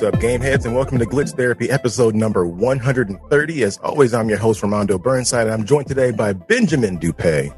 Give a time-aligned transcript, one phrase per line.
[0.00, 3.62] what's up, gameheads, and welcome to Glitch Therapy, episode number 130.
[3.62, 7.52] As always, I'm your host, Armando Burnside, and I'm joined today by Benjamin Dupay.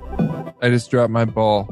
[0.61, 1.67] I just dropped my ball.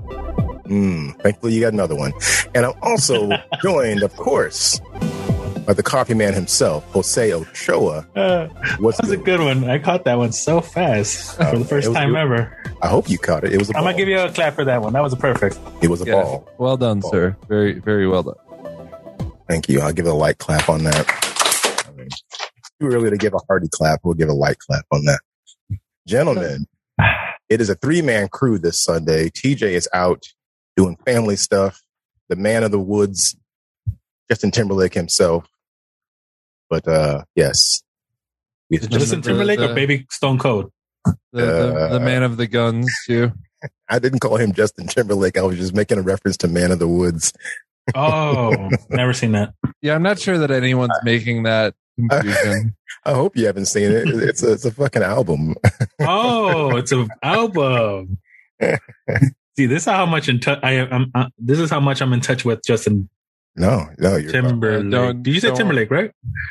[0.67, 2.13] Mm, thankfully, you got another one.
[2.55, 3.31] And I'm also
[3.63, 4.81] joined, of course,
[5.67, 8.07] by the coffee man himself, Jose Ochoa.
[8.15, 9.25] Uh, What's that was a good?
[9.25, 9.69] good one.
[9.69, 12.19] I caught that one so fast for Oh, the first was time good.
[12.19, 12.57] ever.
[12.83, 13.53] I hope you caught it.
[13.53, 13.93] It was a I'm ball.
[13.93, 14.93] gonna give you a clap for that one.
[14.93, 15.59] That was a perfect.
[15.83, 16.13] it was a Yeah.
[16.23, 16.49] ball.
[16.59, 17.11] Well done, Ball.
[17.11, 17.37] sir.
[17.49, 18.35] Very, very well done.
[19.51, 19.81] Thank you.
[19.81, 21.85] I'll give a light clap on that.
[21.89, 22.09] I mean,
[22.81, 23.99] too early to give a hearty clap.
[24.05, 25.19] We'll give a light clap on that.
[26.07, 26.67] Gentlemen,
[27.49, 29.29] it is a three man crew this Sunday.
[29.29, 30.23] TJ is out
[30.77, 31.83] doing family stuff.
[32.29, 33.37] The man of the woods,
[34.31, 35.49] Justin Timberlake himself.
[36.69, 37.83] But uh yes.
[38.71, 40.71] We Did Justin the- Timberlake the- or Baby Stone Cold?
[41.05, 41.45] The, the,
[41.91, 43.33] the Uh, man of the guns, too.
[43.89, 45.37] I didn't call him Justin Timberlake.
[45.37, 47.33] I was just making a reference to Man of the Woods.
[47.95, 49.55] Oh, never seen that.
[49.83, 52.77] Yeah, I'm not sure that anyone's making that confusion.
[53.05, 54.09] I hope you haven't seen it.
[54.09, 55.55] It's a, it's a fucking album.
[56.03, 58.19] Oh, it's an album.
[59.57, 61.11] See, this is how much in touch I am.
[61.15, 63.09] Uh, this is how much I'm in touch with Justin
[63.57, 64.33] No, no, you're.
[64.33, 64.91] Timberlake.
[64.91, 65.91] Don't- Did you say Timberlake?
[65.91, 66.11] Right?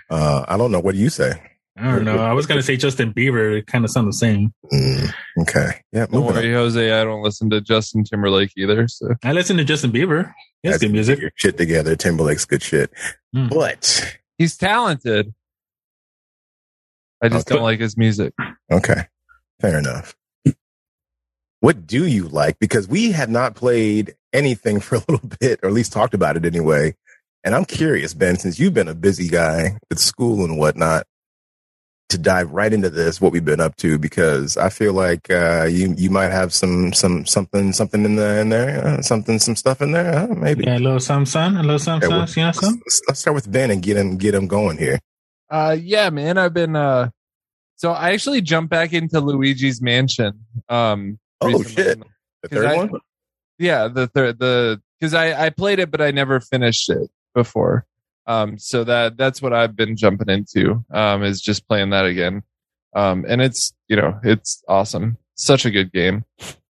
[0.09, 0.80] Uh, I don't know.
[0.80, 1.41] What do you say?
[1.81, 2.17] I don't know.
[2.17, 3.58] I was gonna say Justin Bieber.
[3.58, 4.53] It kind of sounds the same.
[4.72, 5.81] Mm, okay.
[5.94, 6.05] Yeah.
[6.08, 6.53] Don't moving on.
[6.53, 6.91] Jose.
[6.91, 8.88] I don't listen to Justin Timberlake either.
[8.88, 10.33] So I listen to Justin Bieber.
[10.61, 11.16] He has That's- good music.
[11.17, 11.95] Get your shit together.
[11.95, 12.91] Timberlake's good shit.
[13.36, 13.49] Mm.
[13.49, 15.33] But he's talented.
[17.21, 17.55] I just Okay.
[17.55, 18.33] don't like his music.
[18.71, 19.08] okay,
[19.61, 20.15] fair enough.
[21.61, 22.58] What do you like?
[22.59, 26.37] Because we have not played anything for a little bit, or at least talked about
[26.37, 26.95] it anyway.
[27.43, 31.05] And I'm curious, Ben, since you've been a busy guy with school and whatnot,
[32.09, 35.65] to dive right into this, what we've been up to, because I feel like uh,
[35.70, 39.55] you you might have some some something something in the in there, uh, something some
[39.55, 40.64] stuff in there, uh, maybe.
[40.65, 42.17] Yeah, a little some sun, a little some Yeah, sun.
[42.17, 42.73] well, You know let's, some?
[42.86, 44.99] let's- let's start with Ben and get him get him going here.
[45.49, 46.37] Uh, yeah, man.
[46.37, 46.75] I've been.
[46.75, 47.09] Uh,
[47.75, 50.45] so I actually jumped back into Luigi's Mansion.
[50.67, 51.71] Um, Oh recently.
[51.73, 51.99] shit,
[52.43, 52.89] the 'Cause third I- one.
[53.59, 57.86] Yeah, the third the because I I played it but I never finished it before.
[58.29, 60.85] Um, so that that's what I've been jumping into.
[60.93, 62.43] Um, is just playing that again.
[62.95, 65.17] Um, and it's you know it's awesome.
[65.35, 66.23] Such a good game.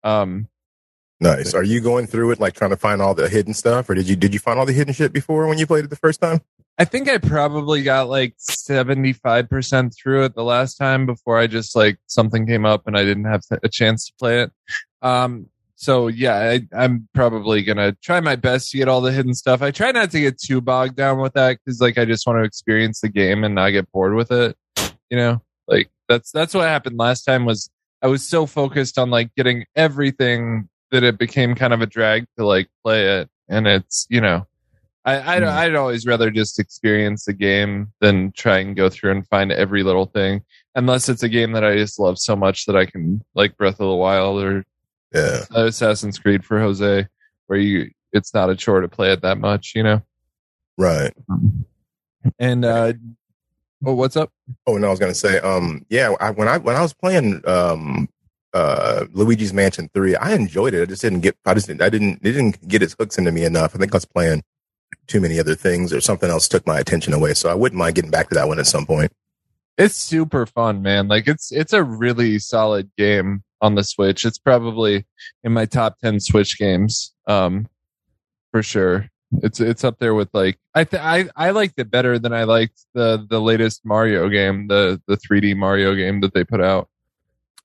[0.02, 0.48] Um,
[1.20, 1.54] Nice.
[1.54, 4.08] Are you going through it like trying to find all the hidden stuff, or did
[4.08, 6.20] you did you find all the hidden shit before when you played it the first
[6.20, 6.40] time?
[6.76, 11.38] I think I probably got like seventy five percent through it the last time before
[11.38, 14.50] I just like something came up and I didn't have a chance to play it.
[15.02, 15.46] Um,
[15.84, 19.60] so yeah, I, I'm probably gonna try my best to get all the hidden stuff.
[19.60, 22.38] I try not to get too bogged down with that because like I just want
[22.38, 24.56] to experience the game and not get bored with it.
[25.10, 27.44] You know, like that's that's what happened last time.
[27.44, 27.68] Was
[28.00, 32.24] I was so focused on like getting everything that it became kind of a drag
[32.38, 34.46] to like play it, and it's you know.
[35.06, 35.50] I, I'd, Hmm.
[35.50, 39.82] I'd always rather just experience the game than try and go through and find every
[39.82, 40.40] little thing.
[40.76, 43.80] Unless it's a game that I just love so much that I can, like Breath
[43.80, 44.64] of the Wild or
[45.14, 45.44] Yeah.
[45.52, 47.06] Assassin's Creed for Jose,
[47.46, 50.02] where you it's not a chore to play it that much, you know.
[50.76, 51.12] Right.
[52.38, 52.94] And uh,
[53.84, 54.30] oh, what's up?
[54.66, 57.46] Oh, no, I was gonna say, um, yeah, I, when I when I was playing
[57.46, 58.08] um
[58.52, 60.82] uh Luigi's Mansion Three, I enjoyed it.
[60.82, 63.30] I just didn't get, I just didn't, I didn't, it didn't get its hooks into
[63.30, 63.74] me enough.
[63.74, 64.42] I think I was playing
[65.06, 67.34] too many other things, or something else took my attention away.
[67.34, 69.12] So I wouldn't mind getting back to that one at some point.
[69.76, 71.08] It's super fun, man.
[71.08, 74.24] Like it's it's a really solid game on the Switch.
[74.24, 75.06] It's probably
[75.42, 77.66] in my top ten Switch games, um,
[78.50, 79.08] for sure.
[79.42, 82.44] It's it's up there with like I th- I I liked it better than I
[82.44, 86.88] liked the the latest Mario game, the the 3D Mario game that they put out.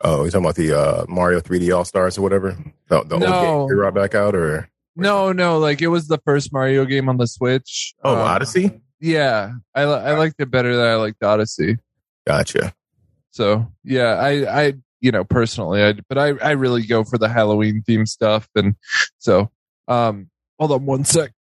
[0.01, 2.57] Oh, you talking about the uh Mario 3D All Stars or whatever?
[2.87, 3.41] The, the old No.
[3.41, 7.07] game you brought back out, or No, no, like it was the first Mario game
[7.07, 7.93] on the Switch.
[8.03, 8.81] oh Um, Odyssey?
[8.99, 11.77] Yeah, I I liked it better than I liked Odyssey.
[12.25, 12.73] Gotcha.
[13.31, 17.29] So yeah, I, I, you know, personally, I, but I, I really go for the
[17.29, 18.47] Halloween theme stuff.
[18.55, 18.75] And
[19.17, 19.51] so,
[19.87, 20.29] um,
[20.59, 21.31] hold on one sec.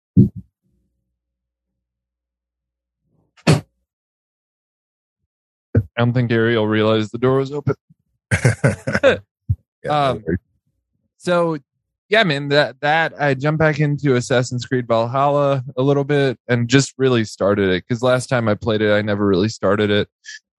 [3.47, 3.63] I
[5.97, 7.75] don't think Ariel realized the door was open.
[9.89, 10.23] Um,
[11.17, 11.57] So
[12.09, 16.67] yeah, man, that, that I jumped back into Assassin's Creed Valhalla a little bit and
[16.67, 17.87] just really started it.
[17.87, 20.09] Cause last time I played it, I never really started it.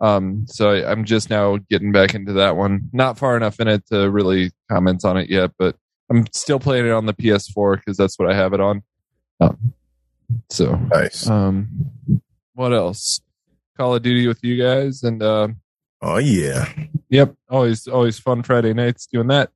[0.01, 2.89] Um, so I, I'm just now getting back into that one.
[2.93, 5.77] Not far enough in it to really comment on it yet, but
[6.11, 8.83] I'm still playing it on the PS4 because that's what I have it on.
[9.41, 9.75] Um,
[10.49, 11.29] so, nice.
[11.29, 11.91] um,
[12.55, 13.21] what else?
[13.77, 15.49] Call of Duty with you guys, and uh,
[16.03, 16.71] oh yeah.
[17.09, 19.51] yep, always always fun Friday nights doing that.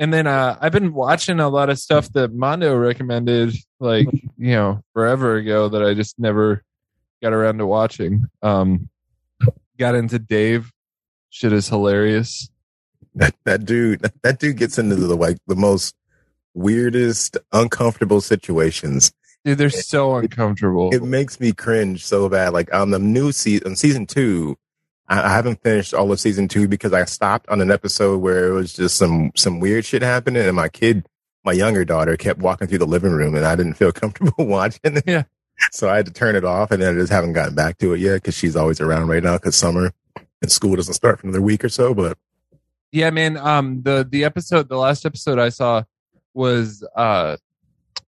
[0.00, 4.52] And then uh, I've been watching a lot of stuff that Mondo recommended, like you
[4.52, 6.62] know, forever ago that I just never
[7.22, 8.26] got around to watching.
[8.42, 8.88] Um,
[9.78, 10.72] got into Dave.
[11.30, 12.50] Shit is hilarious.
[13.14, 15.94] That that dude that, dude gets into the like the most
[16.54, 19.12] weirdest, uncomfortable situations.
[19.44, 20.92] Dude, they're so uncomfortable.
[20.92, 22.52] It makes me cringe so bad.
[22.52, 24.56] Like on the new season, season two,
[25.08, 28.48] I, I haven't finished all of season two because I stopped on an episode where
[28.48, 31.06] it was just some some weird shit happening, and my kid,
[31.44, 34.96] my younger daughter, kept walking through the living room, and I didn't feel comfortable watching
[34.96, 35.04] it.
[35.06, 35.24] Yeah.
[35.72, 37.92] So I had to turn it off, and then I just haven't gotten back to
[37.94, 39.92] it yet because she's always around right now because summer
[40.40, 41.94] and school doesn't start for another week or so.
[41.94, 42.16] But
[42.92, 43.36] yeah, man.
[43.36, 45.82] Um, the the episode, the last episode I saw
[46.34, 47.36] was uh,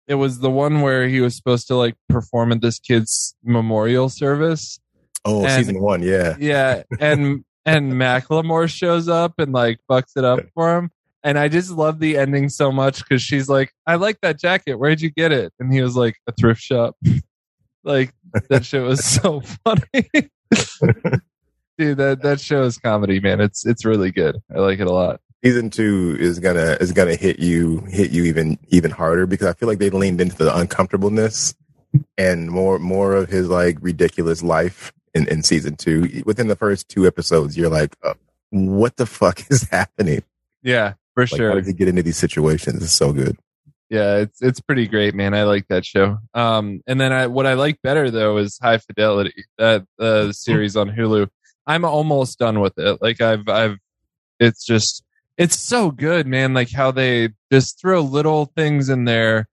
[0.07, 4.09] it was the one where he was supposed to like perform at this kid's memorial
[4.09, 4.79] service.
[5.25, 10.23] oh, And- season one, yeah, Yeah, and and Macklemore shows up and like fucks it
[10.23, 10.91] up for him.
[11.21, 14.75] And I just love the ending so much because she's like, "I like that jacket.
[14.75, 16.95] Where'd you get it?" And he was like, "A thrift shop."
[17.83, 18.13] like
[18.49, 20.09] that shit was so funny.
[21.77, 23.39] Dude, that that show is comedy, man.
[23.39, 24.37] It's it's really good.
[24.53, 25.21] I like it a lot.
[25.43, 29.53] season two is gonna is gonna hit you hit you even even harder because I
[29.53, 31.55] feel like they leaned into the uncomfortableness
[32.17, 36.21] and more more of his like ridiculous life in in season two.
[36.25, 38.13] Within the first two episodes, you're like, uh,
[38.49, 40.23] what the fuck is happening?
[40.61, 41.55] Yeah, for Like, how sure.
[41.55, 42.83] did he get into these situations?
[42.83, 43.37] It's so good.
[43.89, 45.33] Yeah, it's it's pretty great, man.
[45.33, 46.19] I like that show.
[46.35, 50.75] Um, and then I what I like better though is High Fidelity, that uh, series
[50.75, 51.27] on Hulu.
[51.65, 53.01] I'm almost done with it.
[53.01, 53.77] Like I've I've,
[54.39, 55.03] it's just
[55.37, 56.53] it's so good, man.
[56.53, 59.47] Like how they just throw little things in there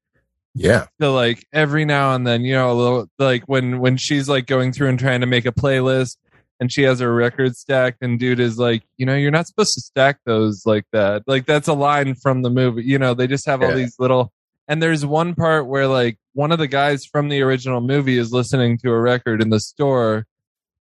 [0.55, 4.29] Yeah, to like every now and then, you know, a little like when when she's
[4.29, 6.17] like going through and trying to make a playlist
[6.61, 9.75] and she has her record stacked and dude is like, you know, you're not supposed
[9.75, 11.23] to stack those like that.
[11.26, 12.85] Like that's a line from the movie.
[12.85, 13.75] You know, they just have all Yeah.
[13.76, 14.32] these little
[14.69, 18.32] and there's one part where like one of the guys from the original movie is
[18.32, 20.26] listening to a record in the store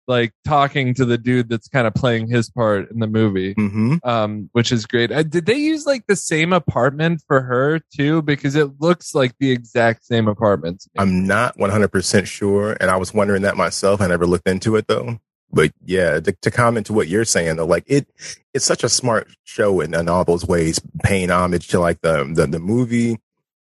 [0.07, 3.95] like talking to the dude that's kind of playing his part in the movie hmm
[4.05, 5.11] um, which is great.
[5.11, 8.21] Uh, did they use like the same apartment for her too?
[8.21, 10.85] Because it looks like the exact same apartment.
[10.99, 14.03] I'm not 100 percent sure, and I was wondering that myself.
[14.03, 15.21] I never looked into it though.
[15.53, 18.09] But yeah, to, to comment to what you're saying though, like it,
[18.53, 22.31] it's such a smart show in, in all those ways, paying homage to like the
[22.35, 23.19] the, the movie,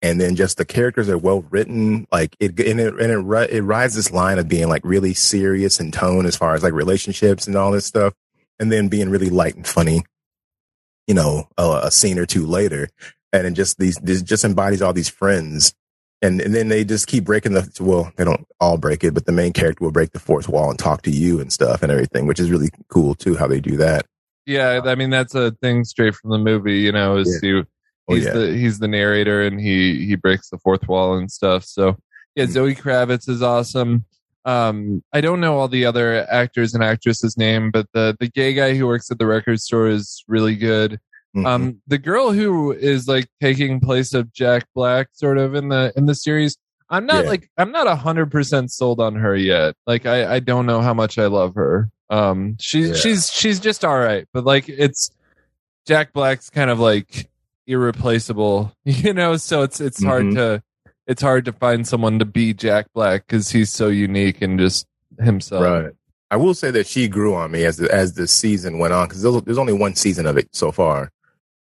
[0.01, 2.07] and then just the characters are well written.
[2.13, 5.81] Like it, and it and it, it rides this line of being like really serious
[5.81, 8.15] in tone as far as like relationships and all this stuff,
[8.61, 10.05] and then being really light and funny.
[11.09, 12.89] You know, a, a scene or two later,
[13.33, 15.75] and it just these this just embodies all these friends
[16.23, 19.27] and and then they just keep breaking the well they don't all break it but
[19.27, 21.93] the main character will break the fourth wall and talk to you and stuff and
[21.93, 24.07] everything which is really cool too how they do that
[24.47, 26.81] yeah, I mean that's a thing straight from the movie.
[26.81, 27.65] You know, is you
[28.09, 31.31] oh he's yeah the he's the narrator and he he breaks the fourth wall and
[31.31, 31.65] stuff.
[31.65, 31.97] So
[32.35, 32.51] yeah, Mhm.
[32.51, 34.05] Zoe Kravitz is awesome.
[34.45, 38.53] Um, I don't know all the other actors and actresses' name, but the the gay
[38.55, 40.99] guy who works at the record store is really good.
[41.35, 41.47] Mhm.
[41.47, 45.93] Um, the girl who is like taking place of Jack Black, sort of in the
[45.97, 46.57] in the series.
[46.91, 47.31] I'm not Yeah.
[47.31, 49.75] like I'm not a hundred percent sold on her yet.
[49.87, 51.89] Like I I don't know how much I love her.
[52.11, 52.95] Um, she's Yeah.
[52.97, 55.11] she's she's just all right, but like it's
[55.87, 57.31] Jack Black's kind of like
[57.67, 59.37] irreplaceable, you know.
[59.37, 60.35] So it's it's hard Mhm.
[60.35, 60.63] to
[61.07, 64.87] it's hard to find someone to be Jack Black because he's so unique and just
[65.19, 65.63] himself.
[65.63, 65.93] right
[66.31, 69.07] i will say that she grew on me as the as the season went on
[69.07, 71.11] because there's, there's only one season of it so far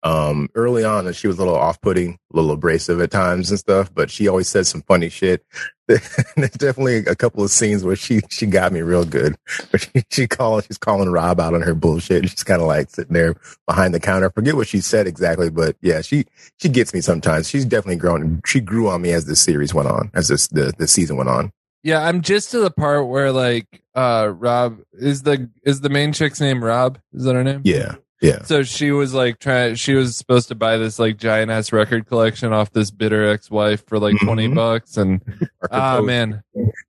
[0.03, 3.93] um early on she was a little off-putting a little abrasive at times and stuff
[3.95, 5.45] but she always said some funny shit.
[5.89, 9.37] There's definitely a couple of scenes where she she got me real good.
[9.71, 12.67] But she, she called she's calling rob out on her bullshit and she's kind of
[12.67, 13.35] like sitting there
[13.67, 14.27] behind the counter.
[14.29, 16.27] I forget what she said exactly but yeah she
[16.59, 17.49] she gets me sometimes.
[17.49, 20.73] She's definitely grown she grew on me as the series went on as this the,
[20.77, 21.53] the season went on.
[21.83, 26.13] Yeah, I'm just to the part where like uh Rob is the is the main
[26.13, 26.99] chick's name Rob?
[27.13, 27.63] Is that her name?
[27.65, 29.75] yeah yeah So she was like trying.
[29.75, 33.51] She was supposed to buy this like giant ass record collection off this bitter ex
[33.51, 34.55] wife for like twenty Mhm.
[34.55, 35.21] bucks, and
[35.71, 36.43] ah man,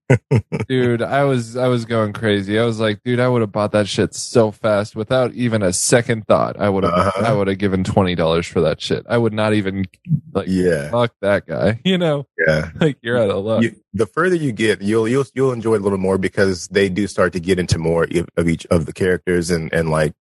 [0.68, 2.58] dude, I was I was going crazy.
[2.58, 5.74] I was like, dude, I would have bought that shit so fast without even a
[5.74, 6.58] second thought.
[6.60, 7.26] I would have Uh-huh.
[7.26, 9.06] I would have given twenty dollars for that shit.
[9.10, 9.86] I would not even
[10.34, 11.80] like yeah fuck that guy.
[11.88, 13.64] You know, yeah like you're out of luck.
[13.64, 16.90] you, the further you get, you'll you'll you'll enjoy it a little more because they
[16.90, 18.08] do start to get into more
[18.38, 20.14] of each of the characters and and like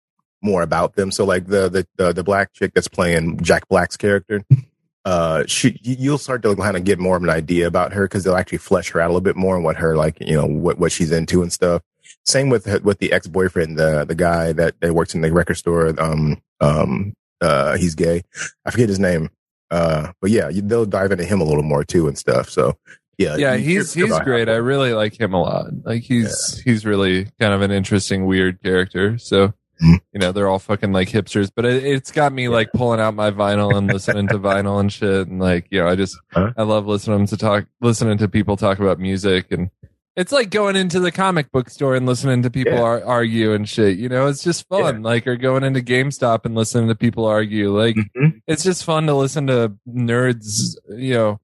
[0.45, 1.11] more about them.
[1.11, 4.45] So like the the the, the black chick that's playing Jack Black's character,
[5.05, 8.05] uh, she you- you'll start to kind of get more of an idea about her
[8.05, 10.35] because they'll actually flesh her out a little bit more and what her like you
[10.35, 11.81] know what what she's into and stuff.
[12.23, 15.55] Same with with the ex boyfriend, the the guy that that works in the record
[15.55, 15.93] store.
[15.99, 18.23] Um um uh he's gay.
[18.65, 19.29] I forget his name.
[19.71, 22.49] Uh, but yeah, you, they'll dive into him a little more too and stuff.
[22.49, 22.77] So
[23.17, 24.47] Yeah, yeah, he's he's great.
[24.47, 25.65] how- I really like him a lot.
[25.83, 29.17] Like he's he's really kind of an interesting, weird character.
[29.17, 29.53] So.
[29.81, 33.13] you know, they're all fucking like hipsters, but it, it's got me like pulling out
[33.15, 35.27] my vinyl and listening to vinyl and shit.
[35.27, 36.53] And like, you know, I just Huh?
[36.57, 39.69] I love listening to talk, listening to people talk about music and.
[40.17, 42.81] It's like going into the comic book store and listening to people Yeah.
[42.83, 43.97] ar- argue and shit.
[43.97, 45.03] You know, it's just fun.
[45.03, 47.77] Like, or going into GameStop and listening to people argue.
[47.77, 48.39] Like, Mhm.
[48.47, 51.39] it's just fun to listen to nerds, you know,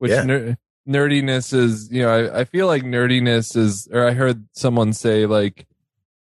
[0.00, 0.24] which Yeah.
[0.24, 4.92] ner- nerdiness is, you know, I, I feel like nerdiness is, or I heard someone
[4.92, 5.66] say like,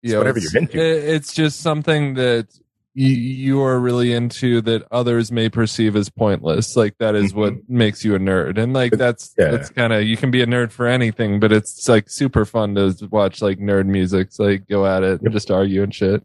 [0.02, 0.78] you It's know, whatever you're into.
[0.78, 2.48] it's just something that
[2.94, 6.74] you, you are really into that others may perceive as pointless.
[6.76, 7.78] Like that is what mm-hmm.
[7.78, 8.58] makes you a nerd.
[8.58, 9.52] And like, that's, yeah.
[9.52, 12.74] that's kind of, you can be a nerd for anything, but it's like super fun
[12.74, 16.24] to watch like nerd music, so, like go at it and just argue and shit.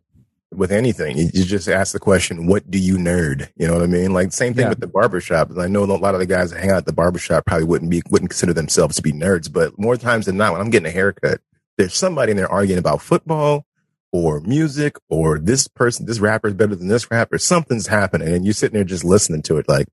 [0.52, 1.18] with anything.
[1.18, 3.50] You, you just ask the question, what do you nerd?
[3.56, 4.14] You know what I mean?
[4.14, 4.70] Like same thing Yeah.
[4.70, 5.52] with the barbershop.
[5.58, 7.92] I know a lot of the guys that hang out at the barbershop probably wouldn't
[7.92, 10.88] be, wouldn't consider themselves to be nerds, but more times than not, when I'm getting
[10.88, 11.42] a haircut,
[11.78, 13.66] there's somebody in there arguing about football
[14.12, 17.38] or music or this person, this rapper is better than this rapper.
[17.38, 19.88] Something's happening and you're sitting there just listening to it like,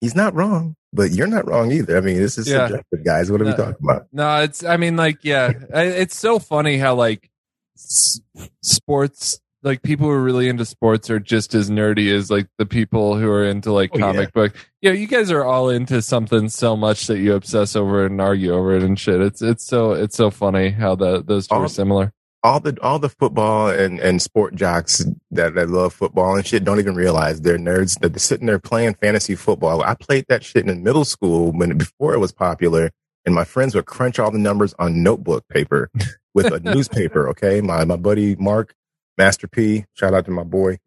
[0.00, 1.96] he's not wrong, but you're not wrong either.
[1.96, 2.66] I mean, this is Yeah.
[2.66, 3.30] subjective, guys.
[3.30, 4.06] What are we talking about?
[4.12, 4.64] No, it's.
[4.64, 7.30] I mean, like, yeah, it's so funny how like
[7.76, 8.20] s-
[8.62, 12.64] sports, like people who are really into sports are just as nerdy as like the
[12.64, 14.04] people who are into like Oh, yeah.
[14.12, 14.54] comic book.
[14.80, 18.20] Yeah, you guys are all into something so much that you obsess over it and
[18.20, 19.20] argue over it and shit.
[19.20, 22.12] It's it's so it's so funny how the those two All- are similar.
[22.44, 26.62] all the all the football and, and sport jocks that, that love football and shit
[26.64, 29.82] don't even realize they're nerds that they're sitting there playing fantasy football.
[29.82, 32.90] I played that shit in middle school when before it was popular,
[33.24, 35.90] and my friends would crunch all the numbers on notebook paper
[36.34, 37.28] with a newspaper.
[37.30, 38.74] Okay, my my buddy Mark
[39.18, 40.78] Master P, shout out to my boy.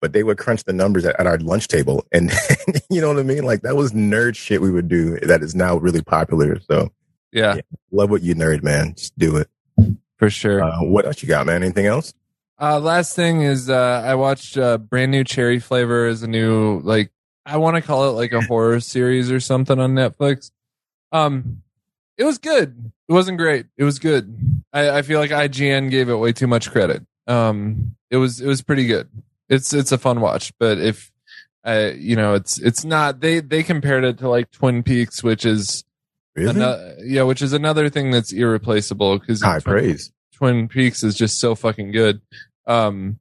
[0.00, 2.30] But they would crunch the numbers at, at our lunch table, and
[2.90, 3.44] you know what I mean.
[3.44, 5.18] Like that was nerd shit we would do.
[5.20, 6.60] That is now really popular.
[6.60, 6.90] So
[7.32, 7.60] Yeah, Yeah.
[7.90, 8.94] love what you nerd, man.
[8.96, 9.48] Just do it.
[10.18, 10.62] for sure.
[10.62, 11.62] Uh, what else you got, man?
[11.62, 12.12] Anything else?
[12.60, 16.80] Uh, last thing is uh, I watched uh, brand new cherry flavor is a new
[16.80, 17.10] like
[17.46, 20.50] I want to call it like a horror series or something on Netflix.
[21.12, 21.62] Um,
[22.18, 22.92] it was good.
[23.08, 23.66] It wasn't great.
[23.78, 24.36] It was good.
[24.72, 27.02] I, I feel like IGN gave it way too much credit.
[27.26, 29.08] Um, it was it was pretty good.
[29.48, 31.10] It's it's a fun watch, but if
[31.64, 33.20] uh, you know, it's it's not.
[33.20, 35.84] They they compared it to like Twin Peaks, which is
[36.36, 36.50] Really?
[36.50, 40.12] ano- yeah, which is another thing that's irreplaceable because High praise.
[40.34, 42.20] Twin Peaks is just so fucking good.
[42.66, 43.20] Um,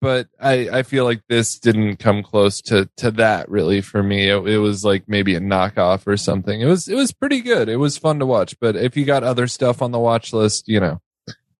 [0.00, 4.28] but I I feel like this didn't come close to to that really for me.
[4.28, 6.60] It, it was like maybe a knockoff or something.
[6.60, 7.68] It was it was pretty good.
[7.68, 8.58] It was fun to watch.
[8.60, 11.00] But if you got other stuff on the watch list, you know,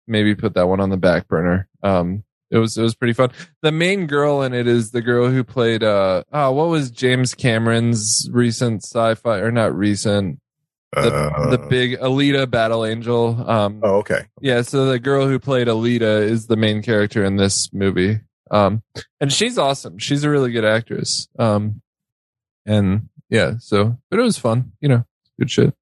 [0.07, 1.69] maybe put that one on the back burner.
[1.83, 3.31] Um, it was it was pretty fun.
[3.63, 7.35] The main girl in it is the girl who played uh oh what was James
[7.35, 10.39] Cameron's recent sci-fi or not recent
[10.93, 13.49] the Uh, the big Alita Battle Angel.
[13.49, 14.27] Um, Oh, okay.
[14.43, 18.21] yeah, so the girl who played Alita is the main character in this movie.
[18.51, 18.83] Um,
[19.19, 19.97] and she's awesome.
[19.99, 21.29] She's a really good actress.
[21.39, 21.81] Um,
[22.67, 24.73] and yeah, so but it was fun.
[24.83, 25.05] You know,
[25.39, 25.73] good shit.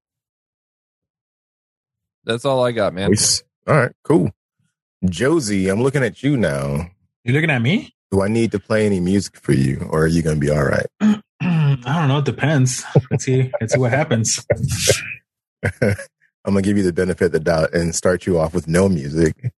[2.23, 3.09] That's all I got, man.
[3.09, 3.43] Nice.
[3.67, 4.31] All right, cool.
[5.05, 6.89] Josie, I'm looking at you now.
[7.23, 7.93] You're looking at me?
[8.11, 10.49] Do I need to play any music for you, or are you going to be
[10.51, 10.87] all right?
[11.41, 12.19] I don't know.
[12.19, 12.83] It depends.
[13.09, 13.51] Let's see.
[13.59, 14.45] Let's see what happens.
[15.81, 18.67] I'm going to give you the benefit of the doubt and start you off with
[18.67, 19.51] no music,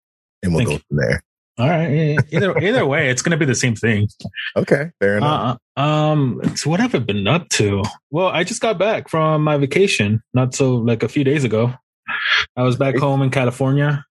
[0.43, 1.23] and we'll Thank go from there.
[1.57, 2.17] All right.
[2.31, 4.07] Either either way, it's gonna be the same thing.
[4.55, 5.59] Okay, fair enough.
[5.77, 7.83] Uh, um, so what have I been up to?
[8.09, 11.73] Well, I just got back from my vacation, not so like a few days ago.
[12.55, 14.05] I was back home in California,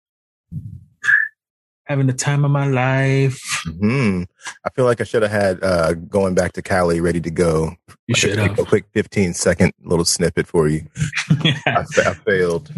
[1.84, 3.40] having the time of my life.
[3.66, 4.22] hmm
[4.64, 7.74] I feel like I should have had uh, going back to Cali ready to go.
[8.06, 8.58] You should Like, have.
[8.60, 10.86] a quick 15 second little snippet for you.
[11.66, 12.72] I, I failed.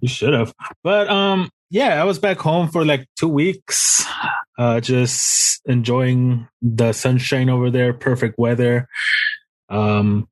[0.00, 0.52] You should have.
[0.82, 4.04] But um yeah, I was back home for like 2 weeks.
[4.58, 8.88] Uh just enjoying the sunshine over there, perfect weather.
[9.68, 10.28] Um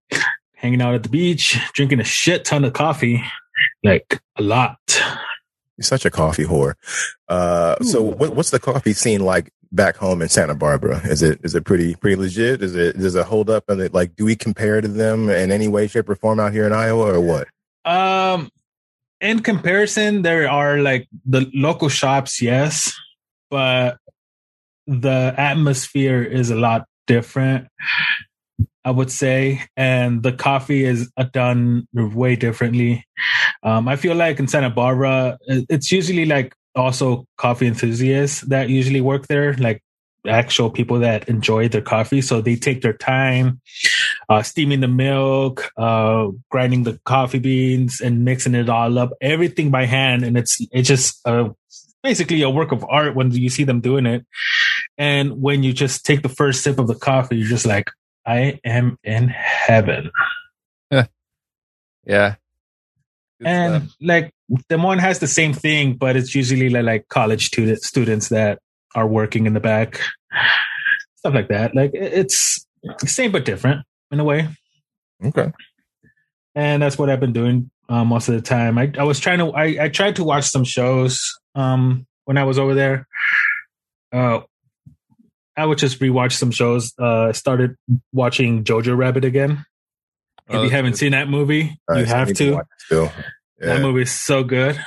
[0.56, 3.22] hanging out at the beach, drinking a shit ton of coffee,
[3.82, 4.78] like a lot.
[5.76, 6.74] You're such a coffee whore.
[7.28, 11.00] Uh, so what, what's the coffee scene like back home in Santa Barbara?
[11.04, 12.62] Is it is it pretty pretty legit?
[12.62, 13.68] Is it does it hold up?
[13.68, 16.52] And it like do we compare to them in any way, shape, or form out
[16.52, 17.48] here in Iowa, or what?
[17.84, 18.50] Um
[19.20, 22.94] in comparison, there are like the local shops, yes,
[23.50, 23.98] but
[24.86, 27.68] the atmosphere is a lot different.
[28.84, 33.04] I would say, and the coffee is done way differently.
[33.62, 39.00] Um, I feel like in Santa Barbara, it's usually like also coffee enthusiasts that usually
[39.00, 39.82] work there, like
[40.26, 42.20] actual people that enjoy their coffee.
[42.20, 43.60] So they take their time.
[44.30, 49.70] uh, steaming the milk, uh, grinding the coffee beans, and mixing it all up, everything
[49.70, 51.50] by hand, and it's it's just uh,
[52.02, 54.24] basically a work of art when you see them doing it.
[54.96, 57.90] And when you just take the first sip of the coffee, you're just like,
[58.26, 60.10] I am in heaven.
[62.06, 62.36] Yeah.
[63.38, 63.96] Good and stuff.
[64.00, 64.30] like
[64.68, 68.58] Des Moines has the same thing, but it's usually like, like college student, students that
[68.94, 70.00] are working in the back,
[71.16, 71.74] stuff like that.
[71.74, 72.66] Like it- it's
[73.06, 74.48] same but different in a way.
[75.24, 75.52] Okay.
[76.54, 78.78] And that's what I've been doing uh, most of the time.
[78.78, 81.20] I, I was trying to I, I tried to watch some shows
[81.54, 83.06] um, when I was over there.
[84.12, 84.40] Uh,
[85.60, 86.92] I would just rewatch some shows.
[86.98, 87.76] Uh, started
[88.12, 89.64] watching Jojo Rabbit again.
[90.48, 90.98] Oh, if you haven't good.
[90.98, 92.52] seen that movie, All you I have need to.
[92.54, 93.12] watch it Still.
[93.58, 94.80] That movie is so good.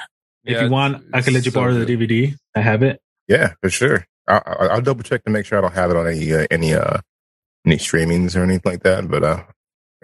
[0.43, 1.85] If you want, I can let you so borrow the.
[1.85, 2.35] DVD.
[2.55, 2.99] I have it.
[3.29, 4.05] Yeah, for sure.
[4.27, 6.47] I, I, I'll double check to make sure I don't have it on any uh,
[6.51, 6.97] any uh
[7.65, 9.07] any streamings or anything like that.
[9.09, 9.43] But uh,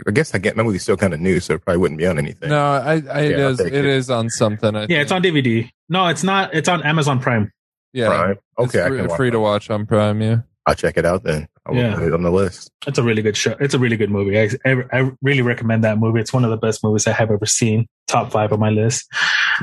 [0.08, 2.06] I guess I get my movie's still kind of new, so it probably wouldn't be
[2.08, 2.50] on anything.
[2.50, 3.86] No, I, I it Yeah, I'll is take it it.
[3.86, 4.76] is on something.
[4.76, 5.70] I Yeah, it's on DVD.
[5.90, 6.54] No, it's not.
[6.54, 7.52] It's on Amazon Prime.
[7.92, 8.08] yeah.
[8.08, 8.32] Prime.
[8.60, 10.22] It's Okay, I free, can free to watch on Prime.
[10.22, 10.38] Yeah.
[10.66, 11.48] I'll check it out then.
[11.66, 11.96] I will Yeah.
[11.96, 12.70] put it on the list.
[12.86, 13.56] It's a really good show.
[13.60, 14.39] It's a really good movie.
[14.39, 16.20] I, I, I really recommend that movie.
[16.20, 17.88] It's one of the best movies I have ever seen.
[18.08, 19.08] Top five on my list.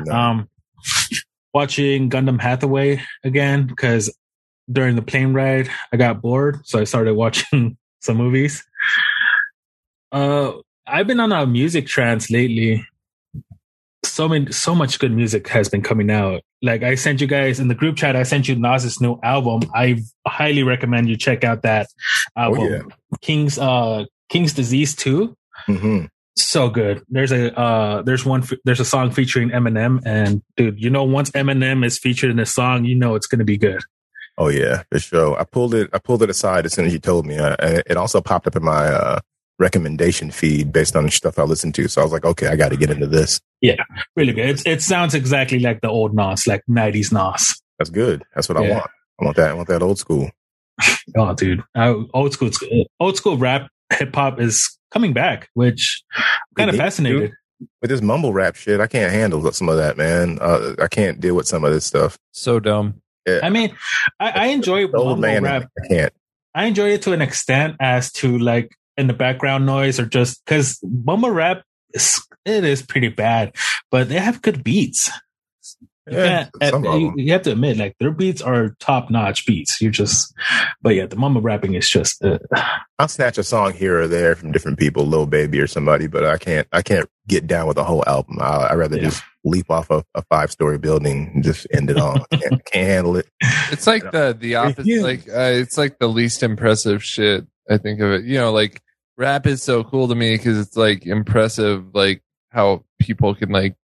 [0.05, 0.13] No.
[0.15, 0.49] Um,
[1.55, 4.15] watching Gundam Hathaway again because
[4.71, 8.65] during the plane ride I got bored, so I started watching some movies.
[10.13, 10.53] Uh,
[10.87, 12.87] I've been on a music trance lately.
[14.05, 16.43] So many, so much good music has been coming out.
[16.63, 19.63] Like I sent you guys in the group chat, I sent you Nas's new album.
[19.75, 21.87] I highly recommend you check out that
[22.37, 22.83] album, Oh, yeah.
[23.21, 26.07] King's uh King's Disease Two hmm
[26.39, 27.03] so good.
[27.09, 31.03] There's a uh there's one f- there's a song featuring Eminem and dude, you know
[31.05, 33.81] once Eminem is featured in a song, you know it's going to be good.
[34.39, 35.39] Oh yeah, for sure.
[35.41, 35.89] I pulled it.
[35.95, 37.39] I pulled it aside as soon as you told me.
[37.39, 39.21] Uh, and it also popped up in my uh,
[39.59, 41.89] recommendation feed based on the stuff I listened to.
[41.89, 43.41] So I was like, okay, I got to get into this.
[43.61, 43.83] Yeah,
[44.15, 44.49] really good.
[44.49, 47.61] It's, it sounds exactly like the old Nas, like 90s Nas.
[47.79, 48.25] That's good.
[48.35, 48.91] That's what I want.
[49.21, 49.51] I want that.
[49.51, 50.31] I want that old school.
[51.17, 52.51] Oh dude, I, old school
[52.99, 56.25] old school rap hip hop is coming back, which I'm
[56.57, 57.33] kind of needs fascinated.
[57.81, 60.39] With this mumble rap shit, I can't handle some of that, man.
[60.41, 62.19] Uh, I can't deal with some of this stuff.
[62.33, 63.01] So dumb.
[63.27, 63.39] Yeah.
[63.43, 63.75] I mean,
[64.19, 66.13] I, I enjoy old mumble man, rap I can't.
[66.55, 70.45] I enjoy it to an extent as to like in the background noise or just
[70.45, 73.55] because mumble rap is it is pretty bad,
[73.91, 75.11] but they have good beats.
[76.09, 79.11] You, Yeah, can't, some of you, you have to admit, like their beats are top
[79.11, 79.81] notch beats.
[79.81, 80.33] You just,
[80.81, 82.25] but yeah, the mumble rapping is just.
[82.25, 82.39] Uh,
[83.01, 86.25] I'll snatch a song here or there from different people, Lil Baby or somebody, but
[86.25, 86.69] I can't.
[86.73, 88.39] I can't get down with a whole album.
[88.41, 89.05] I, I'd rather Yeah.
[89.05, 92.25] just leap off a, a five story building and just end it all.
[92.33, 93.27] I can't, can't handle it.
[93.73, 94.87] It's like the the opposite.
[94.87, 97.45] you- Like uh, it's like the least impressive shit.
[97.69, 98.25] I think of it.
[98.27, 98.81] You know, like
[99.17, 101.95] rap is so cool to me because it's like impressive.
[101.95, 103.77] Like how people can like,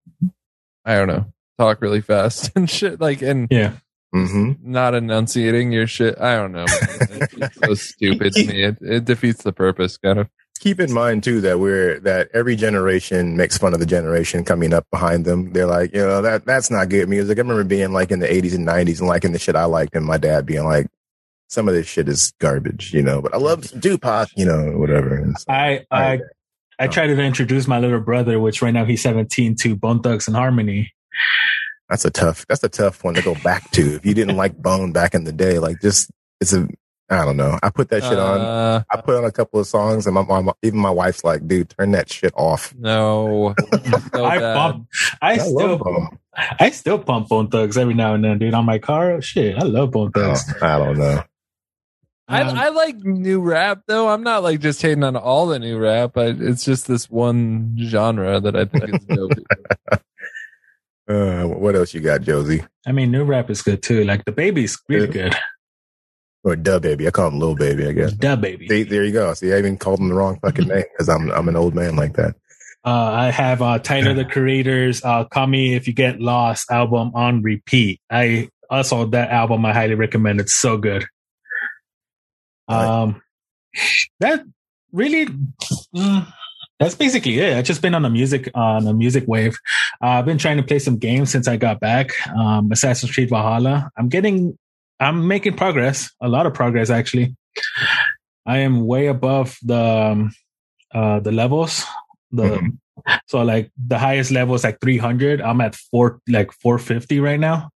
[0.85, 1.27] I don't know,
[1.59, 3.01] talk really fast and shit.
[3.01, 3.75] Like and yeah,
[4.13, 6.19] hmm not enunciating your shit.
[6.21, 6.67] I don't know.
[6.67, 8.63] It's so stupid to me.
[8.65, 10.29] It, it defeats the purpose, kind of.
[10.61, 14.73] Keep in mind too that we're that every generation makes fun of the generation coming
[14.73, 15.53] up behind them.
[15.53, 17.37] They're like, you know, that that's not good music.
[17.37, 19.97] I remember being like in the eighties and nineties and liking the shit I liked,
[19.97, 20.87] and my dad being like,
[21.53, 23.21] some of this shit is garbage, you know.
[23.21, 25.23] But I love some Tupac, you know, whatever.
[25.39, 26.21] So- I I
[26.79, 30.27] I tried to introduce my little brother, which right now he's seventeen, to Bone Thugs
[30.27, 30.93] and Harmony.
[31.91, 32.47] That's a tough.
[32.49, 33.97] That's a tough one to go back to.
[33.97, 36.11] If you didn't like Bone back in the day, like just
[36.41, 36.67] it's a.
[37.11, 37.59] I don't know.
[37.63, 38.41] I put that shit on.
[38.41, 41.47] Uh, I put on a couple of songs, and my, mom, even my wife's like,
[41.47, 43.55] "Dude, turn that shit off." no.
[44.15, 44.55] So I bad.
[44.55, 44.89] bump,
[45.21, 46.19] I, love still Bone.
[46.35, 48.55] I still pump Bone Thugs every now and then, dude.
[48.55, 50.55] On my car, shit, I love Bone Oh, Thugs.
[50.63, 51.23] I don't know.
[52.33, 54.09] I, Um, I like new rap though.
[54.09, 56.17] I'm not like just hating on all the new rap.
[56.17, 59.33] I, it's just this one genre that I think is dope.
[61.09, 62.63] Uh, what else you got, Josie?
[62.87, 64.05] I mean, new rap is good too.
[64.05, 65.13] Like the baby's really Yeah.
[65.31, 65.37] good.
[66.45, 67.07] Or Dub Baby?
[67.07, 67.87] I call him Lil Baby.
[67.87, 68.13] I guess.
[68.15, 68.69] DaBaby.
[68.69, 69.33] See, there you go.
[69.35, 71.97] See, I even called him the wrong fucking name because I'm I'm an old man
[71.97, 72.35] like that.
[72.85, 77.13] Uh, I have uh, Tyler the Creator's uh, "Call Me If You Get Lost" album
[77.15, 78.01] on repeat.
[78.11, 80.41] I also that album I highly recommend.
[80.41, 81.05] It's so good.
[82.73, 83.23] Um,
[84.21, 84.45] that
[84.93, 85.27] really,
[85.95, 86.27] mm,
[86.79, 87.57] that's basically it.
[87.57, 89.57] I've just been on a music on a music wave.
[90.03, 92.11] Uh, I've been trying to play some games since I got back.
[92.37, 93.91] Um, Assassin's Creed Valhalla.
[93.97, 94.59] I'm getting,
[95.01, 96.11] I'm making progress.
[96.21, 97.37] A lot of progress actually.
[98.47, 100.33] I am way above the um,
[100.95, 101.85] uh, the levels.
[102.33, 102.79] The Mhm.
[103.27, 105.41] so like the highest level is like 300.
[105.41, 107.71] I'm at four like 450 right now.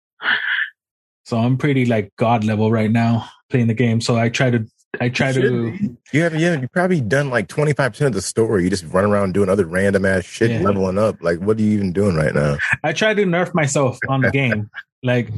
[1.25, 4.01] So I'm pretty like god level right now playing the game.
[4.01, 4.67] So I try to
[5.01, 5.97] I try You to.
[6.13, 6.61] You haven't yet.
[6.61, 8.65] You probably done like twenty five percent of the story.
[8.65, 10.61] You just run around doing other random ass shit, Yeah.
[10.63, 11.17] leveling up.
[11.23, 12.57] Like, what are you even doing right now?
[12.85, 14.71] I try to nerf myself on the game.
[15.03, 15.29] Like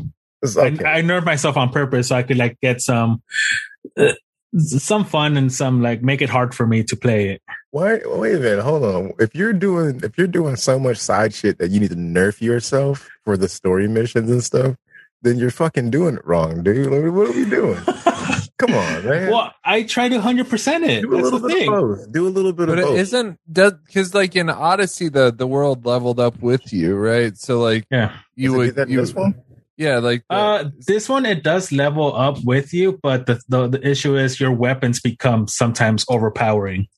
[0.47, 0.85] okay.
[0.85, 3.21] I, I nerf myself on purpose so I could like get some
[3.99, 4.13] uh,
[4.57, 7.43] some fun and some like make it hard for me to play it.
[7.71, 7.99] Why?
[8.07, 8.63] Wait a minute.
[8.63, 9.13] Hold on.
[9.19, 12.41] If you're doing, if you're doing so much side shit that you need to nerf
[12.41, 14.77] yourself for the story missions and stuff,
[15.21, 16.89] then you're fucking doing it wrong, dude.
[17.13, 17.79] What are we doing?
[18.59, 19.31] Come on, man.
[19.31, 21.03] well, I try to hundred percent it.
[21.03, 21.71] Do a That's little the bit of thing.
[21.71, 22.13] both.
[22.13, 22.99] Do a little bit But of it both.
[22.99, 27.37] isn't does because like in Odyssey, the the world leveled up with you, right?
[27.39, 28.13] So like Yeah.
[28.35, 29.35] you would that you this one?
[29.77, 33.69] yeah like the- Uh, this one it does level up with you, but the, the
[33.69, 36.89] the issue is your weapons become sometimes overpowering.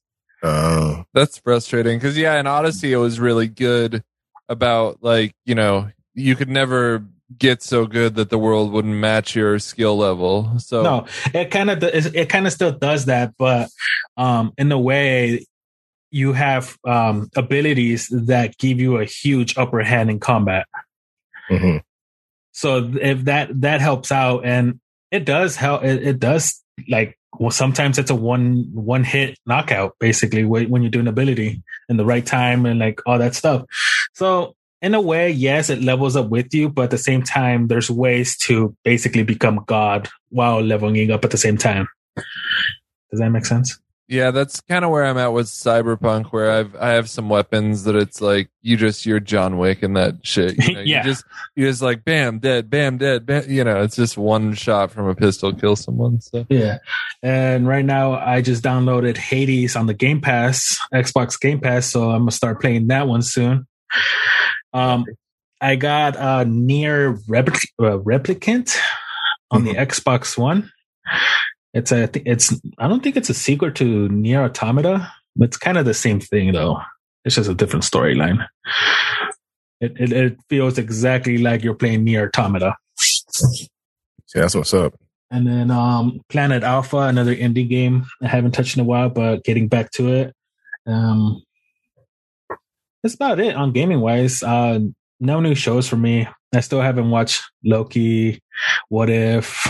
[0.42, 4.02] Oh, That's frustrating because yeah, in Odyssey it was really good
[4.48, 7.04] about like you know you could never
[7.38, 10.58] get so good that the world wouldn't match your skill level.
[10.58, 13.68] So No, it kind of it kind of still does that, but
[14.16, 15.46] um, in a way,
[16.10, 20.66] you have um, abilities that give you a huge upper hand in combat.
[21.48, 21.78] hmm
[22.52, 27.50] So if that that helps out, and it does help, it, it does like well,
[27.50, 31.96] sometimes it's a one one hit knockout basically when when you do an ability in
[31.96, 33.64] the right time and like all that stuff.
[34.14, 37.66] So in a way, yes, it levels up with you, but at the same time,
[37.68, 41.86] there's ways to basically become God while leveling up at the same time.
[43.10, 43.78] Does that make sense?
[44.08, 47.84] yeah, that's kind of where I'm at with Cyberpunk, where I've I have some weapons
[47.84, 50.56] that it's like you just you're John Wick and that shit.
[50.66, 50.98] You know, Yeah.
[50.98, 53.44] you just you just like bam dead, bam dead, bam.
[53.48, 56.20] You know, it's just one shot from a pistol kill someone.
[56.20, 56.78] So Yeah.
[57.22, 61.86] And right now, I just downloaded Hades on the Game Pass, Xbox Game Pass.
[61.86, 63.68] So I'm gonna start playing that one soon.
[64.72, 65.04] Um,
[65.60, 68.76] I got uh, Nier Repli- uh, Replicant
[69.50, 70.70] on the Xbox One.
[71.74, 72.54] It's a, it's.
[72.78, 75.12] I don't think it's a sequel to Nier Automata.
[75.36, 76.80] But it's kind of the same thing, though.
[77.24, 78.46] It's just a different storyline.
[79.80, 82.74] It, it it feels exactly like you're playing Nier Automata.
[82.96, 83.68] See,
[84.34, 84.94] that's what's up.
[85.30, 89.44] And then um, Planet Alpha, another indie game I haven't touched in a while, but
[89.44, 90.34] getting back to it.
[90.86, 91.42] Um,
[93.02, 94.42] that's about it on gaming wise.
[94.42, 94.80] Uh,
[95.20, 96.26] no new shows for me.
[96.54, 98.40] I still haven't watched Loki.
[98.88, 99.66] What if?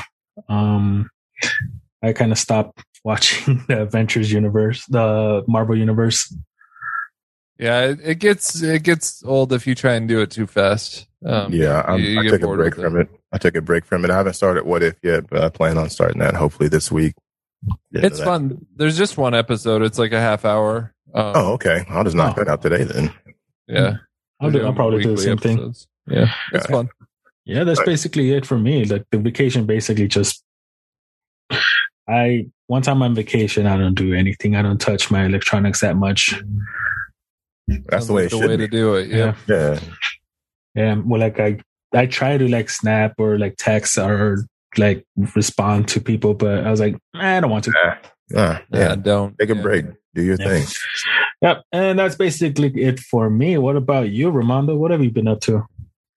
[0.48, 1.10] Um,
[2.02, 6.34] I kind of stopped watching the Adventures universe, the Marvel universe.
[7.58, 11.06] yeah, it, it gets it gets old if you try and do it too fast.
[11.24, 13.08] Um, yeah, I'm, you- you I took a break from it.
[13.32, 14.10] I took a break from it.
[14.10, 17.14] I haven't started What If yet, but I plan on starting that hopefully this week.
[17.92, 18.24] Get It's that.
[18.24, 18.66] fun.
[18.74, 19.82] There's just one episode.
[19.82, 20.94] It's like a half hour.
[21.14, 21.84] Um, Oh, okay.
[21.88, 22.44] I'll just knock Oh.
[22.44, 23.12] that out today then.
[23.68, 23.96] yeah.
[24.40, 25.74] I'll, do, I'll probably do the Weekly same thing.
[26.06, 26.72] Yeah, it's Okay.
[26.72, 26.88] fun.
[27.44, 27.86] Yeah, that's Right.
[27.86, 28.84] basically it for me.
[28.84, 30.42] Like the vacation basically just
[32.08, 34.56] I once I'm on vacation, I don't do anything.
[34.56, 36.34] I don't touch my electronics that much.
[37.86, 38.68] That's the way like it should to be.
[38.68, 39.08] do it.
[39.10, 39.34] Yeah.
[39.48, 39.80] Yeah.
[40.74, 40.94] Yeah.
[41.04, 41.58] Well like I
[41.94, 44.38] I try to like snap or like text or
[44.78, 45.04] like
[45.36, 47.98] respond to people, but I was like, "Eh, I don't want to.
[48.36, 48.78] Ah, ah, Yeah.
[48.90, 48.94] yeah.
[48.96, 49.62] Don't Take a yeah.
[49.62, 49.84] break.
[50.14, 50.46] Do your Yeah.
[50.48, 50.66] thing.
[51.42, 51.62] Yep.
[51.72, 53.56] And that's basically it for me.
[53.58, 54.76] What about you, Ramondo?
[54.76, 55.64] What have you been up to?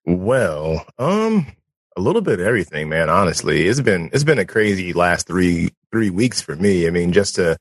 [0.05, 1.47] Well, um,
[1.95, 3.09] a little bit of everything, man.
[3.09, 6.87] Honestly, it's been it's been a crazy last three three weeks for me.
[6.87, 7.57] I mean, just to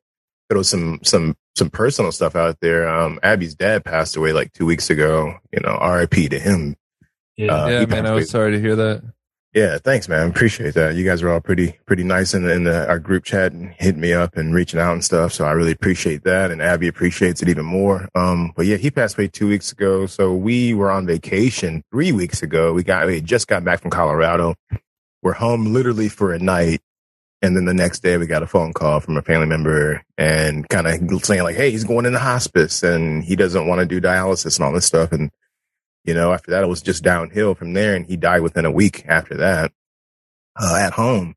[0.50, 2.88] throw some some some personal stuff out there.
[2.88, 5.34] Um, Abby's dad passed away like two weeks ago.
[5.52, 6.30] You know, R.I.P.
[6.30, 6.74] to him.
[7.36, 7.52] Yeah.
[7.64, 8.06] Uh, Yeah, man.
[8.06, 9.02] I was sorry to hear that.
[9.54, 10.30] Yeah, thanks, man.
[10.30, 10.94] Appreciate that.
[10.94, 13.74] You guys are all pretty pretty nice in, the, in the, our group chat and
[13.78, 15.34] hitting me up and reaching out and stuff.
[15.34, 18.08] So I really appreciate that, and Abby appreciates it even more.
[18.14, 20.06] Um, but yeah, he passed away two weeks ago.
[20.06, 22.72] So we were on vacation three weeks ago.
[22.72, 24.54] We got we just got back from Colorado.
[25.22, 26.80] We're home literally for a night,
[27.42, 30.66] and then the next day we got a phone call from a family member and
[30.70, 34.00] kind of saying like, "Hey, he's going into hospice and he doesn't want to do
[34.00, 35.30] dialysis and all this stuff." And
[36.04, 37.94] you know, after that, it was just downhill from there.
[37.94, 39.72] And he died within a week after that
[40.60, 41.34] uh, at home.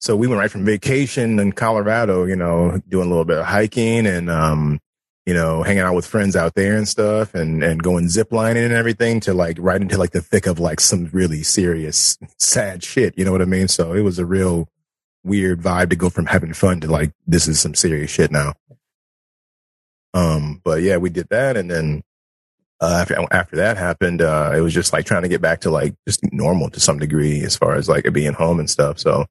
[0.00, 3.46] So we went right from vacation in Colorado, you know, doing a little bit of
[3.46, 4.80] hiking and, um,
[5.26, 8.64] you know, hanging out with friends out there and stuff and, and going zip lining
[8.64, 12.82] and everything to like right into like the thick of like some really serious, sad
[12.82, 13.18] shit.
[13.18, 13.68] You know what I mean?
[13.68, 14.68] So it was a real
[15.24, 18.54] weird vibe to go from having fun to like, this is some serious shit now.
[20.14, 21.56] Um, but yeah, we did that.
[21.56, 22.02] And then,
[22.80, 25.70] uh, after, after that happened, uh, it was just like trying to get back to
[25.70, 28.98] like just normal to some degree as far as like being home and stuff.
[28.98, 29.26] So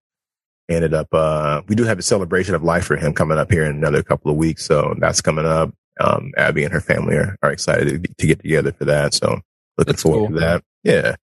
[0.69, 3.63] ended up, uh, we do have a celebration of life for him coming up here
[3.63, 4.65] in another couple of weeks.
[4.65, 5.73] So that's coming up.
[5.99, 9.13] Um, Abby and her family are, are excited to, to get together for that.
[9.13, 9.39] So
[9.77, 10.39] looking That's forward cool.
[10.39, 10.63] to that.
[10.83, 11.15] Yeah.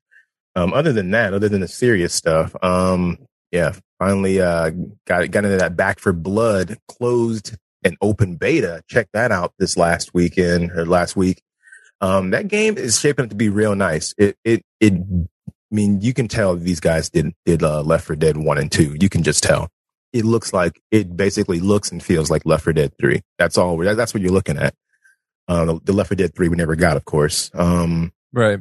[0.56, 3.18] Um, other than that, other than the serious stuff, um,
[3.50, 4.70] yeah, finally uh,
[5.06, 8.82] got got into that Back 4 Blood closed and open beta.
[8.88, 11.42] Check that out this last weekend or last week.
[12.04, 14.14] Um, that game is shaping up to be real nice.
[14.18, 14.92] It it it.
[14.92, 18.70] I mean, you can tell these guys did did uh, Left 4 Dead one and
[18.70, 18.96] two.
[19.00, 19.68] You can just tell.
[20.12, 23.22] It looks like it basically looks and feels like Left 4 Dead three.
[23.38, 23.76] That's all.
[23.78, 24.74] That's what you're looking at.
[25.48, 27.50] Uh, the, the Left 4 Dead three we never got, of course.
[27.54, 28.60] Um, Right.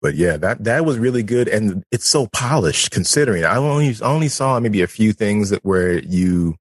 [0.00, 2.90] but yeah, that that was really good, and it's so polished.
[2.90, 6.56] Considering I only only saw maybe a few things that where you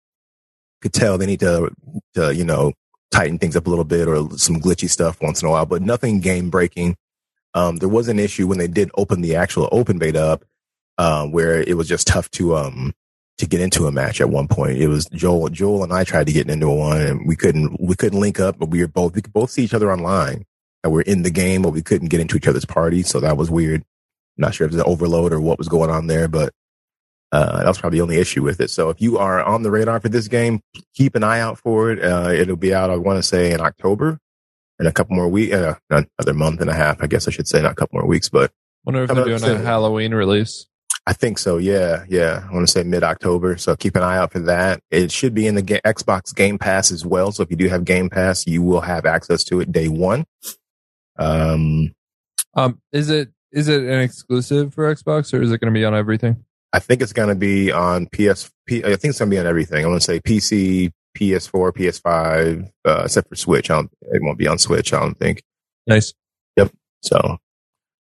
[0.82, 1.72] could tell they need to
[2.16, 2.74] to you know
[3.12, 5.82] tighten things up a little bit or some glitchy stuff once in a while, but
[5.82, 6.96] nothing game breaking.
[7.54, 10.46] Um, there was an issue when they did open the actual open beta up,
[10.98, 12.94] uh, where it was just tough to um
[13.38, 14.78] to get into a match at one point.
[14.78, 17.96] It was Joel Joel and I tried to get into one, and we couldn't we
[17.96, 20.46] couldn't link up, but we were both we could both see each other online
[20.84, 23.04] and we're in the game, but we couldn't get into each other's party.
[23.04, 23.84] So that was weird.
[24.38, 26.54] Not sure if it was an overload or what was going on there, but
[27.32, 28.70] uh, that was probably the only issue with it.
[28.70, 30.62] So if you are on the radar for this game,
[30.94, 32.04] keep an eye out for it.
[32.04, 34.20] Uh, it'll be out, I want to say, in October
[34.80, 37.48] in a couple more weeks, uh, another month and a half, I guess I should
[37.48, 38.52] say, not a couple more weeks, but
[38.84, 39.60] Wonder if they're doing a.
[39.60, 40.66] Halloween release.
[41.08, 41.58] I think so.
[41.58, 42.04] Yeah.
[42.10, 42.46] Yeah.
[42.50, 43.58] I want to say mid October.
[43.58, 44.82] So keep an eye out for that.
[44.92, 47.32] It should be in the ga- Xbox Game Pass as well.
[47.32, 50.26] So if you do have Game Pass, you will have access to it day one.
[51.18, 51.94] Um,
[52.54, 55.86] Um, is it is it an exclusive for Xbox or is it going to be
[55.86, 56.44] on everything?
[56.74, 58.50] I think it's going to be on PS.
[58.66, 59.84] P, I think it's going to be on everything.
[59.84, 63.70] I want to say PC, PS4, PS5, uh, except for Switch.
[63.70, 64.94] I don't, it won't be on Switch.
[64.94, 65.44] I don't think.
[65.88, 66.14] Nice.
[66.56, 66.72] Yep.
[67.02, 67.38] So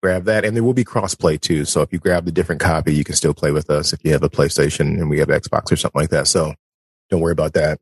[0.03, 1.65] grab that, and there will be crossplay too.
[1.65, 4.13] So if you grab the different copy, you can still play with us if you
[4.13, 6.27] have a PlayStation and we have Xbox or something like that.
[6.27, 6.55] So
[7.09, 7.79] don't worry about that.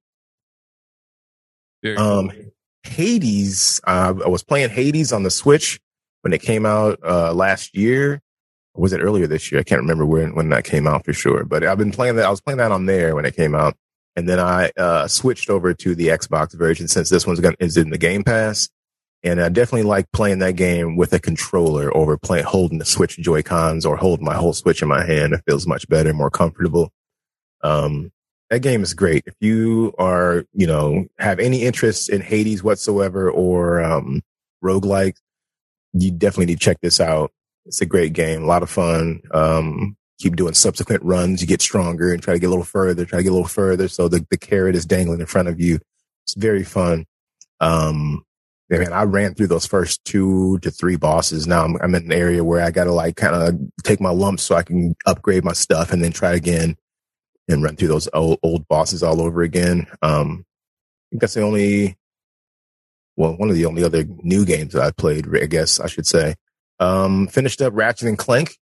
[1.83, 2.43] Very Um, cool.
[2.85, 3.81] Hades.
[3.85, 5.81] Uh, I was playing Hades on the Switch
[6.23, 8.21] when it came out uh, last year.
[8.79, 9.61] Was it earlier this year?
[9.61, 11.45] I can't remember when when that came out for sure.
[11.45, 12.27] But I've been playing that.
[12.27, 13.77] I was playing that on there when it came out,
[14.17, 17.77] and then I uh, switched over to the Xbox version since this one's gonna, is
[17.77, 18.69] in the Game Pass.
[19.25, 23.17] And I definitely like playing that game with a controller over playing holding the Switch
[23.19, 25.33] Joy Cons or holding my whole Switch in my hand.
[25.33, 26.93] It feels much better, more comfortable.
[27.62, 28.12] Um,
[28.51, 29.25] that game is great.
[29.27, 34.23] If you are, you know, have any interest in Hades whatsoever or um
[34.64, 35.17] roguelike,
[35.93, 37.33] you definitely need to check this out.
[37.68, 39.20] It's a great game, a lot of fun.
[39.33, 43.04] Um keep doing subsequent runs, you get stronger and try to get a little further,
[43.04, 45.61] try to get a little further so the, the carrot is dangling in front of
[45.61, 45.78] you.
[46.24, 47.07] It's very fun.
[47.61, 48.24] Um
[48.70, 51.46] man, I ran through those first two to three bosses.
[51.46, 54.11] Now I'm, I'm in an area where I got to like kind of take my
[54.11, 56.76] lumps so I can upgrade my stuff and then try again
[57.48, 59.87] and run through those old, old bosses all over again.
[60.02, 61.96] Um, I think that's the only,
[63.16, 66.07] well, one of the only other new games that I played, I guess I should
[66.07, 66.35] say.
[66.81, 68.57] Um, finished up Ratchet and Clank.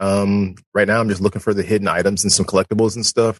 [0.00, 3.38] Um, right now I'm just looking for the hidden items and some collectibles and stuff.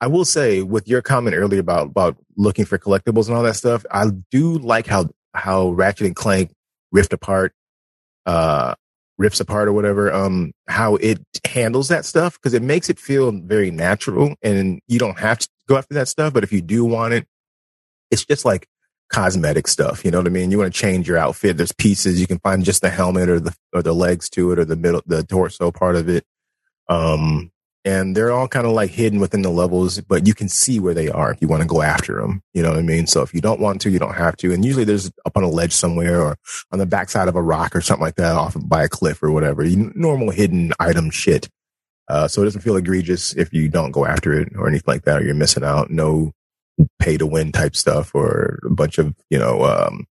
[0.00, 3.56] I will say with your comment earlier about, about looking for collectibles and all that
[3.56, 6.52] stuff, I do like how, how Ratchet and Clank
[6.92, 7.52] rift apart,
[8.26, 8.74] uh,
[9.18, 13.32] rips apart or whatever, um, how it handles that stuff because it makes it feel
[13.32, 16.34] very natural and you don't have to go after that stuff.
[16.34, 17.26] But if you do want it,
[18.10, 18.68] it's just like
[19.08, 20.04] cosmetic stuff.
[20.04, 20.50] You know what I mean?
[20.50, 21.56] You want to change your outfit.
[21.56, 24.58] There's pieces you can find just the helmet or the, or the legs to it
[24.58, 26.24] or the middle, the torso part of it.
[26.88, 27.50] Um,
[27.84, 30.92] and they're all kind of like hidden within the levels, but you can see where
[30.92, 32.42] they are if you want to go after them.
[32.52, 33.06] You know what I mean?
[33.06, 34.52] So if you don't want to, you don't have to.
[34.52, 36.36] And usually there's up on a ledge somewhere or
[36.72, 39.30] on the backside of a rock or something like that off by a cliff or
[39.30, 39.64] whatever.
[39.64, 41.48] You, normal hidden item shit.
[42.08, 45.04] Uh, so it doesn't feel egregious if you don't go after it or anything like
[45.04, 45.88] that, or you're missing out.
[45.88, 46.32] No
[46.98, 50.06] pay to win type stuff or a bunch of, you know, um,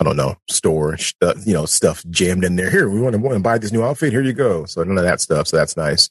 [0.00, 2.70] I don't know, store stuff, you know, stuff jammed in there.
[2.70, 4.12] Here, we want to, want to buy this new outfit.
[4.12, 4.64] Here you go.
[4.64, 5.48] So none of that stuff.
[5.48, 6.10] So that's nice.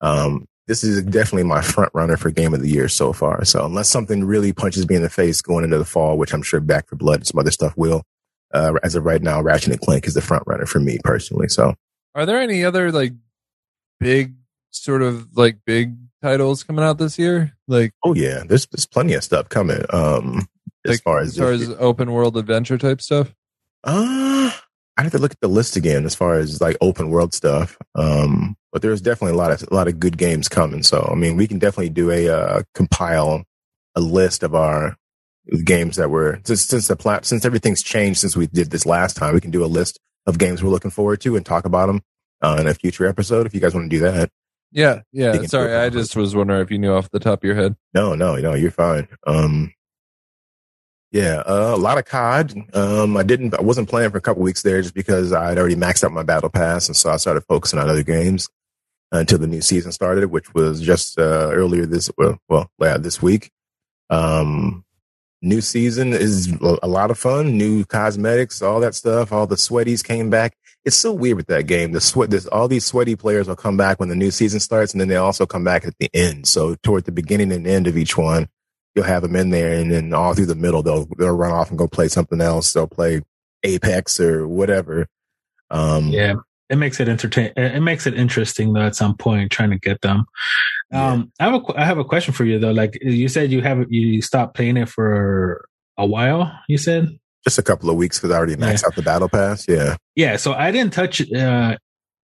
[0.00, 3.44] Um, this is definitely my front runner for game of the year so far.
[3.44, 6.42] So unless something really punches me in the face going into the fall, which I'm
[6.42, 8.04] sure Back 4 Blood and some other stuff will,
[8.52, 11.48] uh, as of right now, Ratchet and Clank is the front runner for me personally.
[11.48, 11.74] So
[12.14, 13.12] Are there any other like
[13.98, 14.34] big
[14.70, 17.56] sort of like big titles coming out this year?
[17.68, 19.82] Like Oh yeah, there's there's plenty of stuff coming.
[19.90, 20.48] Um,
[20.84, 23.34] as like, far as as far as open world adventure type stuff.
[23.84, 24.50] uh,
[24.96, 27.76] I have to look at the list again as far as like open world stuff.
[27.94, 30.82] Um, but there's definitely a lot of a lot of good games coming.
[30.82, 33.44] So I mean, we can definitely do a uh, compile
[33.94, 34.96] a list of our
[35.64, 39.16] games that were since since the plat since everything's changed since we did this last
[39.16, 39.34] time.
[39.34, 42.02] We can do a list of games we're looking forward to and talk about them
[42.42, 43.46] uh, in a future episode.
[43.46, 44.30] If you guys want to do that.
[44.72, 45.42] Yeah, yeah.
[45.42, 45.74] Sorry.
[45.74, 47.76] I just was wondering if you knew off the top of your head.
[47.94, 49.08] No, no, no, you're fine.
[49.26, 49.72] Um,
[51.12, 52.54] yeah, uh, a lot of COD.
[52.74, 55.74] Um, I didn't, I wasn't playing for a couple weeks there just because I'd already
[55.76, 56.86] maxed out my battle pass.
[56.88, 58.48] And so I started focusing on other games.
[59.12, 63.20] until the new season started, which was just uh, earlier this well, well yeah, this
[63.20, 63.50] week.
[64.08, 64.84] Um,
[65.42, 66.52] new season is
[66.82, 67.56] a lot of fun.
[67.56, 69.32] New cosmetics, all that stuff.
[69.32, 70.56] All the sweaties came back.
[70.84, 71.92] It's so weird with that game.
[71.92, 74.92] The sweat, this, all these sweaty players will come back when the new season starts,
[74.92, 76.46] and then they also come back at the end.
[76.46, 78.48] So toward the beginning and end of each one,
[78.94, 81.68] you'll have them in there, and then all through the middle, they'll they'll run off
[81.68, 82.72] and go play something else.
[82.72, 83.20] They'll play
[83.62, 85.06] Apex or whatever.
[85.70, 86.34] Um, yeah,
[86.68, 87.52] it makes it entertain.
[87.56, 88.80] It makes it interesting though.
[88.80, 90.24] At some point, trying to get them.
[90.92, 91.46] Um, yeah.
[91.46, 92.72] I have a I have a question for you though.
[92.72, 95.64] Like you said, you have you stopped playing it for
[95.98, 96.52] a while.
[96.68, 98.88] You said just a couple of weeks because I already maxed yeah.
[98.88, 99.66] out the battle pass.
[99.68, 100.36] Yeah, yeah.
[100.36, 101.20] So I didn't touch.
[101.32, 101.76] Uh,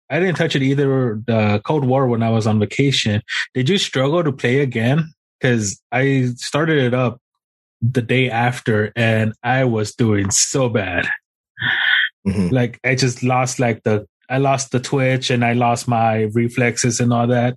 [0.10, 1.22] I didn't touch it either.
[1.26, 3.22] The Cold War when I was on vacation.
[3.54, 5.14] Did you struggle to play again?
[5.40, 7.20] Because I started it up
[7.82, 11.10] the day after, and I was doing so bad.
[12.28, 12.54] Mm-hmm.
[12.54, 17.00] Like I just lost like the I lost the twitch and I lost my reflexes
[17.00, 17.56] and all that.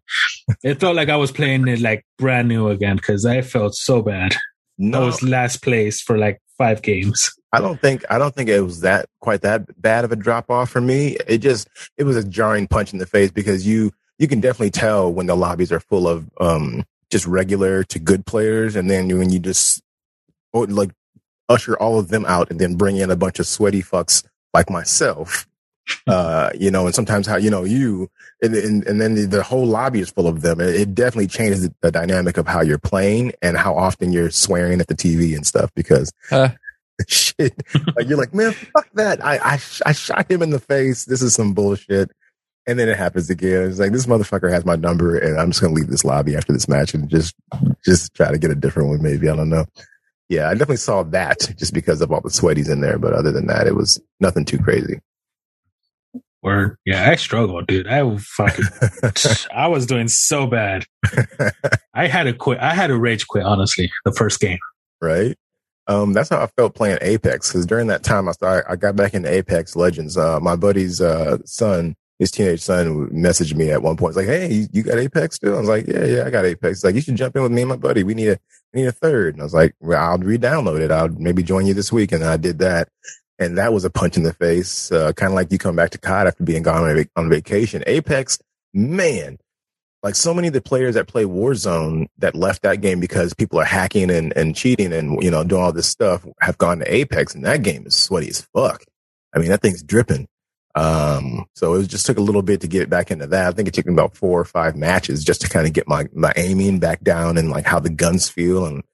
[0.63, 4.03] it felt like I was playing it like brand new again because I felt so
[4.03, 4.35] bad.
[4.79, 5.03] No.
[5.03, 7.31] I was last place for like five games.
[7.57, 10.51] I don't think I don't think it was that quite that bad of a drop
[10.51, 11.17] off for me.
[11.27, 14.71] It just it was a jarring punch in the face because you you can definitely
[14.71, 19.09] tell when the lobbies are full of um just regular to good players, and then
[19.17, 19.83] when you just
[20.53, 20.91] like
[21.49, 24.69] usher all of them out and then bring in a bunch of sweaty fucks like
[24.69, 25.47] myself
[26.07, 28.11] uh, you know, and sometimes how, you know, you,
[28.43, 30.61] and, and, and then the, the, whole lobby is full of them.
[30.61, 34.31] It, it definitely changes the, the, dynamic of how you're playing and how often you're
[34.31, 36.49] swearing at the TV and stuff because uh.
[37.09, 37.55] shit,
[37.97, 39.25] like you're like, man, fuck that.
[39.25, 41.05] I, I, I shot him in the face.
[41.05, 42.11] This is some bullshit.
[42.67, 43.69] And then it happens again.
[43.69, 46.35] It's like, this motherfucker has my number and I'm just going to leave this lobby
[46.35, 47.35] after this match and just,
[47.85, 49.03] just try to get a different one.
[49.03, 49.29] Maybe.
[49.29, 49.67] I don't know.
[50.29, 52.99] Yeah, I definitely saw that just because of all the sweaties in there.
[52.99, 55.01] But other than that, it was nothing too crazy.
[56.43, 56.77] Word.
[56.85, 57.87] Yeah, I struggled, dude.
[57.87, 58.65] I fucking,
[59.55, 60.85] I was doing so bad.
[61.95, 62.59] I had to quit.
[62.59, 64.59] I had to rage quit, honestly, the first game.
[65.01, 65.37] Right.
[65.89, 68.97] Um, that's how I felt playing Apex because during that time I started, I got
[68.97, 70.17] back into Apex Legends.
[70.17, 74.11] Uh, my buddy's uh, son, his teenage son, messaged me at one point.
[74.11, 76.79] It's like, "Hey, you got Apex still?" I was like, "Yeah, yeah, I got Apex."
[76.79, 78.03] He's like, "You should jump in with me and my buddy.
[78.03, 78.39] We need a,
[78.75, 79.35] we need a third.
[79.35, 80.91] And I was like, "Well, I'll re-download it.
[80.91, 82.89] I'll maybe join you this week." And I did that
[83.39, 84.91] and that was a punch in the face.
[84.91, 87.85] Uh, kind of like you come back to COD after being gone on, on vacation.
[87.87, 88.39] Apex,
[88.73, 89.39] man,
[90.07, 93.59] like so many of the players that play Warzone that left that game because people
[93.59, 96.95] are hacking and, and cheating and you know doing all this stuff have gone to
[96.95, 98.85] Apex, and that game is sweaty as fuck.
[99.35, 100.29] I mean, that thing's dripping.
[100.77, 103.49] Um, so it just took a little bit to get back into that.
[103.49, 105.89] I think it took me about four or five matches just to kind of get
[105.89, 108.85] my, my aiming back down and like how the guns feel and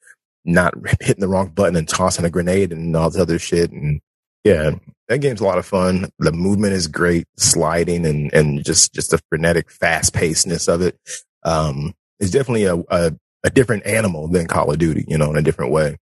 [0.46, 3.70] not hitting the wrong button and tossing a grenade and all this other shit.
[3.70, 4.00] And
[4.44, 4.72] yeah,
[5.08, 6.10] that game's a lot of fun.
[6.18, 10.98] The movement is great, sliding and and just just the frenetic, fast pacedness of it.
[11.44, 13.12] Um, it's definitely a, a,
[13.44, 15.98] a different animal than Call of Duty, you know, in a different way.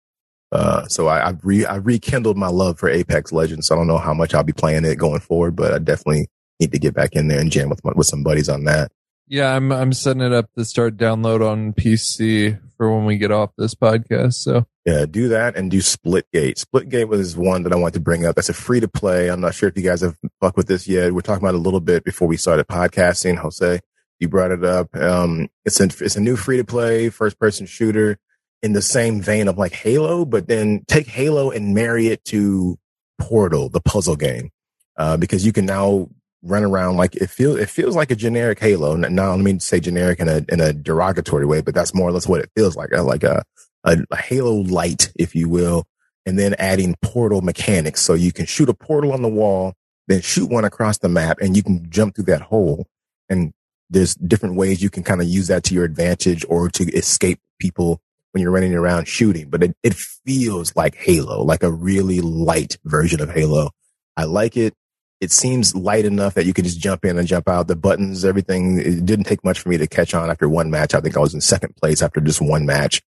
[0.53, 3.67] Uh, so I, I re I rekindled my love for Apex Legends.
[3.67, 6.29] So I don't know how much I'll be playing it going forward, but I definitely
[6.59, 8.91] need to get back in there and jam with my, with some buddies on that.
[9.29, 13.31] Yeah, I'm I'm setting it up to start download on PC for when we get
[13.31, 14.35] off this podcast.
[14.35, 16.65] So yeah, do that and do Splitgate.
[16.65, 18.37] Splitgate was one that I wanted to bring up.
[18.37, 19.29] That's a free to play.
[19.29, 21.13] I'm not sure if you guys have fucked with this yet.
[21.13, 23.37] We're talking about a little bit before we started podcasting.
[23.37, 23.81] Jose,
[24.19, 24.95] you brought it up.
[24.97, 28.19] Um, it's a, it's a new free to play first person shooter
[28.63, 32.79] in the same vein of like Halo, but then take Halo and marry it to
[33.21, 34.51] Portal, the puzzle game.
[34.97, 36.09] Uh, because you can now
[36.43, 38.97] run around like it feels it feels like a generic Halo.
[38.97, 42.13] Now, let me say generic in a in a derogatory way, but that's more or
[42.13, 42.93] less what it feels like.
[42.95, 43.45] Uh, like a,
[43.85, 45.87] a, a Halo light, if you will,
[46.27, 49.75] and then adding portal mechanics, so you can shoot a portal on the wall,
[50.07, 52.87] then shoot one across the map, and you can jump through that hole.
[53.29, 53.53] And
[53.89, 57.41] there's different ways you can kind of use that to your advantage or to escape
[57.59, 58.01] people
[58.33, 59.49] when you're running around shooting.
[59.49, 63.71] But it, it feels like Halo, like a really light version of Halo.
[64.17, 64.75] I like it
[65.21, 67.69] it seems light enough that you can just jump in and jump out.
[67.69, 70.95] The buttons, everything, it didn't take much for me to catch on after one match.
[70.95, 73.03] I think I was in second place after just one match.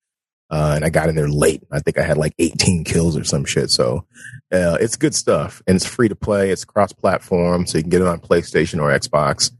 [0.50, 1.62] Uh, and I got in there late.
[1.70, 3.70] I think I had like 18 kills or some shit.
[3.70, 4.06] So,
[4.50, 6.50] uh, it's good stuff and it's free to play.
[6.50, 7.66] It's cross platform.
[7.66, 9.50] So you can get it on PlayStation or Xbox,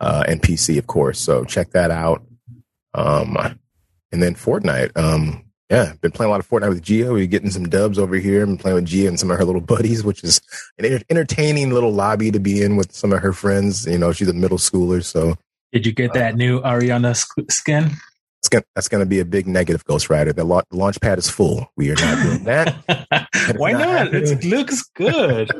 [0.00, 1.20] uh, and PC, of course.
[1.20, 2.22] So check that out.
[2.94, 3.36] Um,
[4.12, 4.96] and then Fortnite.
[4.96, 7.12] Um, yeah, been playing a lot of Fortnite with Gia.
[7.12, 8.44] We're getting some dubs over here.
[8.44, 10.40] I'm playing with Gia and some of her little buddies, which is
[10.78, 13.84] an entertaining little lobby to be in with some of her friends.
[13.86, 15.36] You know, she's a middle schooler, so.
[15.72, 17.16] Did you get that new Ariana
[17.50, 17.90] skin?
[18.48, 20.32] Gonna, that's going to be a big negative, Ghost Rider.
[20.32, 21.70] The, la- the launch pad is full.
[21.76, 22.74] We are not doing that.
[23.56, 24.12] Why not?
[24.12, 25.50] not it looks good.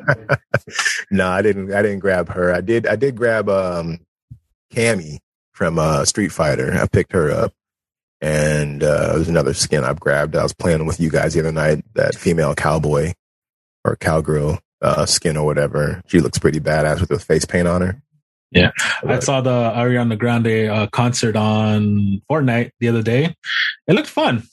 [1.10, 1.72] no, I didn't.
[1.72, 2.52] I didn't grab her.
[2.52, 2.86] I did.
[2.86, 4.00] I did grab um,
[4.72, 5.18] Cammy
[5.52, 6.72] from uh, Street Fighter.
[6.74, 7.52] I picked her up,
[8.20, 10.36] and uh, there's another skin I've grabbed.
[10.36, 11.84] I was playing with you guys the other night.
[11.94, 13.14] That female cowboy
[13.84, 16.02] or cowgirl uh, skin or whatever.
[16.06, 18.02] She looks pretty badass with the face paint on her.
[18.52, 18.70] Yeah,
[19.04, 23.34] I saw the Ariana Grande uh, concert on Fortnite the other day.
[23.86, 24.44] It looked fun.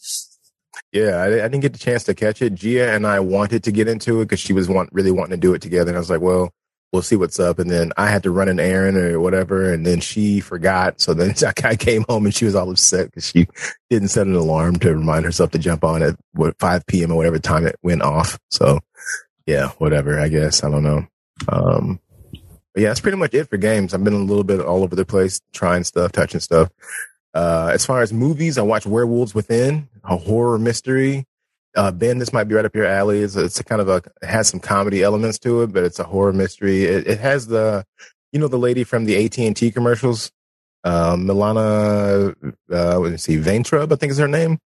[0.91, 2.53] Yeah, I, I, didn't get the chance to catch it.
[2.53, 5.37] Gia and I wanted to get into it because she was want, really wanting to
[5.37, 6.51] do it together, and I was like, "Well,
[6.91, 9.85] we'll see what's up." And then I had to run an errand or whatever, and
[9.85, 11.01] then she forgot.
[11.01, 11.33] So then
[11.63, 13.47] I came home and she was all upset because she
[13.89, 17.11] didn't set an alarm to remind herself to jump on at what 5 p.m.
[17.11, 18.39] or whatever time it went off.
[18.49, 18.79] So
[19.45, 20.19] yeah, whatever.
[20.19, 21.07] I guess I don't know.
[21.49, 21.99] Um,
[22.75, 23.93] yeah, that's pretty much it for games.
[23.93, 26.69] I've been a little bit all over the place, trying stuff, touching stuff.
[27.33, 31.25] Uh, as far as movies, I watch Werewolves Within, a horror mystery.
[31.75, 33.21] Uh, ben, this might be right up your alley.
[33.21, 35.99] It's, it's a kind of a, it has some comedy elements to it, but it's
[35.99, 36.83] a horror mystery.
[36.83, 37.85] It, it has the,
[38.31, 40.31] you know, the lady from the AT&T commercials,
[40.83, 42.35] uh, Milana,
[42.71, 44.59] uh, let me see, Vayntrub, I think is her name.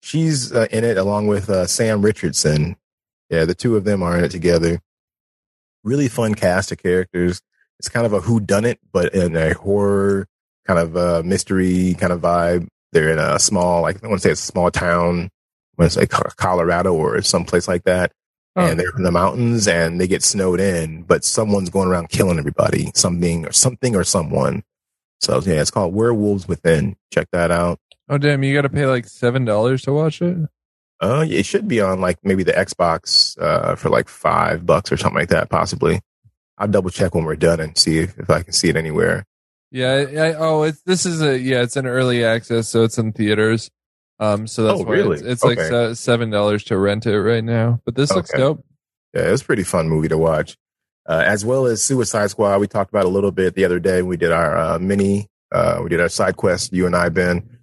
[0.00, 2.76] She's uh, in it along with uh, Sam Richardson.
[3.30, 4.80] Yeah, the two of them are in it together.
[5.84, 7.40] Really fun cast of characters.
[7.78, 10.28] It's kind of a who done it, but in a horror
[10.66, 12.68] kind of uh, mystery kind of vibe.
[12.92, 15.30] They're in a small, like I want to say it's a small town,
[15.78, 18.12] I want to say Colorado or someplace like that.
[18.54, 18.66] Oh.
[18.66, 22.38] And they're in the mountains and they get snowed in, but someone's going around killing
[22.38, 24.62] everybody, something or something or someone.
[25.20, 26.96] So yeah, it's called Werewolves Within.
[27.12, 27.78] Check that out.
[28.08, 30.36] Oh damn, you got to pay like seven dollars to watch it.
[31.02, 34.96] Uh, it should be on like maybe the Xbox uh, for like five bucks or
[34.96, 36.00] something like that, possibly.
[36.58, 39.26] I'll double check when we're done and see if, if I can see it anywhere.
[39.72, 40.06] Yeah.
[40.16, 41.62] I, oh, it's this is a yeah.
[41.62, 43.68] It's an early access, so it's in theaters.
[44.20, 45.16] Um, so that's oh, why really?
[45.16, 45.88] it's, it's okay.
[45.88, 47.80] like seven dollars to rent it right now.
[47.84, 48.18] But this okay.
[48.18, 48.64] looks dope.
[49.12, 50.56] Yeah, it's a pretty fun movie to watch.
[51.04, 54.02] Uh, as well as Suicide Squad, we talked about a little bit the other day.
[54.02, 56.72] We did our uh, mini, uh, we did our side quest.
[56.72, 57.58] You and I, Ben.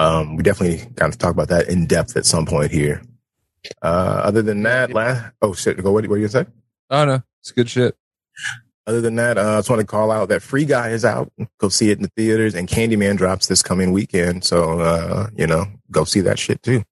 [0.00, 3.02] Um, we definitely kind of talk about that in depth at some point here.
[3.82, 6.50] Uh, other than that, last oh shit, go what, what do you gonna say?
[6.88, 7.94] Oh no, it's good shit.
[8.86, 11.30] Other than that, uh, I just want to call out that Free Guy is out.
[11.58, 14.42] Go see it in the theaters, and Candyman drops this coming weekend.
[14.42, 16.82] So, uh, you know, go see that shit too.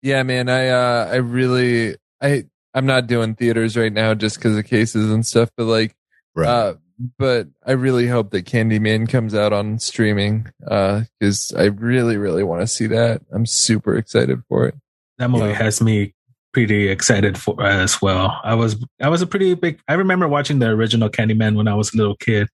[0.00, 0.48] Yeah, man.
[0.48, 5.12] I uh, I really I I'm not doing theaters right now just because of cases
[5.12, 5.50] and stuff.
[5.58, 5.94] But like,
[6.34, 6.48] right.
[6.48, 6.74] uh,
[7.18, 12.44] but I really hope that Candyman comes out on streaming because uh, I really really
[12.44, 13.22] want to see that.
[13.32, 14.74] I'm super excited for it.
[15.18, 15.54] That movie yeah.
[15.54, 16.14] has me
[16.52, 18.40] pretty excited for as well.
[18.42, 19.80] I was I was a pretty big.
[19.88, 22.48] I remember watching the original Candyman when I was a little kid,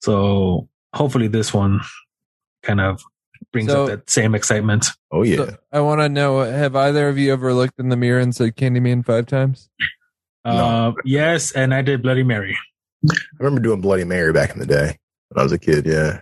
[0.00, 1.80] so hopefully this one
[2.62, 3.02] kind of
[3.52, 4.86] brings so, up that same excitement.
[5.12, 5.36] Oh yeah.
[5.36, 8.34] So I want to know: Have either of you ever looked in the mirror and
[8.34, 9.68] said Candyman five times?
[10.44, 10.96] Uh, no.
[11.04, 12.58] Yes, and I did Bloody Mary.
[13.10, 14.98] I remember doing Bloody Mary back in the day
[15.28, 15.86] when I was a kid.
[15.86, 16.20] Yeah.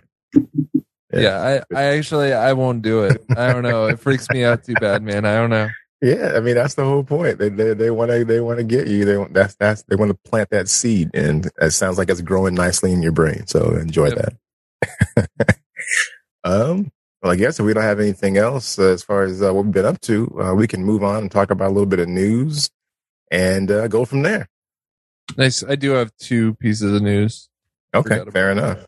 [1.11, 3.23] Yeah, yeah I, I actually I won't do it.
[3.37, 3.87] I don't know.
[3.87, 5.25] It freaks me out too bad, man.
[5.25, 5.69] I don't know.
[6.01, 7.37] Yeah, I mean that's the whole point.
[7.37, 9.05] They they they want to they want to get you.
[9.05, 12.19] They want that's that's they want to plant that seed, and it sounds like it's
[12.19, 13.47] growing nicely in your brain.
[13.47, 14.35] So enjoy yep.
[15.15, 15.59] that.
[16.43, 16.91] um.
[17.21, 19.63] Well, I guess if we don't have anything else uh, as far as uh, what
[19.63, 21.99] we've been up to, uh, we can move on and talk about a little bit
[21.99, 22.69] of news
[23.31, 24.49] and uh, go from there.
[25.37, 25.63] Nice.
[25.63, 27.49] I do have two pieces of news.
[27.95, 28.85] Okay, fair enough.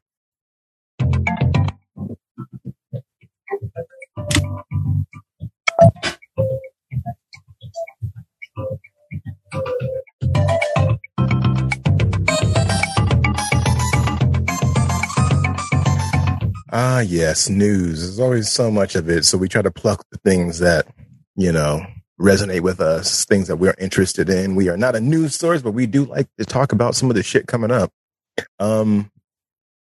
[16.77, 18.01] Ah, yes, news.
[18.01, 19.23] There's always so much of it.
[19.23, 20.86] So we try to pluck the things that,
[21.36, 21.86] you know,
[22.20, 24.55] resonate with us, things that we're interested in.
[24.55, 27.16] We are not a news source, but we do like to talk about some of
[27.16, 27.91] the shit coming up.
[28.59, 29.11] Um,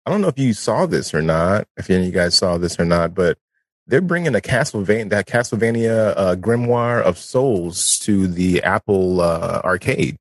[0.05, 2.59] I don't know if you saw this or not, if any of you guys saw
[2.59, 3.39] this or not, but
[3.87, 10.17] they're bringing a Castlevania, that Castlevania uh, Grimoire of Souls to the Apple uh, Arcade.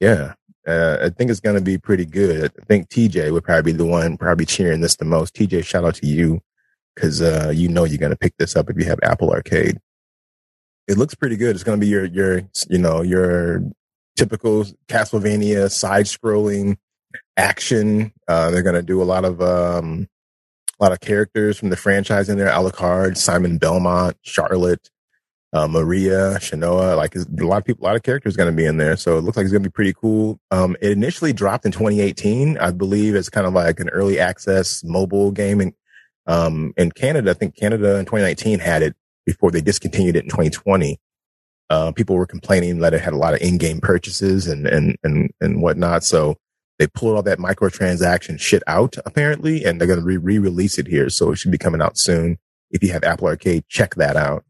[0.00, 0.34] Yeah,
[0.66, 2.52] uh, I think it's going to be pretty good.
[2.60, 5.34] I think TJ would probably be the one probably cheering this the most.
[5.34, 6.40] TJ, shout out to you
[6.94, 9.78] because uh, you know you're going to pick this up if you have Apple Arcade.
[10.86, 11.54] It looks pretty good.
[11.54, 13.62] It's going to be your your you know your
[14.16, 16.76] typical Castlevania side scrolling
[17.36, 18.12] action.
[18.28, 20.08] Uh, they're going to do a lot of um,
[20.78, 22.48] a lot of characters from the franchise in there.
[22.48, 24.90] Alucard, Simon Belmont, Charlotte,
[25.52, 28.66] uh, Maria, Shanoa, like a lot of people, a lot of characters going to be
[28.66, 28.96] in there.
[28.96, 30.38] So it looks like it's going to be pretty cool.
[30.50, 32.58] Um, it initially dropped in 2018.
[32.58, 35.60] I believe it's kind of like an early access mobile game.
[35.60, 35.72] And,
[36.26, 38.96] um, in Canada, I think Canada in 2019 had it
[39.26, 40.98] before they discontinued it in 2020.
[41.70, 45.30] Uh, people were complaining that it had a lot of in-game purchases and, and, and,
[45.40, 46.04] and whatnot.
[46.04, 46.36] So
[46.78, 50.86] they pulled all that microtransaction shit out apparently, and they're going to re release it
[50.86, 51.08] here.
[51.08, 52.38] So it should be coming out soon.
[52.70, 54.44] If you have Apple Arcade, check that out.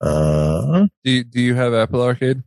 [0.00, 2.42] Uh, Do you, do you have Apple Arcade?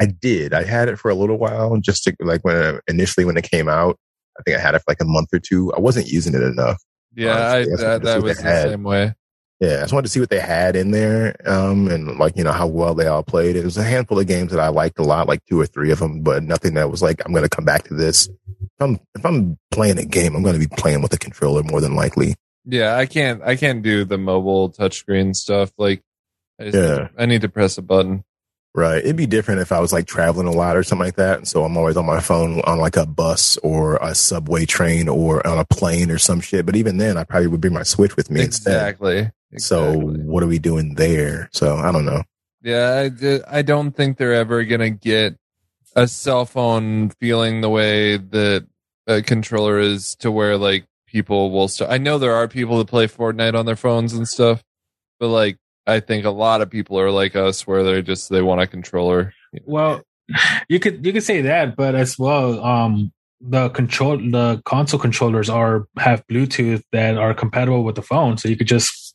[0.00, 0.54] I did.
[0.54, 3.68] I had it for a little while, just to like when initially when it came
[3.68, 3.98] out.
[4.38, 5.72] I think I had it for like a month or two.
[5.74, 6.78] I wasn't using it enough.
[7.14, 9.14] Yeah, I, Honestly, that, that was the same way.
[9.60, 12.44] Yeah, I just wanted to see what they had in there, um, and like you
[12.44, 13.56] know how well they all played.
[13.56, 15.90] It was a handful of games that I liked a lot, like two or three
[15.90, 18.28] of them, but nothing that was like I'm going to come back to this.
[18.28, 21.62] If I'm if I'm playing a game, I'm going to be playing with a controller
[21.62, 22.34] more than likely.
[22.66, 25.72] Yeah, I can't I can't do the mobile touchscreen stuff.
[25.78, 26.02] Like,
[26.60, 27.08] I Yeah.
[27.16, 28.24] I need to press a button.
[28.74, 28.98] Right.
[28.98, 31.38] It'd be different if I was like traveling a lot or something like that.
[31.38, 35.08] And so I'm always on my phone on like a bus or a subway train
[35.08, 36.66] or on a plane or some shit.
[36.66, 38.74] But even then, I probably would bring my Switch with me instead.
[38.74, 39.30] Exactly.
[39.58, 41.48] So what are we doing there?
[41.52, 42.22] So I don't know.
[42.62, 45.36] Yeah, I, I don't think they're ever gonna get
[45.94, 48.66] a cell phone feeling the way that
[49.06, 51.90] a controller is to where like people will start.
[51.90, 54.62] I know there are people that play Fortnite on their phones and stuff,
[55.18, 58.42] but like I think a lot of people are like us where they're just they
[58.42, 59.32] want a controller.
[59.64, 60.02] Well,
[60.68, 65.48] you could you could say that, but as well, um, the control the console controllers
[65.48, 69.05] are have Bluetooth that are compatible with the phone, so you could just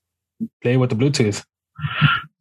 [0.61, 1.43] play with the Bluetooth.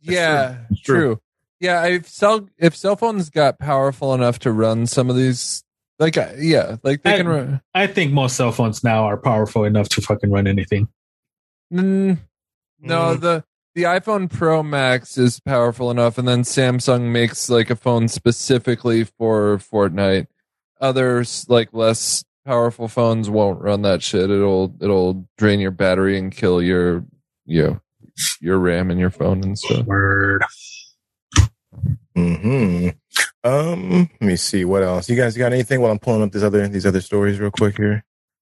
[0.02, 0.96] yeah, It's true.
[0.96, 1.20] true.
[1.60, 5.62] Yeah, if cell if cell phones got powerful enough to run some of these,
[5.98, 7.60] like uh, yeah, like they I- can run.
[7.74, 10.88] I think most cell phones now are powerful enough to fucking run anything.
[11.72, 12.18] Mm,
[12.80, 13.20] no, Mm.
[13.20, 13.44] the
[13.74, 19.04] the iPhone Pro Max is powerful enough, and then Samsung makes like a phone specifically
[19.04, 20.26] for Fortnite.
[20.80, 24.30] Others like less powerful phones won't run that shit.
[24.30, 27.04] It'll it'll drain your battery and kill your
[27.44, 27.80] you know,
[28.40, 29.86] your RAM and your phone and stuff.
[29.86, 30.42] Word.
[32.16, 32.88] Hmm.
[33.44, 34.10] Um.
[34.20, 35.08] Let me see what else.
[35.08, 35.80] You guys got anything?
[35.80, 38.04] While I'm pulling up these other these other stories real quick here.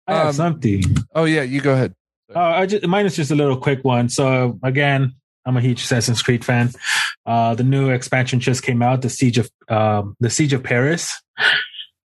[0.06, 0.82] I have Um, something.
[1.14, 1.94] Oh yeah, you go ahead.
[2.34, 4.08] Uh, I just, mine is just a little quick one.
[4.08, 5.14] So again,
[5.44, 6.70] I'm a huge Assassin's Creed fan.
[7.26, 11.20] Uh, the new expansion just came out, the Siege of um, the Siege of Paris.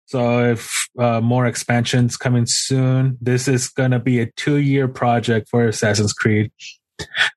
[0.07, 5.49] So if uh, more expansions coming soon, this is gonna be a two year project
[5.49, 6.51] for Assassin's Creed.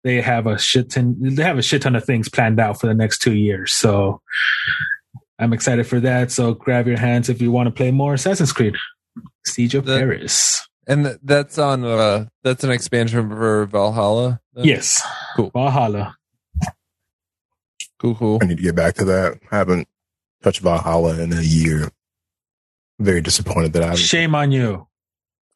[0.03, 1.15] They have a shit ton.
[1.19, 3.73] They have a shit ton of things planned out for the next two years.
[3.73, 4.21] So
[5.39, 6.31] I'm excited for that.
[6.31, 8.75] So grab your hands if you want to play more Assassin's Creed.
[9.45, 10.67] Siege of The- Paris.
[10.87, 14.39] And that's on uh that's an expansion for Valhalla.
[14.53, 14.65] then?
[14.65, 15.01] Yes.
[15.35, 15.49] Cool.
[15.49, 16.15] Valhalla.
[17.99, 18.39] Cool, cool.
[18.41, 19.39] I need to get back to that.
[19.51, 19.87] I haven't
[20.43, 21.89] touched Valhalla in a year.
[22.99, 24.87] Very disappointed that I Shame on you.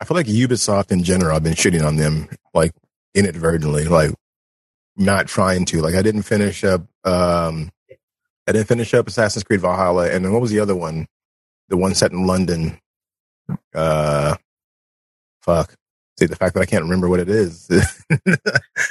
[0.01, 2.71] I feel like Ubisoft in general, I've been shitting on them like
[3.15, 4.11] inadvertently, like
[4.95, 5.81] not trying to.
[5.81, 7.71] Like I didn't finish up um
[8.47, 11.07] I didn't finish up Assassin's Creed Valhalla and then what was the other one?
[11.69, 12.79] The one set in London.
[13.73, 14.35] Uh
[15.41, 15.73] fuck.
[16.19, 17.67] See the fact that I can't remember what it is.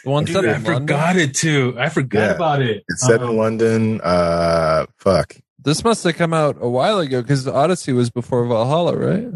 [0.05, 0.75] The one Dude, set I in London?
[0.87, 1.75] forgot it too.
[1.79, 2.35] I forgot Yeah.
[2.35, 2.85] about it.
[2.89, 4.01] it's set Um, in London.
[4.03, 5.35] Uh fuck.
[5.63, 9.29] This must have come out a while ago because Odyssey was before Valhalla, right?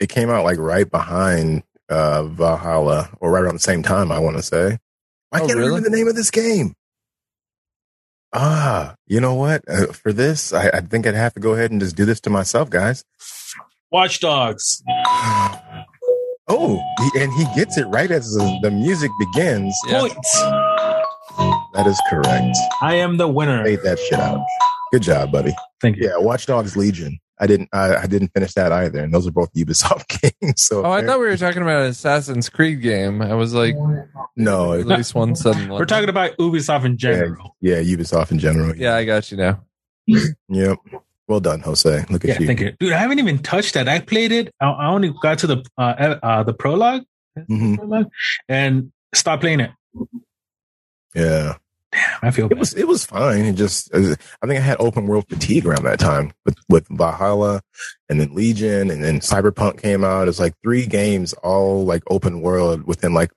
[0.00, 4.18] It came out like right behind uh Valhalla or right around the same time, I
[4.18, 4.78] want to say.
[5.32, 5.68] I Oh, can't really?
[5.68, 6.74] remember the name of this game.
[8.32, 9.62] Ah, you know what?
[9.68, 12.20] Uh, for this, I, I think I'd have to go ahead and just do this
[12.22, 13.04] to myself, guys.
[13.90, 14.82] Watch Dogs.
[16.48, 16.80] Oh,
[17.12, 19.76] he, and he gets it right as the, the music begins.
[19.88, 20.00] Yeah.
[20.00, 20.40] Points.
[21.74, 22.56] That is correct.
[22.82, 23.64] I am the winner.
[23.64, 24.44] Fade that shit out.
[24.92, 25.54] Good job, buddy.
[25.80, 26.08] Thank you.
[26.08, 27.18] Yeah, Watch Dogs Legion.
[27.40, 27.70] I didn't.
[27.72, 30.62] I, I didn't finish that either, and those are both Ubisoft games.
[30.62, 33.22] So Oh, I thought we were talking about an Assassin's Creed game.
[33.22, 33.74] I was like,
[34.36, 34.72] no.
[34.78, 35.56] at least one set.
[35.70, 37.56] We're talking about Ubisoft in general.
[37.60, 38.76] Yeah, Ubisoft in general.
[38.76, 39.64] Yeah, I got you now.
[40.48, 40.78] Yep.
[41.28, 42.04] Well done, Jose.
[42.10, 42.46] Look Yeah, at you.
[42.46, 42.92] thank you, dude.
[42.92, 43.88] I haven't even touched that.
[43.88, 44.52] I played it.
[44.60, 47.04] I, I only got to the uh, uh the prologue,
[47.38, 47.76] Mhm.
[47.78, 48.08] prologue,
[48.48, 49.70] and stopped playing it.
[51.14, 51.54] Yeah.
[52.22, 53.44] I feel It was it was fine.
[53.44, 54.00] It just I
[54.46, 57.62] think I had open world fatigue around that time with with Valhalla
[58.08, 60.28] and then Legion and then Cyberpunk came out.
[60.28, 63.30] It's like three games all like open world within like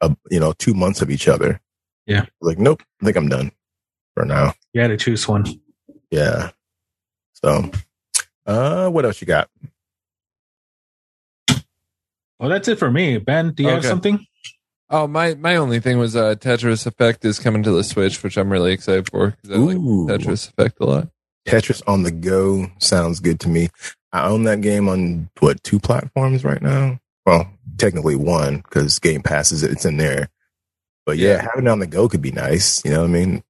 [0.00, 1.60] a you know two months of each other.
[2.06, 2.26] Yeah.
[2.40, 3.52] Like nope, I think I'm done
[4.14, 4.54] for now.
[4.72, 5.44] you had to choose one.
[6.10, 6.50] Yeah.
[7.32, 7.70] So,
[8.46, 9.50] uh, what else you got?
[12.38, 13.18] Well, that's it for me.
[13.18, 14.24] Ben, do you have something?
[14.90, 18.36] Oh, my my only thing was uh, Tetris Effect is coming to the Switch, which
[18.36, 21.08] I'm really excited for because I like Tetris Effect a lot.
[21.48, 23.68] Tetris on the go sounds good to me.
[24.12, 27.00] I own that game on what two platforms right now?
[27.26, 30.28] Well, technically one because Game Passes it's in there.
[31.06, 31.42] But yeah, Yeah.
[31.42, 32.84] having it on the go could be nice.
[32.84, 33.42] You know what I mean?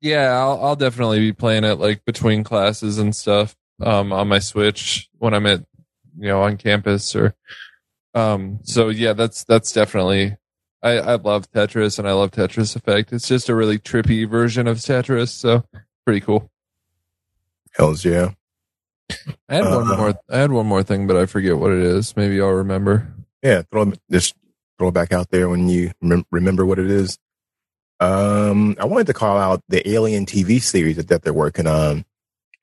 [0.00, 4.38] Yeah, I'll I'll definitely be playing it like between classes and stuff um, on my
[4.40, 5.60] Switch when I'm at
[6.18, 7.34] you know on campus or
[8.14, 10.36] um so yeah that's that's definitely
[10.82, 13.12] I, I love Tetris and I love Tetris Effect.
[13.12, 15.64] It's just a really trippy version of Tetris, so
[16.04, 16.50] pretty cool.
[17.76, 18.30] Hells yeah.
[19.48, 20.14] I had one Uh, more.
[20.30, 22.16] I had one more thing, but I forget what it is.
[22.16, 23.12] Maybe I'll remember.
[23.42, 24.34] Yeah, throw just
[24.78, 27.18] throw it back out there when you remem- remember what it is.
[28.00, 32.04] Um, I wanted to call out the Alien TV series that, that they're working on,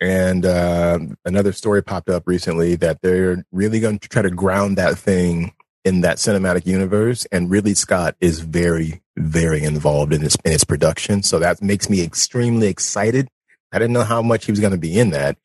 [0.02, 4.78] and uh, another story popped up recently that they're really going to try to ground
[4.78, 5.54] that thing
[5.86, 7.26] in that cinematic universe.
[7.32, 11.90] And Ridley Scott is very, very involved in its in its production, so that makes
[11.90, 13.28] me extremely excited.
[13.72, 15.38] I didn't know how much he was going to be in that.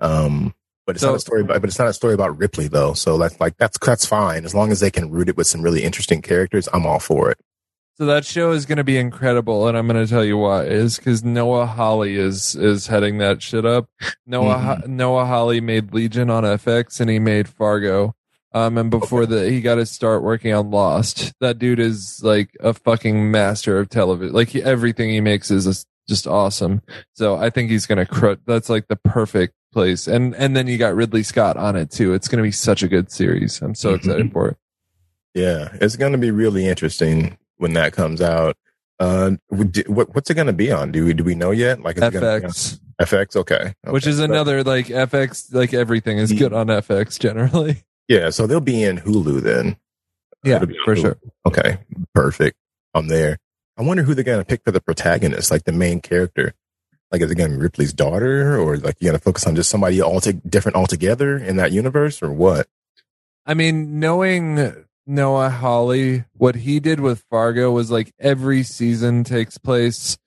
[0.00, 0.54] Um,
[0.86, 1.42] but it's So- not a story.
[1.42, 2.94] About, but it's not a story about Ripley though.
[2.94, 5.62] So that's like that's that's fine as long as they can root it with some
[5.62, 6.68] really interesting characters.
[6.72, 7.38] I'm all for it.
[7.98, 10.62] So that show is going to be incredible, and I'm going to tell you why.
[10.66, 13.88] Is because Noah Hawley is is heading that shit up.
[14.24, 18.14] Noah Ho- Noah Hawley made Legion on FX, and he made Fargo.
[18.52, 21.32] Um, and before that, he got to start working on Lost.
[21.40, 24.34] That dude is like a fucking master of television.
[24.34, 25.64] Like he, everything he makes is
[26.08, 26.80] just- awesome.
[27.12, 28.38] So I think he's gonna crush.
[28.46, 30.08] That's like the perfect place.
[30.08, 32.14] And and then you got Ridley Scott on it too.
[32.14, 33.60] It's gonna be such a good series.
[33.60, 33.96] I'm so Mhm.
[33.96, 34.56] excited for it.
[35.34, 38.56] Yeah, it's going to be really interesting when that comes out.
[38.98, 40.90] Uh, what, what's it going to be on?
[40.90, 41.82] Do we do we know yet?
[41.82, 42.80] Like is it gonna be on FX.
[43.00, 43.74] FX, okay.
[43.88, 45.52] which is another like FX.
[45.52, 47.84] Like everything is good on FX generally.
[48.08, 48.30] yeah.
[48.30, 49.76] So they'll be in Hulu then.
[50.44, 51.00] Yeah, for Hulu.
[51.00, 51.18] sure.
[51.46, 51.78] Okay,
[52.14, 52.56] perfect.
[52.94, 53.38] I'm there.
[53.76, 56.54] I wonder who they're going to pick for the protagonist, like the main character.
[57.12, 59.54] Like, is it going to be Ripley's daughter, or like you going to focus on
[59.54, 62.66] just somebody all different altogether in that universe, or what?
[63.46, 69.56] I mean, knowing Noah Hawley, what he did with Fargo was like every season takes
[69.56, 70.18] place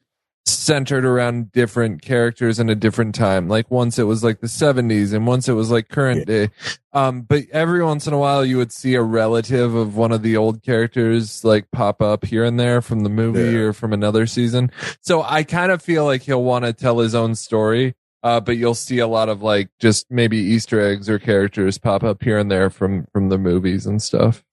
[0.46, 3.48] centered around different characters in a different time.
[3.48, 6.50] Like once it was like the 70s and once it was like current day.
[6.94, 10.24] Um, but every once in a while you would see a relative of one of
[10.24, 13.60] the old characters like pop up here and there from the movie Yeah.
[13.66, 14.72] or from another season.
[15.02, 17.96] So I kind of feel like he'll want to tell his own story.
[18.24, 22.04] Uh, but you'll see a lot of like just maybe Easter eggs or characters pop
[22.04, 24.44] up here and there from from the movies and stuff.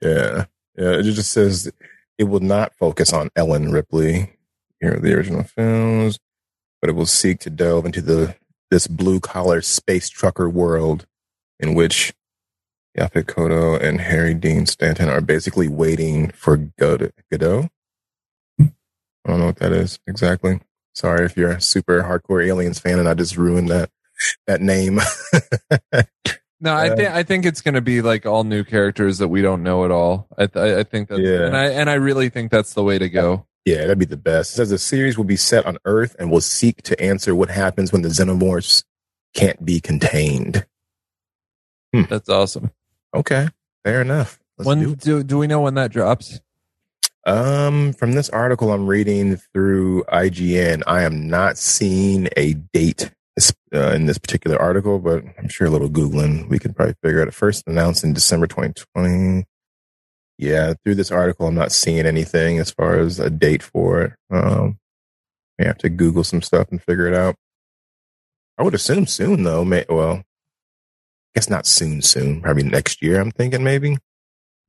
[0.00, 0.44] Yeah,
[0.76, 0.92] yeah.
[0.98, 1.72] It just says
[2.16, 4.37] it will not focus on Ellen Ripley.
[4.80, 6.18] Here are the original films,
[6.80, 8.36] but it will seek to delve into the
[8.70, 11.06] this blue collar space trucker world
[11.58, 12.12] in which
[12.98, 17.10] Yaphet Kotto and Harry Dean Stanton are basically waiting for Godot.
[17.30, 17.68] Godot?
[18.60, 18.66] I
[19.26, 20.60] don't know what that is exactly.
[20.94, 23.90] Sorry if you're a super hardcore aliens fan and I just ruined that
[24.46, 25.00] that name.
[26.60, 29.28] No, I uh, think I think it's going to be like all new characters that
[29.28, 30.26] we don't know at all.
[30.36, 31.46] I th- I think that, Yeah.
[31.46, 33.46] and I and I really think that's the way to go.
[33.64, 34.52] Yeah, that'd be the best.
[34.52, 37.50] It says the series will be set on Earth and will seek to answer what
[37.50, 38.84] happens when the xenomorphs
[39.34, 40.66] can't be contained.
[41.92, 42.70] That's awesome.
[43.14, 43.48] Okay,
[43.84, 44.38] fair enough.
[44.56, 45.00] Let's do when it.
[45.00, 46.40] do do we know when that drops?
[47.26, 53.10] Um, from this article I'm reading through IGN, I am not seeing a date
[53.74, 57.20] uh, in this particular article, but I'm sure a little googling we could probably figure
[57.20, 57.28] out.
[57.28, 59.44] It first announced in December 2020.
[60.38, 64.12] Yeah, through this article, I'm not seeing anything as far as a date for it.
[64.30, 64.78] Um,
[65.60, 67.34] I have to Google some stuff and figure it out.
[68.56, 69.64] I would assume soon, though.
[69.64, 70.24] May, well, I
[71.34, 72.02] guess not soon.
[72.02, 73.20] Soon, probably next year.
[73.20, 73.98] I'm thinking maybe.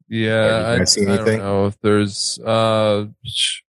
[0.07, 1.38] Yeah, you I, see seen I anything?
[1.39, 2.39] don't know if there's.
[2.39, 3.05] Uh,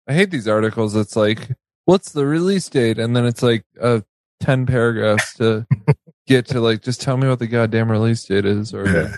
[0.06, 0.94] I hate these articles.
[0.94, 1.50] It's like,
[1.84, 4.00] what's the release date, and then it's like uh,
[4.38, 5.66] ten paragraphs to
[6.28, 8.72] get to like just tell me what the goddamn release date is.
[8.72, 9.16] Or Yeah.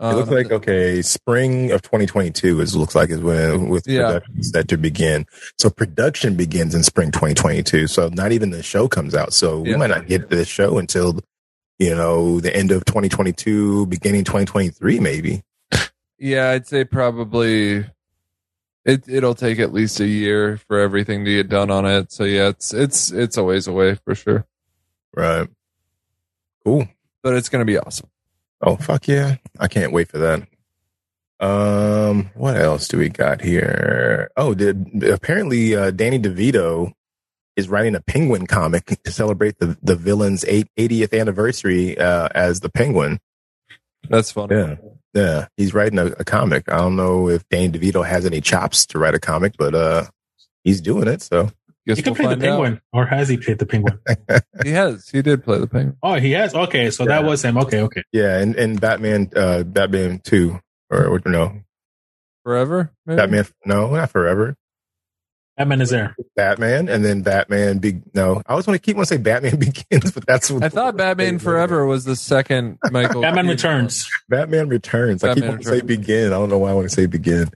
[0.00, 4.06] It looks Um, like okay, spring of 2022 is looks like is when with Yeah.
[4.18, 5.24] production set to begin.
[5.58, 7.86] So production begins in spring 2022.
[7.86, 9.32] So not even the show comes out.
[9.32, 11.20] So we might not get the show until
[11.78, 15.42] you know the end of 2022, beginning 2023, maybe.
[16.18, 17.84] Yeah, I'd say probably
[18.84, 22.10] it it'll take at least a year for everything to get done on it.
[22.10, 24.44] So yeah, it's it's it's a ways away for sure.
[25.14, 25.48] Right.
[26.64, 26.88] Cool.
[27.22, 28.08] But it's gonna be awesome.
[28.60, 29.36] Oh fuck yeah!
[29.58, 30.46] I can't wait for that.
[31.40, 34.30] Um, what else do we got here?
[34.36, 36.92] Oh, did apparently uh, Danny DeVito
[37.56, 42.60] is writing a Penguin comic to celebrate the the villain's eight- 80th anniversary uh, as
[42.60, 43.18] the Penguin.
[44.08, 44.54] That's funny.
[44.56, 44.76] Yeah,
[45.12, 46.70] yeah, he's writing a, a comic.
[46.70, 50.04] I don't know if Danny DeVito has any chops to write a comic, but uh,
[50.62, 51.22] he's doing it.
[51.22, 51.50] So
[51.86, 52.50] Guess He could we'll play the find out.
[52.62, 53.98] penguin, or has he played the penguin?
[54.64, 55.08] He has.
[55.10, 55.96] He did play the penguin.
[56.02, 56.54] oh, he has.
[56.54, 57.58] Okay, so that was him.
[57.58, 58.02] Okay, okay.
[58.12, 60.58] yeah, and and Batman, uh, Batman two
[60.90, 61.26] or what?
[61.26, 61.60] No,
[62.44, 62.90] Forever?
[63.06, 63.16] Maybe?
[63.16, 63.46] Batman.
[63.66, 64.56] No, not forever.
[65.56, 66.16] Batman is there.
[66.34, 67.78] Batman, and then Batman.
[67.78, 70.62] Big no, I always want to keep want to say Batman Begins, but that's what
[70.64, 73.20] I thought Batman Forever was the second Michael.
[73.22, 74.08] Batman Keaton Returns.
[74.28, 75.22] Batman Returns.
[75.22, 76.26] I keep Batman wanting to say Begin.
[76.32, 77.50] I don't know why I want to say Begin.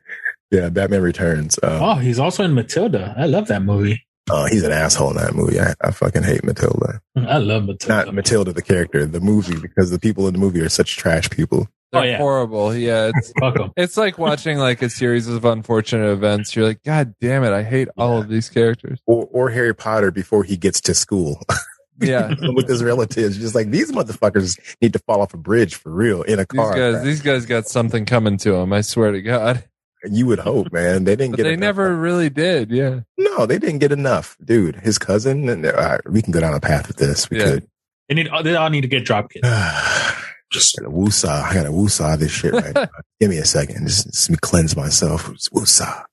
[0.50, 1.58] Yeah, Batman Returns.
[1.62, 3.14] Uh, Oh, he's also in Matilda.
[3.18, 4.04] I love that movie.
[4.30, 5.60] Oh, he's an asshole in that movie.
[5.60, 7.00] I, I fucking hate Matilda.
[7.16, 8.06] I love Matilda.
[8.06, 11.28] Not Matilda the character, the movie, because the people in the movie are such trash
[11.30, 11.68] people.
[11.92, 12.18] They're Oh, yeah.
[12.18, 12.74] horrible.
[12.74, 13.32] Yeah, it's
[13.76, 16.54] it's like watching like a series of unfortunate events.
[16.54, 19.00] You're like, God damn it, I hate all of these characters.
[19.06, 21.40] Or, or Harry Potter before he gets to school
[22.00, 23.38] Yeah, with his relatives.
[23.38, 26.60] Just like these motherfuckers need to fall off a bridge for real in a these
[26.60, 26.74] car.
[26.76, 28.72] guys, these guys got something coming to them.
[28.72, 29.64] I swear to God,
[30.10, 31.04] you would hope, man.
[31.04, 31.42] They didn't but get.
[31.44, 31.60] they enough.
[31.60, 32.70] never really did.
[32.70, 34.76] Yeah, No, they didn't get enough, dude.
[34.76, 35.48] His cousin.
[35.48, 37.28] And uh, we can go down a path with this.
[37.30, 37.44] We Yeah.
[37.44, 37.68] could.
[38.08, 38.28] They need.
[38.44, 39.44] They all need to get drop kicked.
[40.50, 41.42] Just gotta woosah.
[41.42, 42.86] I gotta woosah this shit right now.
[43.20, 43.86] Give me a second.
[43.86, 45.30] Just, just let me cleanse myself.
[45.32, 46.04] Just woosah.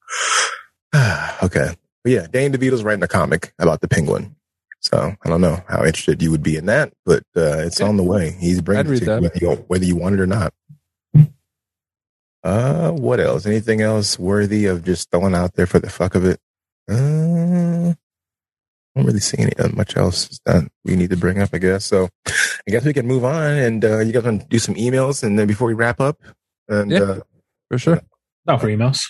[1.43, 1.73] okay.
[2.03, 4.35] But yeah, Dane DeVito's writing a comic about the penguin.
[4.81, 7.87] So I don't know how interested you would be in that, but uh, it's Yeah.
[7.87, 8.35] on the way.
[8.39, 10.53] He's bringing I'd it to you whether you, whether you want it or not.
[12.45, 13.45] Uh, what else?
[13.47, 16.39] Anything else worthy of just throwing out there for the fuck of it?
[16.89, 21.49] Uh, I don't really see any uh, much else that we need to bring up,
[21.53, 21.83] I guess.
[21.85, 22.31] So I
[22.71, 25.37] guess we can move on and uh, you guys want to do some emails and
[25.39, 26.19] then before we wrap up
[26.69, 26.99] and Yeah.
[27.01, 27.19] uh,
[27.69, 28.01] for sure.
[28.45, 29.01] Not for emails.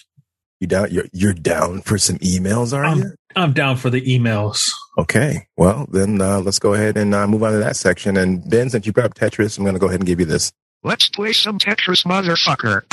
[0.62, 3.12] you down you're you're down for some emails, are Um, you?
[3.36, 4.62] I'm down for the emails.
[4.98, 5.46] Okay.
[5.58, 8.16] Well, then uh, let's go ahead and uh, move on to that section.
[8.16, 10.26] And Ben, since you brought up Tetris, I'm going to go ahead and give you
[10.26, 10.54] this.
[10.84, 12.84] Let's play some Tetris, motherfucker.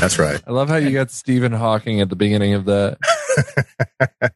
[0.00, 0.42] That's right.
[0.46, 2.98] I love how you got Stephen Hawking at the beginning of that.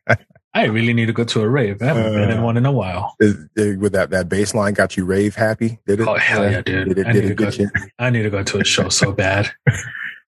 [0.56, 1.82] I really need to go to a rave.
[1.82, 3.16] I haven't been in Uh, one in a while.
[3.18, 5.80] Is- is- with that that bass line got you rave happy?
[5.86, 6.06] Did it?
[6.08, 6.98] Oh hell yeah, Did dude!
[6.98, 7.62] it, I did need to it go.
[7.64, 7.70] you?
[7.98, 9.50] I need to go to a show so bad.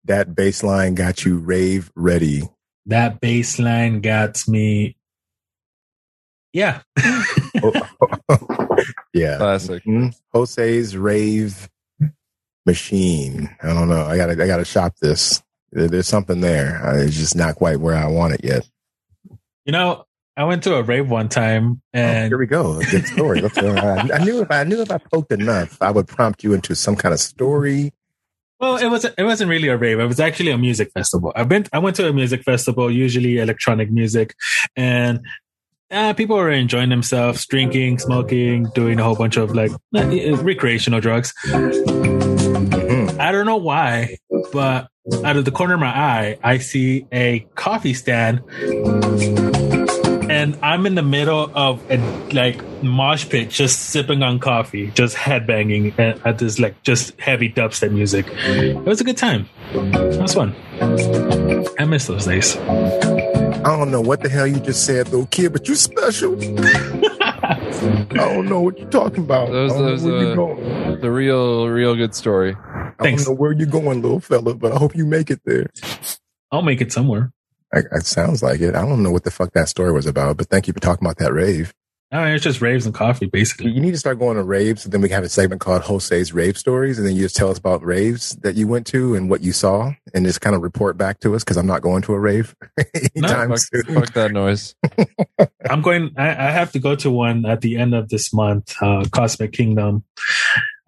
[0.07, 2.49] That bass line got you rave ready.
[2.87, 4.97] That bass line got me.
[6.53, 6.83] Yeah,
[9.13, 9.37] yeah.
[9.39, 9.83] Classic.
[9.85, 10.15] Mhm.
[10.33, 11.69] Jose's rave
[12.67, 13.49] machine.
[13.63, 14.05] I don't know.
[14.05, 15.43] I gotta I gotta shop this.
[15.73, 16.85] There's something there.
[16.87, 18.69] Uh, It's just not quite where I want it yet.
[19.65, 20.05] you know,
[20.37, 22.81] I went to a rave one time, Oh, and here we go.
[22.81, 23.43] A good story.
[23.43, 26.53] Uh, I, I knew if I knew if I poked enough, I would prompt you
[26.55, 27.93] into some kind of story.
[28.61, 29.15] Well, it wasn't.
[29.19, 29.99] It wasn't really a rave.
[30.01, 31.33] It was actually a music festival.
[31.37, 31.67] I've been.
[31.73, 34.35] I went to a music festival, usually electronic music,
[34.77, 35.21] and
[35.91, 41.35] uh, people were enjoying themselves, drinking, smoking, doing a whole bunch of like recreational drugs.
[43.27, 44.19] I don't know why,
[44.53, 44.89] but
[45.25, 48.41] out of the corner of my eye, I see a coffee stand.
[50.31, 51.97] And I'm in the middle of a
[52.33, 57.51] like mosh pit, just sipping on coffee, just headbanging at, at this like just heavy
[57.51, 58.27] dubstep music.
[58.31, 59.49] It was a good time.
[59.73, 60.55] It was fun.
[61.81, 62.57] I miss those days.
[62.57, 66.35] I don't know what the hell you just said though, kid, but you special.
[67.43, 69.51] I don't know what you're talking about.
[69.51, 70.97] Those- I don't those, uh, you're.
[70.97, 72.57] The real, real good story.
[72.99, 73.25] I Thanks.
[73.25, 75.67] don't know where you're going, little fella, but I hope you make it there.
[76.51, 77.33] I'll make it somewhere.
[77.75, 78.75] I, it sounds like it.
[78.75, 81.05] I don't know what the fuck that story was about, but thank you for talking
[81.05, 81.75] about that rave.
[82.13, 83.73] I mean, it's just raves and coffee, basically.
[83.73, 85.83] You need to start going to raves, and then we can have a segment called
[85.83, 89.17] Jose's Rave Stories, and then you just tell us about raves that you went to
[89.17, 91.83] and what you saw, and just kind of report back to us because I'm not
[91.83, 92.55] going to a rave
[93.17, 93.83] anytime Fuck, soon.
[93.95, 94.77] fuck that noise.
[95.69, 96.13] I'm going.
[96.17, 99.53] I, I have to go to one at the end of this month, uh, Cosmic
[99.53, 100.05] Kingdom.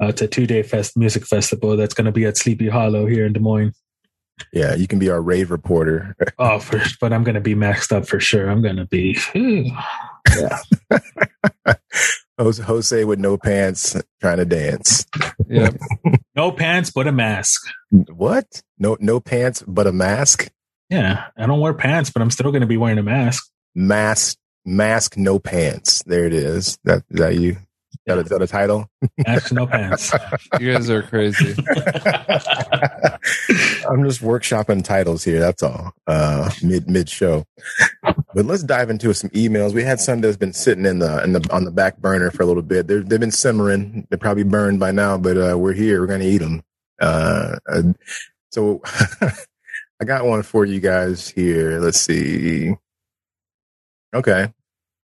[0.00, 3.06] Uh, it's a two day fest music festival that's going to be at Sleepy Hollow
[3.06, 3.74] here in Des Moines.
[4.52, 6.14] Yeah, you can be our rave reporter.
[6.40, 8.48] Oh, for, but I'm going to be maxed up for sure.
[8.48, 9.18] I'm going to be.
[12.38, 15.04] Jose, Jose with no pants trying to dance.
[15.48, 15.70] Yeah.
[16.36, 17.60] No pants, but a mask.
[17.90, 18.62] What?
[18.78, 20.48] No, no pants, but a mask.
[20.88, 23.50] Yeah, I don't wear pants, but I'm still going to be wearing a mask.
[23.74, 26.04] Mask, mask, no pants.
[26.04, 26.78] There it is.
[26.84, 27.56] That is that you?
[28.08, 28.88] Is that, is that a title?
[29.18, 30.12] Mask, no pants.
[30.60, 31.50] You guys are crazy.
[33.86, 35.40] I'm just workshopping titles here.
[35.40, 35.92] That's all.
[36.06, 37.44] Uh, mid mid show.
[38.02, 39.74] But let's dive into some emails.
[39.74, 42.42] We had some that's been sitting in the in the on the back burner for
[42.42, 42.86] a little bit.
[42.86, 44.06] They're, they've been simmering.
[44.08, 46.00] They're probably burned by now, but uh, we're here.
[46.00, 46.62] We're gonna eat them.
[47.00, 47.82] Uh, uh,
[48.50, 48.80] so
[50.00, 51.78] I got one for you guys here.
[51.78, 52.74] Let's see.
[54.14, 54.52] Okay,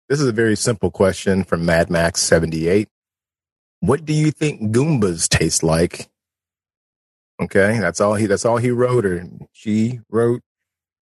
[0.08, 2.88] this is a very simple question from Mad Max seventy eight.
[3.80, 6.08] What do you think Goombas taste like?
[7.40, 8.26] Okay, that's all he.
[8.26, 10.42] That's all he wrote, or she wrote.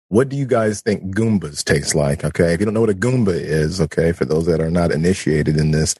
[0.09, 2.23] What do you guys think Goombas taste like?
[2.23, 2.53] Okay.
[2.53, 5.57] If you don't know what a Goomba is, okay, for those that are not initiated
[5.57, 5.95] in this,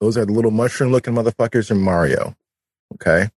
[0.00, 2.34] those are the little mushroom looking motherfuckers from Mario.
[2.94, 3.28] Okay.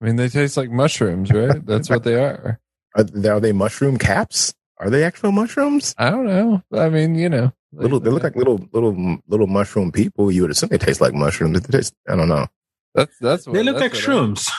[0.00, 1.64] I mean, they taste like mushrooms, right?
[1.64, 2.60] That's what they are.
[2.96, 4.52] Are, are they mushroom caps?
[4.78, 5.94] Are they actual mushrooms?
[5.96, 6.62] I don't know.
[6.72, 10.30] I mean, you know, Little, they look like little, little, little mushroom people.
[10.32, 11.60] You would assume they taste like mushrooms.
[11.60, 12.46] They taste, I don't know.
[12.94, 14.50] that's that's what They look like that's what shrooms.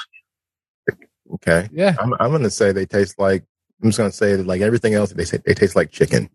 [1.35, 1.67] Okay.
[1.73, 3.43] Yeah, I'm, I'm going to say they taste like,
[3.83, 6.29] I'm just going to say that like everything else, they say they taste like chicken.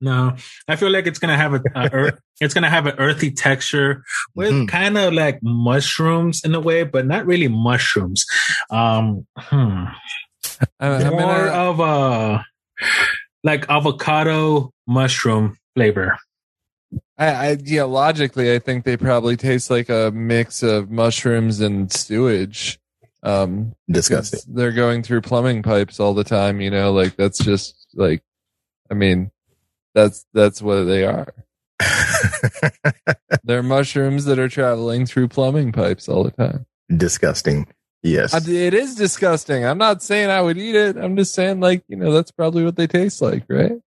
[0.00, 0.34] No,
[0.66, 4.02] I feel like it's gonna have a, a earth, it's gonna have an earthy texture
[4.34, 4.66] with Mhm.
[4.66, 8.24] kind of like mushrooms in a way, but not really mushrooms.
[8.70, 9.84] Um, hmm.
[10.80, 12.44] I, I mean, more I- of a
[13.42, 16.16] like avocado mushroom flavor.
[17.18, 21.90] I, I yeah, logically, I think they probably taste like a mix of mushrooms and
[21.92, 22.78] sewage.
[23.22, 24.38] Um, Disgusting.
[24.38, 28.22] 'cause They're going through plumbing pipes all the time, you know, like that's just like,
[28.90, 29.30] I mean,
[29.94, 31.32] that's that's what they are.
[33.44, 36.66] They're mushrooms that are traveling through plumbing pipes all the time.
[36.94, 37.66] Disgusting.
[38.02, 38.34] Yes.
[38.46, 39.64] It is disgusting.
[39.64, 40.96] I'm not saying I would eat it.
[40.98, 43.78] I'm just saying, like, you know, that's probably what they taste like, right?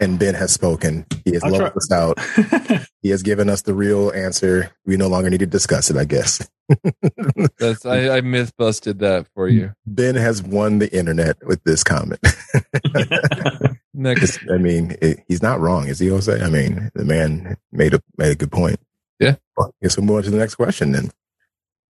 [0.00, 1.06] And Ben has spoken.
[1.24, 2.86] He has I'll leveled try- us out.
[3.02, 4.70] He has given us the real answer.
[4.86, 6.48] We no longer need to discuss it, I guess.
[7.58, 9.72] That's I, I myth busted that for you.
[9.86, 12.20] ben has won the internet with this comment.
[13.94, 16.40] Next, I mean, it, he's not wrong, is he, Jose?
[16.40, 18.78] I mean, the man made a made a good point.
[19.18, 19.34] Yeah.
[19.56, 21.10] Well, I guess we'll move on to the next question then.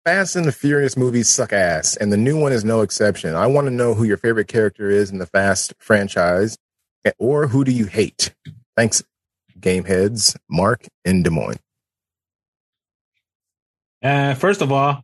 [0.05, 3.35] Fast and the Furious movies suck ass, and the new one is no exception.
[3.35, 6.57] I want to know who your favorite character is in the Fast franchise,
[7.17, 8.33] or who do you hate?
[8.77, 9.03] Thanks,
[9.59, 11.59] Gameheads, Mark in Des Moines.
[14.03, 15.01] uh, first of all,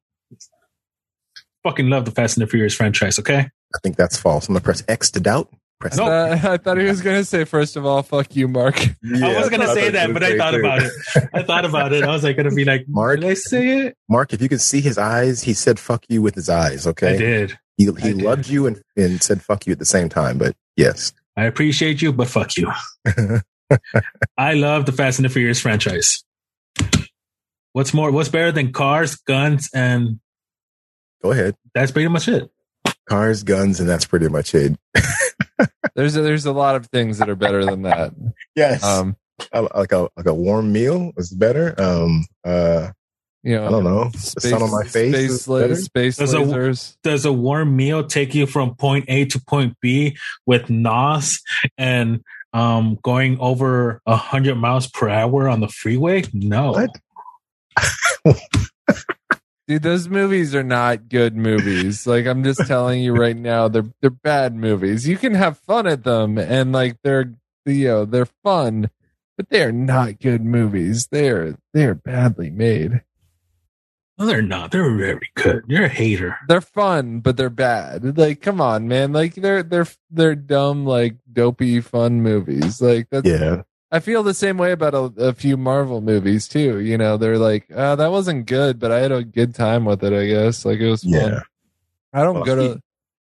[1.64, 3.20] fucking love the Fast and the Furious franchise.
[3.20, 4.47] Okay, I think that's false.
[4.47, 5.49] I'm gonna press X to doubt.
[5.80, 6.08] Press Nope.
[6.10, 8.80] Uh, I thought he was going to say, first of all, fuck you, Mark.
[8.80, 10.91] I was gonna say that, but I thought about it.
[11.34, 12.04] I thought about it.
[12.04, 13.97] I was like, gonna be like, Mark- did I say it?
[14.08, 16.86] Mark, if you could see his eyes, he said "fuck you" with his eyes.
[16.86, 17.58] Okay, I did.
[17.78, 18.22] he I he did.
[18.22, 20.38] loved you and, and said "fuck you" at the same time.
[20.38, 22.71] But yes, I appreciate you, but fuck you.
[24.38, 26.23] I love the Fast and the Furious franchise.
[27.73, 28.11] What's more?
[28.11, 30.19] What's better than cars, guns, and
[31.23, 31.55] go ahead.
[31.73, 32.49] that's pretty much it.
[33.07, 34.77] Cars, guns, and that's pretty much it.
[35.95, 38.13] There's a, there's a lot of things that are better than that.
[38.55, 39.17] Yes, Um,
[39.51, 41.73] Uh, like a like a warm meal is better.
[41.79, 42.91] Um, uh,
[43.44, 44.10] you know, I don't know.
[44.12, 45.76] The sun on my face space, is la- better?
[45.76, 50.18] space There's a- Does a warm meal take you from point A to point B
[50.46, 51.39] with NOS
[51.78, 52.24] and
[52.54, 56.24] um, going over a hundred miles per hour on the freeway?
[56.34, 56.74] No.
[56.74, 56.89] What?
[59.68, 62.06] Dude, those movies are not good movies.
[62.06, 65.08] Like I'm just telling you right now, they're they're bad movies.
[65.08, 67.34] You can have fun at them, and like they're
[67.66, 68.89] you know they're fun,
[69.38, 71.08] but they are not good movies.
[71.10, 73.02] They're they're badly made.
[74.22, 74.69] No, they're not.
[74.69, 75.63] They're very good.
[75.67, 76.38] You're a hater.
[76.47, 78.17] They're fun, but they're bad.
[78.19, 79.13] Like come on, man.
[79.13, 82.80] Like they're they're they're dumb, like dopey fun movies.
[82.82, 86.80] Like that's yeah, I feel the same way about a, a few Marvel movies too.
[86.82, 90.03] You know, they're like, uh, that wasn't good, but I had a good time with
[90.03, 90.13] it.
[90.13, 91.13] I guess like it was fun.
[91.13, 91.39] yeah.
[92.13, 92.82] I don't Well, go to.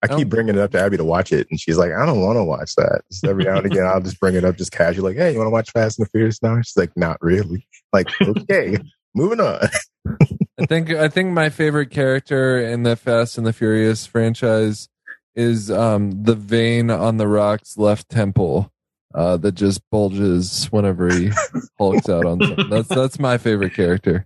[0.02, 2.20] I keep bringing it up to Abby to watch it, and she's like, "I don't
[2.22, 4.72] want to watch that." So every now and again, I'll just bring it up, just
[4.72, 7.18] casually, like, "Hey, you want to watch Fast and the Furious now?" She's like, "Not
[7.20, 8.78] really." Like, okay,
[9.14, 9.60] moving on.
[10.60, 14.88] I think I think my favorite character in the Fast and the Furious franchise
[15.34, 18.70] is um the vein on the rock's left temple.
[19.12, 21.32] Uh, that just bulges whenever he
[21.78, 22.70] hulks out on something.
[22.70, 24.24] That's that's my favorite character.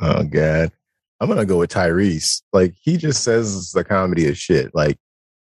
[0.00, 0.72] Oh god.
[1.20, 2.40] I'm gonna go with Tyrese.
[2.52, 4.74] Like he just says the comedy is shit.
[4.74, 4.96] Like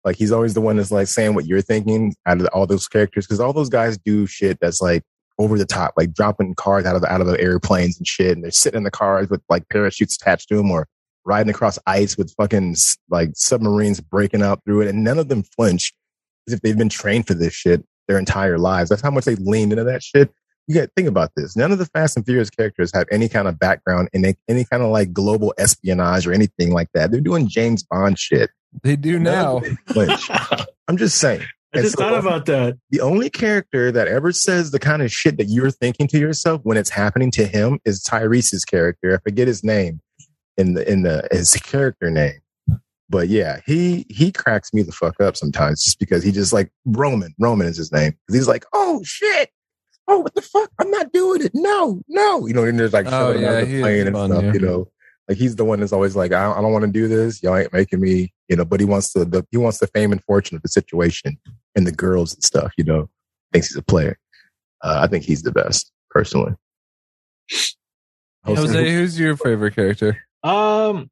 [0.05, 2.89] like he's always the one that's like saying what you're thinking out of all those
[2.89, 5.03] characters because all those guys do shit that's like
[5.39, 8.33] over the top, like dropping cars out of the out of the airplanes and shit,
[8.33, 10.87] and they're sitting in the cars with like parachutes attached to them or
[11.25, 12.77] riding across ice with fucking
[13.11, 15.93] like submarines breaking out through it, and none of them flinch
[16.47, 18.91] as if they've been trained for this shit their entire lives.
[18.91, 20.31] That's how much they leaned into that shit
[20.67, 21.57] you got to think about this.
[21.57, 24.65] None of the Fast and Furious characters have any kind of background in a- any
[24.65, 27.11] kind of like global espionage or anything like that.
[27.11, 28.51] They're doing James Bond shit.
[28.83, 29.61] They do now.
[30.89, 31.43] I'm just saying.
[31.75, 32.79] I And just so thought about that.
[32.91, 36.61] the only character that ever says the kind of shit that you're thinking to yourself
[36.65, 39.15] when it's happening to him is Tyrese's character.
[39.15, 40.01] I forget his name
[40.57, 42.41] in the in the his character name.
[43.11, 46.71] But yeah, he he cracks me the fuck up sometimes just because he just like
[46.87, 47.35] Roman.
[47.39, 48.13] Roman is his name.
[48.27, 49.51] 'Cause He's like, oh shit.
[50.07, 50.71] Oh, what the fuck?
[50.79, 51.53] I'm not doing it.
[51.55, 52.47] No, no.
[52.47, 54.45] You know, and there's like Oh, shoving yeah, out he the plane and fun, stuff,
[54.45, 54.53] yeah.
[54.53, 54.89] you know.
[55.29, 57.43] Like he's the one that's always like, I don't, I don't want to do this.
[57.43, 58.65] Y'all ain't making me, you know.
[58.65, 61.39] But he wants the, the he wants the fame and fortune of the situation
[61.75, 62.73] and the girls and stuff.
[62.77, 63.09] You know,
[63.53, 64.19] thinks he's a player.
[64.83, 66.55] Uh, I think he's the best personally.
[68.45, 70.19] Jose, who's your favorite character?
[70.43, 71.11] Um,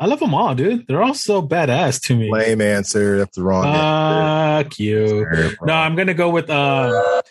[0.00, 0.86] I love them all, dude.
[0.86, 2.32] They're all so badass to me.
[2.32, 3.18] Lame answer.
[3.18, 4.64] That's the wrong answer.
[4.70, 5.26] Fuck you.
[5.62, 6.48] No, I'm gonna go with.
[6.48, 7.22] Uh, uh,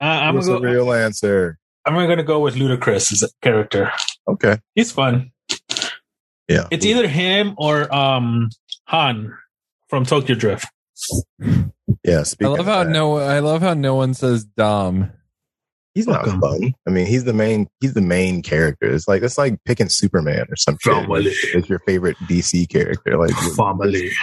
[0.00, 0.72] I'm What's gonna the go.
[0.72, 1.58] real answer?
[1.86, 3.92] I'm gonna go with Ludacris as a character.
[4.28, 4.58] Okay.
[4.74, 5.30] He's fun.
[6.48, 6.66] Yeah.
[6.70, 8.50] It's either him or um
[8.84, 9.36] Han
[9.88, 10.66] from Tokyo Drift.
[12.04, 12.24] Yeah.
[12.40, 15.12] I love how that, no I love how no one says Dom.
[15.94, 16.40] he's not Fuck him.
[16.40, 16.74] fun.
[16.86, 17.68] I mean, he's the main.
[17.80, 18.92] He's the main character.
[18.92, 20.92] It's like it's like picking Superman or some shit.
[20.94, 21.26] Family.
[21.54, 23.16] It's your favorite DC character.
[23.18, 24.10] Like Family.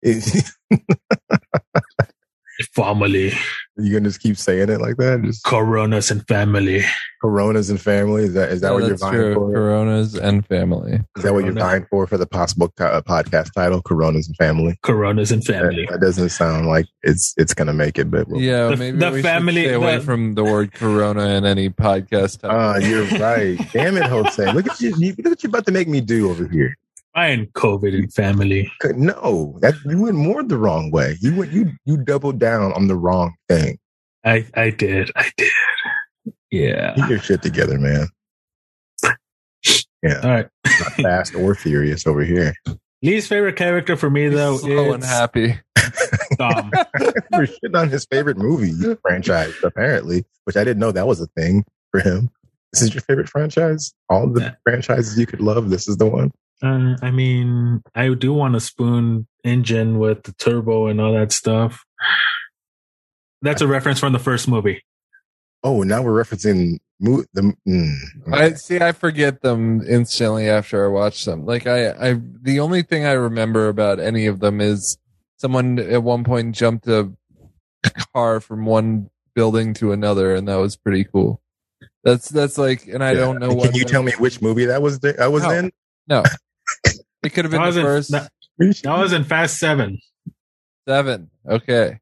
[0.00, 0.22] It,
[2.74, 3.32] Family.
[3.76, 5.22] you gonna just keep saying it like that?
[5.22, 6.82] Just Coronas and family.
[7.20, 8.24] Coronas and family.
[8.24, 9.34] Is that is that Yeah, what you're that's vying true.
[9.34, 9.52] for?
[9.52, 11.00] Coronas and family.
[11.16, 13.80] Is that what you're vying for for the possible co- uh, podcast title?
[13.82, 14.76] Coronas and family.
[14.82, 15.86] Coronas and family.
[15.90, 19.10] that doesn't sound like it's it's gonna make it, but we'll, Yeah, The- maybe the
[19.12, 22.40] we family- stay away the- from the word Corona in any podcast.
[22.40, 22.56] title.
[22.58, 23.58] Ah, you're right.
[23.72, 24.52] Damn it, Jose!
[24.52, 25.14] Look at you, you.
[25.18, 26.76] Look what you're about to make me do over here.
[27.14, 28.70] And COVID and family.
[28.94, 31.16] No, that you went more the wrong way.
[31.20, 33.78] You went you you doubled down on the wrong thing.
[34.24, 35.10] I I did.
[35.16, 35.50] I did.
[36.50, 36.94] Yeah.
[36.96, 38.06] Get your shit together, man.
[40.02, 40.48] Yeah, All right.
[40.80, 42.54] not fast or furious over here.
[43.02, 45.58] Least favorite character for me though Slow and is happy.
[46.38, 46.70] Dom.
[47.34, 51.26] For shit on his favorite movie franchise, apparently, which I didn't know that was a
[51.28, 52.30] thing for him.
[52.72, 53.92] This is your favorite franchise?
[54.08, 54.54] All the Yeah.
[54.62, 56.30] franchises you could love, this is the one.
[56.62, 61.32] Uh, I mean, I do want a spoon engine with the turbo and all that
[61.32, 61.84] stuff.
[63.42, 64.82] That's a reference from the first movie.
[65.62, 67.54] Oh, now we're referencing mo- the.
[67.68, 67.94] Mm,
[68.32, 68.80] I see.
[68.80, 71.46] I forget them instantly after I watch them.
[71.46, 74.98] Like I, I, the only thing I remember about any of them is
[75.36, 77.12] someone at one point jumped a
[78.12, 81.40] car from one building to another, and that was pretty cool.
[82.02, 83.18] That's that's like, and I Yeah.
[83.20, 83.48] don't know.
[83.50, 84.98] Can what you tell me which movie that was?
[85.00, 85.50] The, I was No.
[85.50, 85.70] in.
[86.08, 86.22] No,
[87.22, 89.98] it could have been That was the in- first that- That was in Fast Seven.
[90.88, 91.30] seven.
[91.48, 91.98] Okay,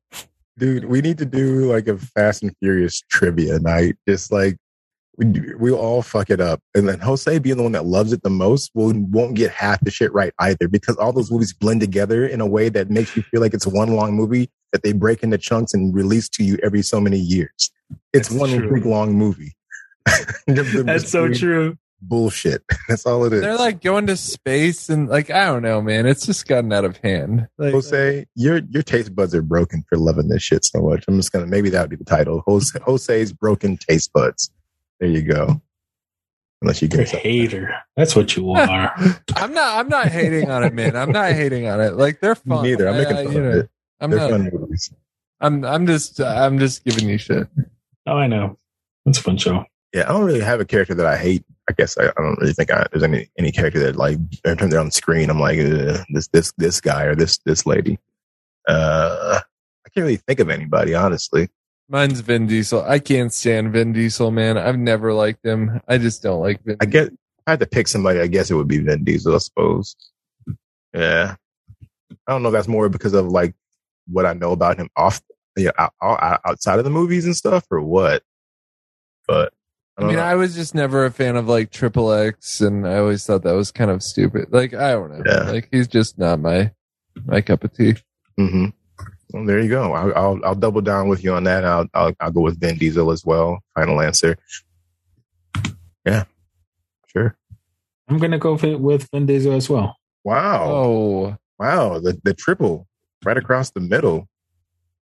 [0.58, 3.96] Dude, we need to do like a Fast and Furious trivia night.
[4.08, 4.56] Just like
[5.18, 5.26] we
[5.58, 8.30] we'll all fuck it up, and then Jose being the one that loves it the
[8.30, 12.26] most will won't get half the shit right either because all those movies blend together
[12.26, 15.22] in a way that makes you feel like it's one long movie that they break
[15.22, 17.70] into chunks and release to you every so many years.
[18.12, 18.74] It's That's one true.
[18.74, 19.54] big long movie.
[20.46, 21.76] The- the- That's so the- true.
[22.02, 22.62] Bullshit.
[22.88, 23.40] That's all it is.
[23.40, 26.06] they're like going to space and like I don't know, man.
[26.06, 27.48] It's just gotten out of hand.
[27.58, 31.04] Like, Jose, your your taste buds are broken for loving this shit so much.
[31.08, 32.42] I'm just gonna maybe that would be the title.
[32.46, 34.50] Jose, Jose's broken taste buds.
[35.00, 35.60] There you go.
[36.62, 37.74] Unless you You're a get hater.
[37.96, 38.92] That's what you are.
[39.36, 39.78] I'm not.
[39.78, 40.96] I'm not hating on it, man.
[40.96, 41.94] I'm not hating on it.
[41.96, 42.62] Like they're fun.
[42.62, 42.88] neither.
[42.88, 43.70] I'm making I- fun you of know, it.
[44.00, 44.30] I'm They're not.
[44.30, 44.92] fun movies.
[45.40, 45.64] I'm.
[45.64, 46.20] I'm just.
[46.20, 47.46] I'm just giving you shit.
[48.06, 48.58] oh, I know.
[49.06, 49.64] It's a fun show.
[49.94, 51.44] Yeah, I don't really have a character that I hate.
[51.68, 54.56] I guess I, I don't really think I, there's any any character that like every
[54.56, 57.98] time they're on the screen, I'm like this this this guy or this this lady.
[58.68, 59.40] Uh,
[59.84, 61.48] I can't really think of anybody honestly.
[61.88, 62.82] Mine's Vin Diesel.
[62.82, 64.58] I can't stand Vin Diesel, man.
[64.58, 65.80] I've never liked him.
[65.86, 66.76] I just don't like Vin.
[66.80, 67.14] I get if
[67.46, 68.20] I had to pick somebody.
[68.20, 69.34] I guess it would be Vin Diesel.
[69.34, 69.96] I suppose.
[70.94, 71.36] Yeah,
[72.26, 72.48] I don't know.
[72.48, 73.54] if That's more because of like
[74.08, 75.20] what I know about him off,
[75.56, 78.22] yeah, out, out, outside of the movies and stuff, or what.
[79.26, 79.52] But
[79.98, 80.22] I, I mean, know.
[80.22, 83.52] I was just never a fan of like Triple X, and I always thought that
[83.54, 84.48] was kind of stupid.
[84.50, 85.22] Like I don't know.
[85.26, 85.50] Yeah.
[85.50, 86.70] Like he's just not my
[87.24, 87.94] my cup of tea.
[88.36, 88.66] hmm
[89.32, 89.92] Well, there you go.
[89.94, 91.64] I'll, I'll I'll double down with you on that.
[91.64, 93.60] I'll I'll, I'll go with Vin Diesel as well.
[93.74, 94.36] Final answer.
[96.04, 96.24] Yeah,
[97.06, 97.36] sure.
[98.08, 99.96] I'm gonna go with, with Vin Diesel as well.
[100.24, 101.98] Wow, Oh, wow.
[102.00, 102.86] The the triple
[103.24, 104.28] right across the middle.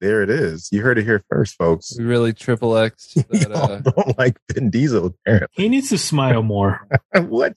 [0.00, 0.68] There it is.
[0.72, 1.96] You heard it here first, folks.
[1.98, 3.14] we really Triple X.
[3.30, 5.48] That, uh, don't like Vin Diesel, apparently.
[5.62, 6.86] He needs to smile more.
[7.14, 7.54] what?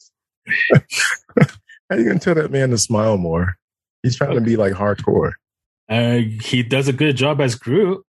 [1.89, 3.57] How you gonna tell that man to smile more?
[4.03, 5.33] He's trying to be like hardcore.
[5.89, 8.05] Uh, he does a good job as Groot.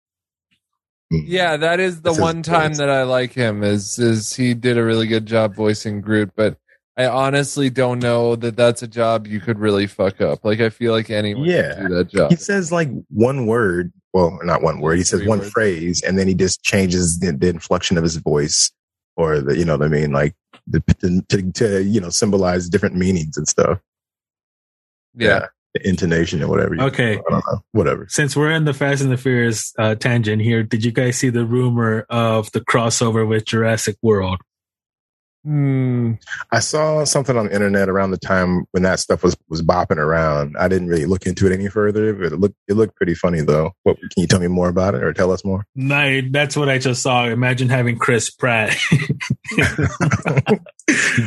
[1.13, 1.25] Mm.
[1.27, 2.79] Yeah, that is the This is one time voice.
[2.79, 6.57] that I like him is is he did a really good job voicing Groot, but
[6.97, 10.45] I honestly don't know that that's a job you could really fuck up.
[10.45, 11.75] Like I feel like anyone Yeah.
[11.75, 12.31] could do that job.
[12.31, 13.93] He says like one word.
[14.13, 14.99] Well, not one word.
[14.99, 15.51] He says Three one words.
[15.51, 18.73] phrase, and then he just changes the, the inflection of his voice,
[19.17, 20.35] or the you know what I mean, like
[20.67, 23.79] the, to, to to you know symbolize different meanings and stuff.
[25.15, 25.47] Yeah.
[25.75, 26.81] the intonation and whatever.
[26.81, 27.15] Okay.
[27.19, 27.63] I don't know.
[27.73, 28.07] Whatever.
[28.09, 31.31] Since we're in the Fast and the Furious uh, tangent here, did you guys see
[31.31, 34.41] the rumor of the crossover with Jurassic World?
[35.45, 36.13] Hmm.
[36.53, 39.97] I saw something on the internet around the time when that stuff was was bopping
[39.97, 40.55] around.
[40.59, 43.41] I didn't really look into it any further, but it looked it looked pretty funny
[43.41, 43.73] though.
[43.85, 45.65] What can you tell me more about it or tell us more?
[45.75, 47.25] No, that's what I just saw.
[47.25, 48.77] Imagine having Chris Pratt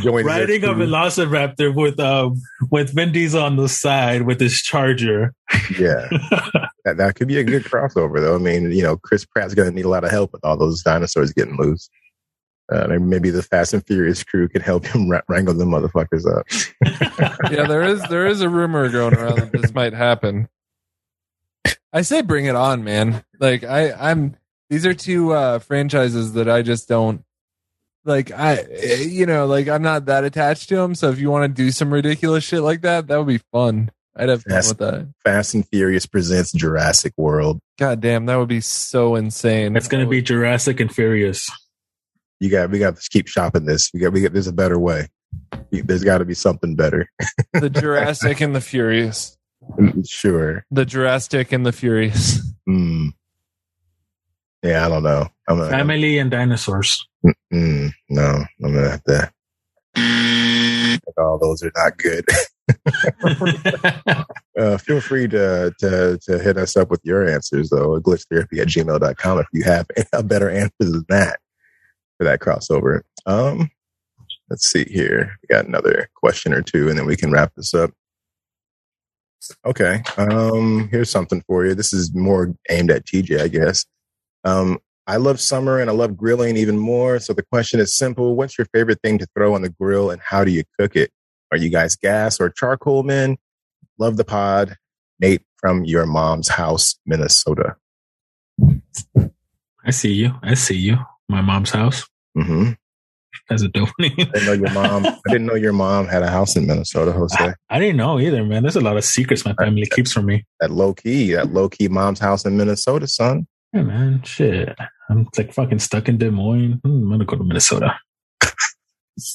[0.02, 0.68] Join riding a.
[0.68, 2.36] Velociraptor with um
[2.70, 5.34] with Vin Diesel on the side with his Charger.
[5.80, 6.08] Yeah,
[6.86, 8.36] that that could be a good crossover though.
[8.36, 10.58] I mean, you know, Chris Pratt's going to need a lot of help with all
[10.58, 11.90] those dinosaurs getting loose.
[12.72, 16.26] Uh, maybe- maybe the Fast and Furious crew can help him wra- wrangle the motherfuckers
[16.26, 16.48] up.
[17.52, 20.48] Yeah, there is there is a rumor going around that this might happen.
[21.92, 23.24] I say bring it on, man.
[23.40, 24.36] Like I I'm
[24.70, 27.24] these are two uh franchises that I just don't
[28.06, 31.30] like I eh, you know, like I'm not that attached to them, so if you
[31.30, 33.92] want to do some ridiculous shit like that, that would be fun.
[34.16, 35.14] I'd have fun with that.
[35.24, 37.60] Fast and Furious presents Jurassic World.
[37.80, 39.76] God damn, that would be so insane.
[39.76, 41.50] It's going to be Jurassic and Furious.
[42.44, 43.90] You got we got to keep shopping this.
[43.94, 45.08] We got we got there's a better way.
[45.72, 47.10] There's got to be something better.
[47.54, 49.38] the Jurassic and the Furious.
[50.06, 50.66] Sure.
[50.70, 52.42] The Jurassic and the Furious.
[52.68, 53.14] Mm.
[54.62, 55.30] Yeah, I don't know.
[55.48, 57.08] I'm gonna, Family and dinosaurs.
[57.54, 59.32] Mm, no, I'm gonna have to.
[61.18, 62.26] All those are not good.
[64.56, 68.00] Uh, feel free to, to to hit us up with your answers though.
[68.00, 71.40] Glitchtherapy at gmail.com if you have a better answer than that
[72.24, 73.02] for that crossover.
[73.26, 73.70] Um,
[74.50, 75.38] let's see here.
[75.42, 77.92] We got another question or two, and then we can wrap this up.
[79.66, 80.02] Okay.
[80.18, 81.76] Um, here's something for you.
[81.76, 83.86] This is more aimed at TJ, I guess.
[84.46, 87.20] Um, I love summer and I love grilling even more.
[87.20, 88.38] So the question is simple.
[88.38, 91.12] What's your favorite thing to throw on the grill and how do you cook it?
[91.52, 93.36] Are you guys gas or charcoal men?
[94.00, 94.78] Love the pod.
[95.20, 97.76] Nate from your mom's house, Minnesota.
[99.86, 100.36] I see you.
[100.42, 100.98] I see you.
[101.28, 102.06] My mom's house.
[102.36, 102.72] Hmm
[103.50, 104.14] That's a dope name.
[104.18, 105.06] I didn't know your mom.
[105.06, 107.54] I didn't know your mom had a house in Minnesota, Jose.
[107.70, 108.64] I didn't know either, man.
[108.64, 110.46] There's a lot of secrets my family keeps from me.
[110.60, 113.48] That low key, that low key mom's house in Minnesota, son.
[113.74, 114.22] Yeah, man.
[114.24, 114.78] Shit.
[115.10, 116.80] I'm like fucking stuck in Des Moines.
[116.84, 118.00] Hmm, I'm gonna go to Minnesota.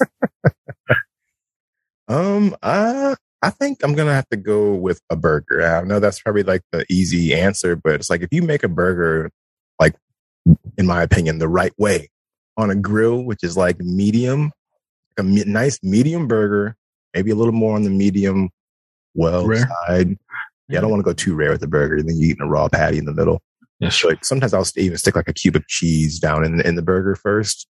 [2.09, 5.63] Um, uh, I think I'm gonna have to go with a burger.
[5.65, 8.69] I know that's probably like the easy answer, but it's like if you make a
[8.69, 9.31] burger,
[9.79, 9.95] like
[10.79, 12.09] in my opinion, the right way
[12.59, 14.51] on a grill, which is like medium,
[15.17, 16.77] a me- nice medium burger,
[17.15, 18.51] maybe a little more on the medium
[19.15, 19.69] well Rare.
[19.87, 20.19] side.
[20.69, 22.03] Yeah, I don't want to go too rare with the burger.
[22.03, 23.41] Then you eating a raw patty in the middle.
[23.81, 24.11] Yeah, sure.
[24.11, 27.15] Like sometimes I'll even stick like a cube of cheese down in in the burger
[27.15, 27.67] first,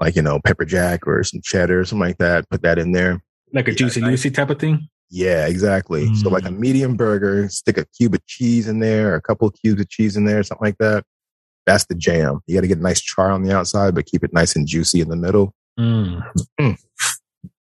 [0.00, 2.48] like you know pepper jack or some cheddar or something like that.
[2.48, 3.22] Put that in there.
[3.52, 4.10] Like a Yeah, juicy nice.
[4.12, 4.88] Lucy type of thing.
[5.10, 6.14] Yeah, exactly.
[6.16, 6.58] So like a Mm.
[6.58, 9.88] medium burger, stick a cube of cheese in there, or a couple of cubes of
[9.88, 11.04] cheese in there, something like that.
[11.68, 12.40] That's the jam.
[12.46, 14.66] You got to get a nice char on the outside, but keep it nice and
[14.66, 15.54] juicy in the middle.
[15.78, 16.22] Mm.
[16.58, 16.78] Mm.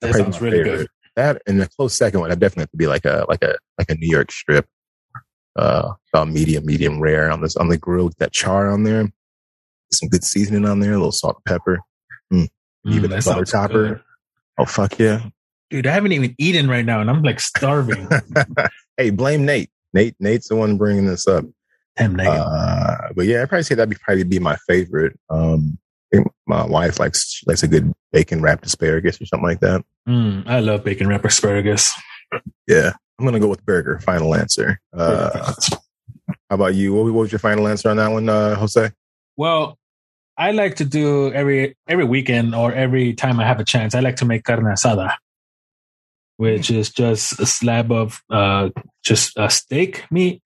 [0.02, 0.76] That sounds really favorite.
[0.76, 0.86] good.
[1.16, 3.56] That and the close second one, I definitely have to be like a like a
[3.78, 4.66] like a New York strip,
[5.58, 8.04] uh, about medium, medium rare on this on the grill.
[8.04, 9.10] With that char on there,
[9.92, 11.80] some good seasoning on there, a little salt and pepper.
[12.30, 12.48] Even
[12.84, 13.88] Mm, a that butter topper.
[13.88, 14.00] good.
[14.58, 15.22] Oh fuck yeah!
[15.70, 18.08] Dude, I haven't even eaten right now and I'm like starving.
[18.98, 19.70] hey, blame Nate.
[19.94, 21.44] Nate, Nate's the one bringing this up.
[21.96, 22.26] Damn, Nate.
[22.28, 22.85] Uh,
[23.16, 25.18] but yeah, I'd probably say that'd be probably be my favorite.
[25.30, 25.78] Um,
[26.12, 29.82] I think my wife likes likes a good bacon wrapped asparagus or something like that.
[30.08, 31.92] Mm, I love bacon wrapped asparagus.
[32.68, 33.98] Yeah, I'm gonna go with burger.
[34.00, 34.80] Final answer.
[34.92, 35.52] Uh,
[36.28, 36.94] how about you?
[36.94, 38.90] What, what was your final answer on that one, uh, Jose?
[39.36, 39.78] Well,
[40.36, 43.94] I like to do every every weekend or every time I have a chance.
[43.94, 45.14] I like to make carne asada,
[46.36, 48.70] which is just a slab of uh,
[49.02, 50.42] just a steak meat.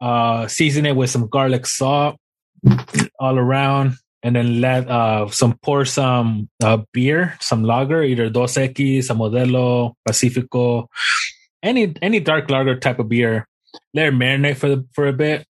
[0.00, 2.16] Uh, season it with some garlic salt
[3.18, 8.54] all around, and then let uh, some pour some uh, beer, some lager, either Dos
[8.54, 10.88] Equis, a Modelo, Pacifico,
[11.62, 13.46] any any dark lager type of beer.
[13.94, 15.46] Let it marinate for the for a bit.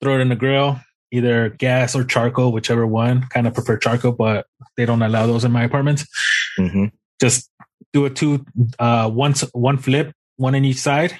[0.00, 0.78] Throw it in the grill
[1.12, 3.22] either gas or charcoal, whichever one.
[3.28, 4.46] Kind of prefer charcoal, but
[4.76, 6.04] they don't allow those in my apartment.
[6.58, 6.86] Mm-hmm.
[7.20, 7.50] Just
[7.92, 8.44] do a two,
[8.78, 11.16] uh, once one flip, one in each side,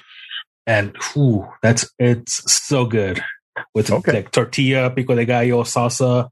[0.67, 3.23] and whew, that's it's so good
[3.73, 4.11] with Okay.
[4.11, 6.29] like tortilla, pico de gallo, salsa.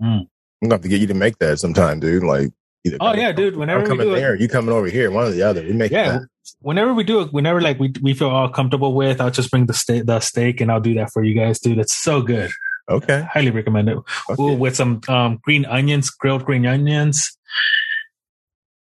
[0.00, 0.28] I'm
[0.62, 2.22] gonna have to get you to make that sometime, dude.
[2.22, 2.52] Like,
[2.84, 3.56] either Oh yeah, dude.
[3.56, 5.62] Whenever I'm we coming do there, it, you coming over here, one or the other.
[5.62, 6.12] We make yeah.
[6.12, 6.28] that.
[6.60, 9.66] Whenever we do it, whenever like we we feel all comfortable with, I'll just bring
[9.66, 11.78] the steak, the steak, and I'll do that for you guys, dude.
[11.78, 12.50] It's so good.
[12.88, 13.22] Okay.
[13.32, 13.98] Highly recommend it.
[14.30, 14.42] Okay.
[14.42, 17.36] Ooh, with some um, green onions, grilled green onions.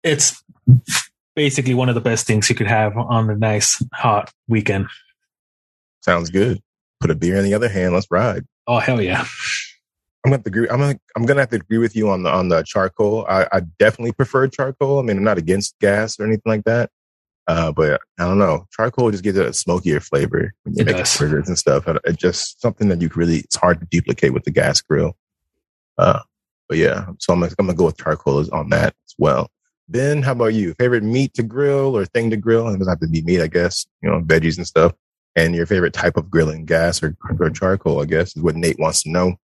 [0.03, 0.43] It's
[1.37, 4.87] basically one of the best things you could have on a nice hot weekend.
[6.01, 6.59] Sounds good.
[6.99, 7.93] Put a beer in the other hand.
[7.93, 8.43] Let's ride.
[8.65, 9.21] Oh hell yeah!
[10.25, 10.67] I'm gonna have to agree.
[10.69, 13.25] I'm gonna, I'm gonna have to agree with you on the on the charcoal.
[13.29, 14.99] I, I definitely prefer charcoal.
[14.99, 16.89] I mean, I'm not against gas or anything like that.
[17.47, 18.65] Uh, but I don't know.
[18.75, 21.17] Charcoal just gives it a smokier flavor when you It make does.
[21.17, 21.85] burgers and stuff.
[22.03, 23.37] It's just something that you really.
[23.37, 25.15] It's hard to duplicate with the gas grill.
[25.97, 26.19] Uh,
[26.67, 29.49] but yeah, so I'm, I'm gonna go with charcoal on that as well.
[29.89, 30.73] Ben, how about you?
[30.73, 32.67] Favorite meat to grill or thing to grill?
[32.67, 33.85] It doesn't have to be meat, I guess.
[34.01, 34.93] You know, veggies and stuff.
[35.35, 38.01] And your favorite type of grilling, gas or, or charcoal?
[38.01, 39.35] I guess is what Nate wants to know.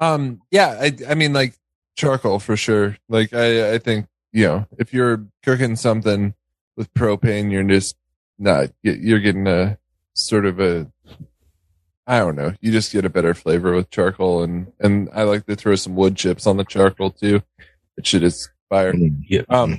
[0.00, 1.54] Um, yeah, I, I mean, like
[1.96, 2.96] charcoal for sure.
[3.08, 6.34] Like, I, I think you know, if you're cooking something
[6.76, 7.96] with propane, you're just
[8.38, 8.70] not.
[8.82, 9.78] you- You're getting a
[10.14, 10.90] sort of a.
[12.06, 12.52] I don't know.
[12.60, 15.96] You just get a better flavor with charcoal, and and I like to throw some
[15.96, 17.42] wood chips on the charcoal too.
[17.96, 18.94] It should is fire.
[18.94, 19.46] Yep.
[19.48, 19.78] Um.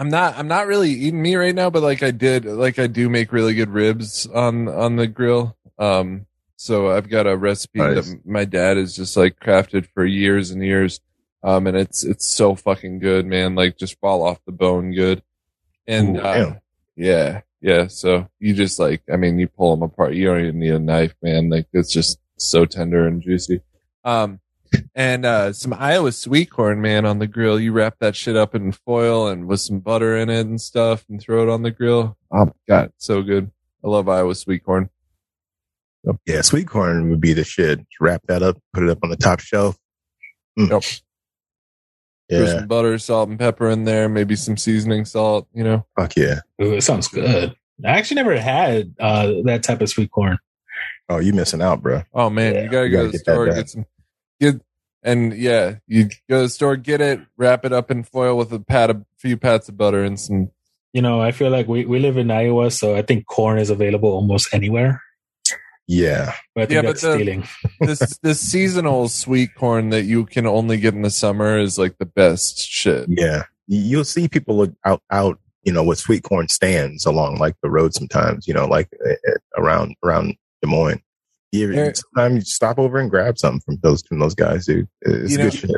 [0.00, 2.86] I'm not I'm not really eating meat right now, but like I did like I
[2.86, 5.58] do make really good ribs on on the grill.
[5.78, 6.24] Um
[6.56, 8.10] so I've got a recipe Nice.
[8.10, 11.00] that my dad has just like crafted for years and years.
[11.42, 13.54] Um and it's it's so fucking good, man.
[13.54, 15.22] Like just fall off the bone good.
[15.86, 16.54] And Ooh, uh,
[16.96, 17.88] yeah, yeah.
[17.88, 20.14] So you just like I mean you pull them apart.
[20.14, 21.50] You don't even need a knife, man.
[21.50, 23.60] Like it's just so tender and juicy.
[24.02, 24.40] Um
[24.94, 27.58] and uh some Iowa sweet corn, man, on the grill.
[27.60, 31.04] You wrap that shit up in foil and with some butter in it and stuff,
[31.08, 32.16] and throw it on the grill.
[32.32, 33.50] Oh my god, so good!
[33.84, 34.90] I love Iowa sweet corn.
[36.26, 37.80] Yeah, sweet corn would be the shit.
[38.00, 39.76] Wrap that up, put it up on the top shelf.
[40.58, 40.70] Mm.
[40.70, 40.82] Yep.
[42.30, 44.08] Throw Yeah, some butter, salt, and pepper in there.
[44.08, 45.46] Maybe some seasoning salt.
[45.52, 46.40] You know, fuck yeah.
[46.62, 47.54] Ooh, it sounds good.
[47.84, 50.38] I actually never had uh, that type of sweet corn.
[51.08, 52.02] Oh, you missing out, bro.
[52.14, 53.54] oh man, Yeah, you gotta you go gotta to the store done.
[53.56, 53.84] get some
[54.40, 54.60] get.
[55.02, 58.52] And yeah, you go to the store, get it, wrap it up in foil with
[58.52, 60.50] a pat, a few pats of butter and some.
[60.92, 63.70] You know, I feel like we, we live in Iowa, so I think corn is
[63.70, 65.00] available almost anywhere.
[65.86, 67.48] Yeah, But I think Yeah, but that's the- stealing.
[67.80, 71.96] This this seasonal sweet corn that you can only get in the summer is like
[71.98, 73.06] the best shit.
[73.08, 73.44] yeah.
[73.66, 77.54] You- You'll see people look out, out, you know, with sweet corn stands along like
[77.62, 78.46] the road sometimes.
[78.46, 81.00] You know, like uh, uh, around around Des Moines.
[81.52, 84.88] You, There- sometimes you stop over and grab something from those from those guys, dude.
[85.02, 85.70] It's good know- shit.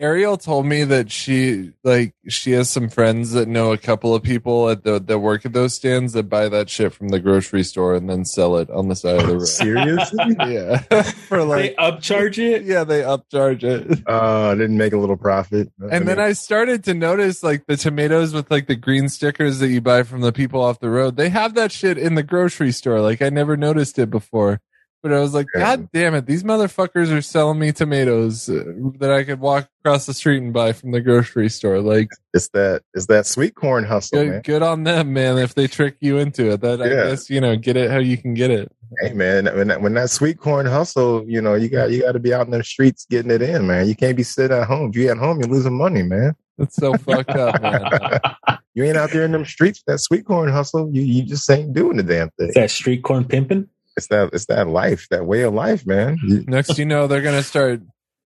[0.00, 4.22] Ariel told me that she like she has some friends that know a couple of
[4.22, 7.62] people at the that work at those stands that buy that shit from the grocery
[7.62, 9.46] store and then sell it on the side of the road.
[9.46, 10.36] Seriously?
[10.38, 12.62] yeah, for they like upcharge it.
[12.64, 14.02] yeah, they upcharge it.
[14.06, 15.70] uh, didn't make a little profit.
[15.78, 19.68] And then I started to notice like the tomatoes with like the green stickers that
[19.68, 21.16] you buy from the people off the road.
[21.16, 23.02] They have that shit in the grocery store.
[23.02, 24.62] Like I never noticed it before.
[25.02, 28.64] But I was like, God damn it, these motherfuckers are selling me tomatoes uh,
[28.98, 31.80] that I could walk across the street and buy from the grocery store.
[31.80, 34.42] Like, it's that it's that sweet corn hustle, good, man.
[34.42, 35.38] good on them, man.
[35.38, 38.18] If they trick you into it, that I guess you know, get it how you
[38.18, 38.70] can get it.
[39.00, 42.12] Hey man, when that, when that sweet corn hustle, you know, you got you got
[42.12, 43.88] to be out in the streets getting it in, man.
[43.88, 44.90] You can't be sitting at home.
[44.90, 46.34] If you at home, you're losing money, man.
[46.58, 48.58] That's so fucked up, man.
[48.74, 49.82] You ain't out there in them streets.
[49.86, 52.48] That sweet corn hustle, you you just ain't doing the damn thing.
[52.48, 53.68] Is that street corn pimping?
[53.96, 56.18] It's that it's that life, that way of life, man.
[56.46, 57.80] Next, you know, they're gonna start,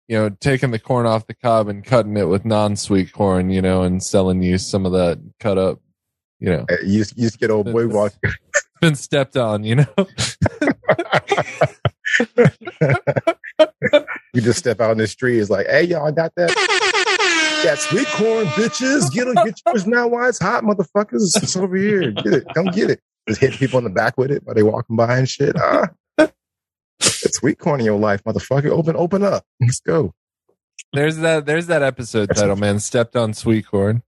[0.09, 3.63] you know, taking the corn off the cob and cutting it with non-sweet corn, you
[3.63, 5.81] know, and selling you some of that cut up.
[6.41, 8.13] You know, You just, you just get old boy walk.
[8.81, 9.65] been stepped on.
[9.65, 9.87] You know,
[14.35, 15.39] you just step out in the street.
[15.39, 16.51] It's like, hey, y'all I got that
[17.65, 19.11] that sweet corn, bitches.
[19.13, 21.43] Get it, get yours now while it's hot, motherfuckers.
[21.43, 22.11] It's over here.
[22.11, 23.01] Get it, come get it.
[23.29, 25.57] Just hit people in the back with it while they walking by and shit.
[25.59, 25.89] Ah,
[26.19, 28.71] it's sweet corn in your life, motherfucker.
[28.71, 29.45] Open, open up.
[29.61, 30.15] Let's go.
[30.93, 31.47] there's that.
[31.47, 32.81] There's that episode title, man.
[32.81, 34.03] Stepped on sweet corn.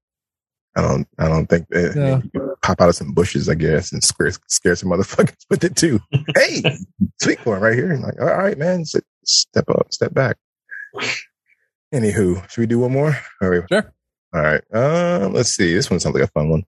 [0.76, 4.04] I don't, I don't think that can pop out of some bushes, I guess, and
[4.04, 6.00] scare, scare some motherfuckers with it too.
[6.36, 6.62] hey,
[7.22, 7.94] sweet corn right here.
[7.96, 10.36] Like, all right, man, sit, step up, step back.
[11.94, 13.16] Anywho, should we do one more?
[13.40, 13.62] All right.
[13.70, 13.92] Sure.
[14.34, 14.62] All right.
[14.74, 15.72] Um, let's see.
[15.72, 16.64] This one sounds like a fun one.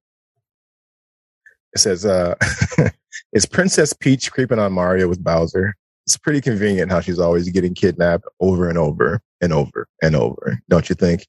[1.75, 2.35] It says, uh,
[3.33, 5.75] is Princess Peach creeping on Mario with Bowser?
[6.07, 10.59] It's pretty convenient how she's always getting kidnapped over and over and over and over.
[10.69, 11.27] Don't you think?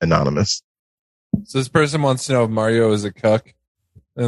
[0.00, 0.62] Anonymous.
[1.44, 3.52] So this person wants to know if Mario is a cuck.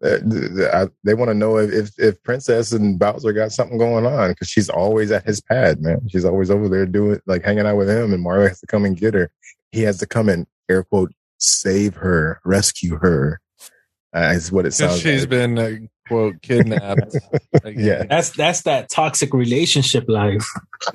[0.00, 3.50] Uh, th- th- I- they want to know if, if if Princess and Bowser got
[3.50, 6.08] something going on because she's always at his pad, man.
[6.08, 8.84] She's always over there doing like hanging out with him, and Mario has to come
[8.84, 9.28] and get her.
[9.72, 13.40] He has to come and air quote save her, rescue her.
[14.14, 15.28] Uh, is what it sounds she's like.
[15.28, 15.70] been uh,
[16.08, 17.14] quote kidnapped.
[17.64, 18.04] Like, Yeah.
[18.08, 20.46] That's that's that toxic relationship life.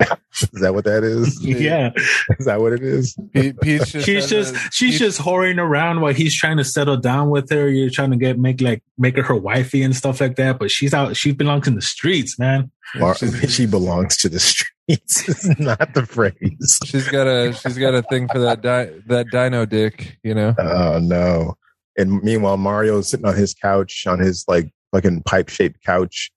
[0.52, 1.40] Is that what that is?
[1.44, 1.90] Yeah,
[2.38, 3.16] Is that what it is?
[3.32, 6.64] Pe- Peach just she's just a- she's Peach- just whoring around while he's trying to
[6.64, 7.68] settle down with her.
[7.68, 10.58] You're trying to get make like make her her wifey and stuff like that.
[10.58, 11.16] But she's out.
[11.16, 12.72] She belongs in the streets, man.
[12.96, 14.70] Mar- she's- she belongs to the streets.
[14.88, 16.78] It's not the phrase.
[16.84, 20.54] She's got a she's got a thing for that di- that dino dick, you know.
[20.58, 21.54] Oh no!
[21.96, 26.30] And meanwhile, Mario's sitting on his couch, on his like fucking pipe shaped couch,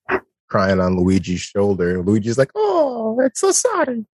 [0.48, 2.02] crying on Luigi's shoulder.
[2.02, 4.06] Luigi's like, "Oh, it's so sorry."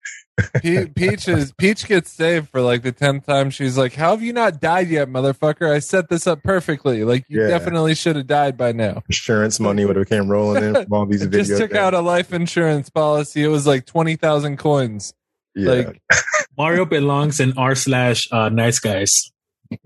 [0.54, 3.50] Pe- Peach is Peach gets saved for like the tenth time.
[3.50, 5.70] She's like, "How have you not died yet, motherfucker?
[5.70, 7.04] I set this up perfectly.
[7.04, 7.48] Like you Yeah.
[7.48, 11.04] definitely should have died by now." Insurance money would have came rolling in from all
[11.06, 11.46] these videos.
[11.48, 13.44] just took out a life insurance policy.
[13.44, 15.12] It was like twenty thousand coins.
[15.54, 15.70] yeah.
[15.70, 16.02] Like
[16.56, 19.30] Mario belongs in r slash uh, nice guys.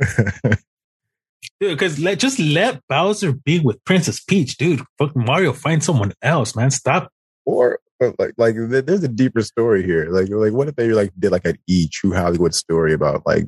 [1.59, 4.82] Dude, because let just let Bowser be with Princess Peach, dude.
[4.98, 6.70] Fuck Mario, find someone else, man.
[6.70, 7.10] Stop.
[7.47, 10.06] or but like like there's a deeper story here.
[10.10, 13.47] Like like what if they like did like an E True Hollywood story about like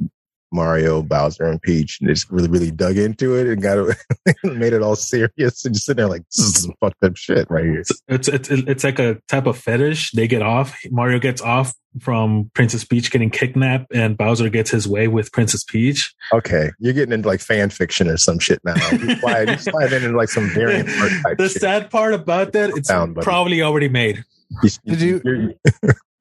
[0.50, 3.96] Mario, Bowser, and Peach, and just really really dug into it and got it
[4.44, 7.46] made it all serious and just sitting there like this is some fucked up shit
[7.50, 7.82] right here.
[8.08, 10.12] It's it's it's like a type of fetish.
[10.12, 10.78] They get off.
[10.90, 15.64] Mario gets off from Princess Peach getting kidnapped, and Bowser gets his way with Princess
[15.64, 16.14] Peach.
[16.32, 18.74] Okay, you're getting into like fan fiction or some shit now.
[18.92, 21.60] You slide, you slide into like some variant The shit.
[21.60, 24.24] sad part about that, it's Down, probably already made.
[24.84, 25.20] Did you-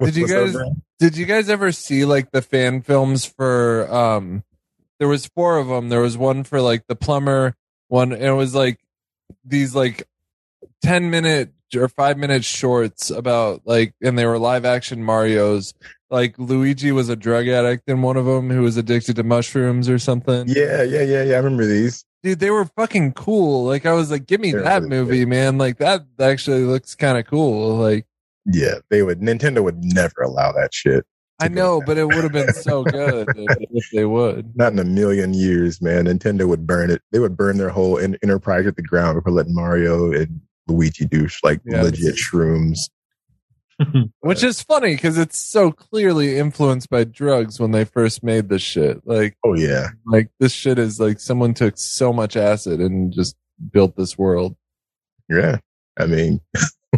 [0.03, 0.55] Did you guys-
[0.99, 4.43] Did you guys ever see like the fan films for um
[4.99, 5.89] there was four of them.
[5.89, 7.55] There was one for like the plumber
[7.87, 8.79] one and it was like
[9.45, 10.07] these like
[10.83, 15.73] 10 minute or 5 minute shorts about like and they were live action Marios.
[16.09, 19.89] Like Luigi was a drug addict in one of them who was addicted to mushrooms
[19.89, 20.47] or something.
[20.47, 21.33] Yeah, yeah, yeah, yeah.
[21.35, 22.05] I remember these.
[22.23, 23.65] Dude, they were fucking cool.
[23.65, 25.57] Like I was like give me They're that really movie, man.
[25.57, 27.75] Like that actually looks kind of cool.
[27.75, 28.05] Like
[28.51, 29.19] Yeah, they would.
[29.19, 31.05] Nintendo would never allow that shit.
[31.39, 31.87] I know, back.
[31.87, 34.55] but it would have been so good if, if they would.
[34.55, 36.05] Not in a million years, man.
[36.05, 37.01] Nintendo would burn it.
[37.11, 41.05] They would burn their whole en- enterprise at the ground for letting Mario and Luigi
[41.05, 41.83] do sh- like Yes.
[41.83, 42.79] legit shrooms.
[44.21, 48.63] Which is funny because it's so clearly influenced by drugs when they first made this
[48.63, 49.05] shit.
[49.05, 53.35] Like, Oh yeah, like this shit is like someone took so much acid and just
[53.71, 54.55] built this world.
[55.29, 55.57] yeah.
[55.99, 56.41] I mean,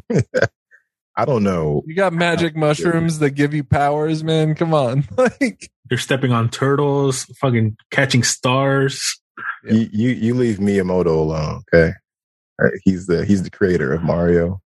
[1.22, 1.84] I don't know.
[1.86, 4.56] You got magic mushrooms that give you powers, man.
[4.56, 9.20] Come on, like They're stepping on turtles, fucking catching stars.
[9.66, 9.74] Yeah.
[9.74, 11.94] You, you you leave Miyamoto alone, okay?
[12.60, 14.62] All right, he's the he's the creator of Mario.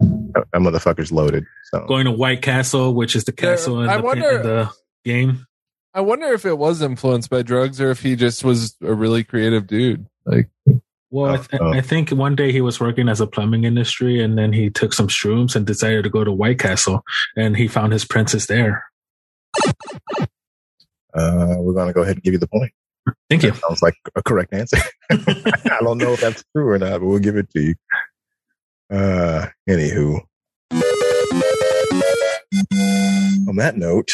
[0.00, 1.44] That that motherfucker's loaded.
[1.72, 4.42] So Going to White Castle, which is the There- castle in I the, wonder- in
[4.42, 4.70] the
[5.04, 5.44] game.
[5.94, 9.24] I wonder if it was influenced by drugs or if he just was a really
[9.24, 10.06] creative dude.
[10.24, 10.48] Like,
[11.10, 11.72] Well, I, th- Oh.
[11.72, 14.92] I think one day he was working as a plumbing industry, and then he took
[14.92, 17.02] some shrooms and decided to go to White Castle,
[17.36, 18.84] and he found his princess there.
[21.14, 22.72] uh, we're gonna go ahead and give you the point.
[23.30, 23.52] Thank you.
[23.52, 24.76] That sounds like a correct answer.
[25.10, 27.74] I don't know if that's true or not, but we'll give it to you.
[28.90, 30.20] Uh, anywho,
[33.48, 34.12] on that note,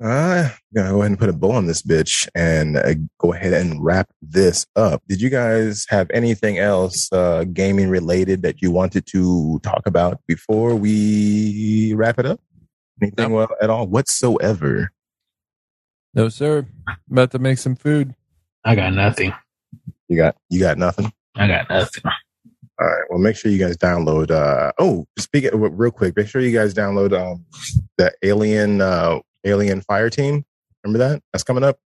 [0.00, 3.52] I'm gonna go ahead and put a bow on this bitch and uh, go ahead
[3.52, 5.02] and wrap this up.
[5.08, 10.20] Did you guys have anything else uh, gaming related that you wanted to talk about
[10.26, 12.40] before we wrap it up?
[13.00, 14.90] Anything well, at all whatsoever?
[16.14, 16.66] no, sir.
[17.10, 18.14] About to make some food.
[18.64, 19.32] I got nothing.
[20.08, 21.12] You got you got nothing.
[21.36, 22.02] I got nothing.
[22.80, 23.04] All right.
[23.08, 24.32] Well, make sure you guys download.
[24.32, 27.44] Uh, oh, speaking real quick, make sure you guys download um,
[27.96, 30.44] the Alien uh, Alien Fire Team.
[30.82, 31.22] Remember that?
[31.32, 31.78] That's coming up.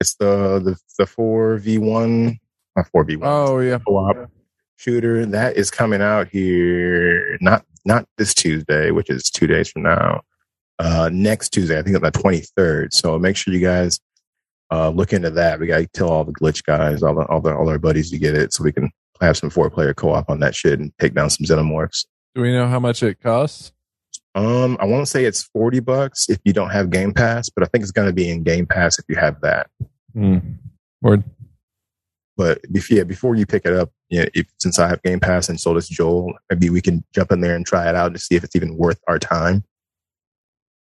[0.00, 2.38] It's the the the four v one,
[2.76, 3.28] not four v one.
[3.28, 3.78] Oh yeah.
[3.86, 4.30] co-op
[4.76, 7.38] shooter that is coming out here.
[7.40, 10.20] Not not this Tuesday, which is two days from now.
[10.78, 12.92] Uh, next Tuesday, I think on the twenty third.
[12.92, 13.98] So make sure you guys
[14.70, 15.58] uh, look into that.
[15.58, 18.10] We got to tell all the glitch guys, all the, all the all our buddies
[18.10, 20.78] to get it, so we can have some four player co op on that shit
[20.78, 22.04] and take down some xenomorphs.
[22.34, 23.72] Do we know how much it costs?
[24.36, 27.66] Um, I won't say it's forty bucks if you don't have Game Pass, but I
[27.66, 29.70] think it's going to be in Game Pass if you have that.
[30.12, 30.38] Hmm.
[31.00, 31.24] Word.
[32.36, 35.48] But if, yeah, before you pick it up, yeah, if, since I have Game Pass
[35.48, 38.18] and so does Joel, maybe we can jump in there and try it out to
[38.18, 39.64] see if it's even worth our time.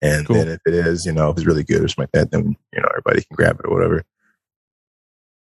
[0.00, 0.36] And Cool.
[0.36, 2.56] then if it is, you know, if it's really good or something like that, then
[2.72, 4.02] you know everybody can grab it or whatever.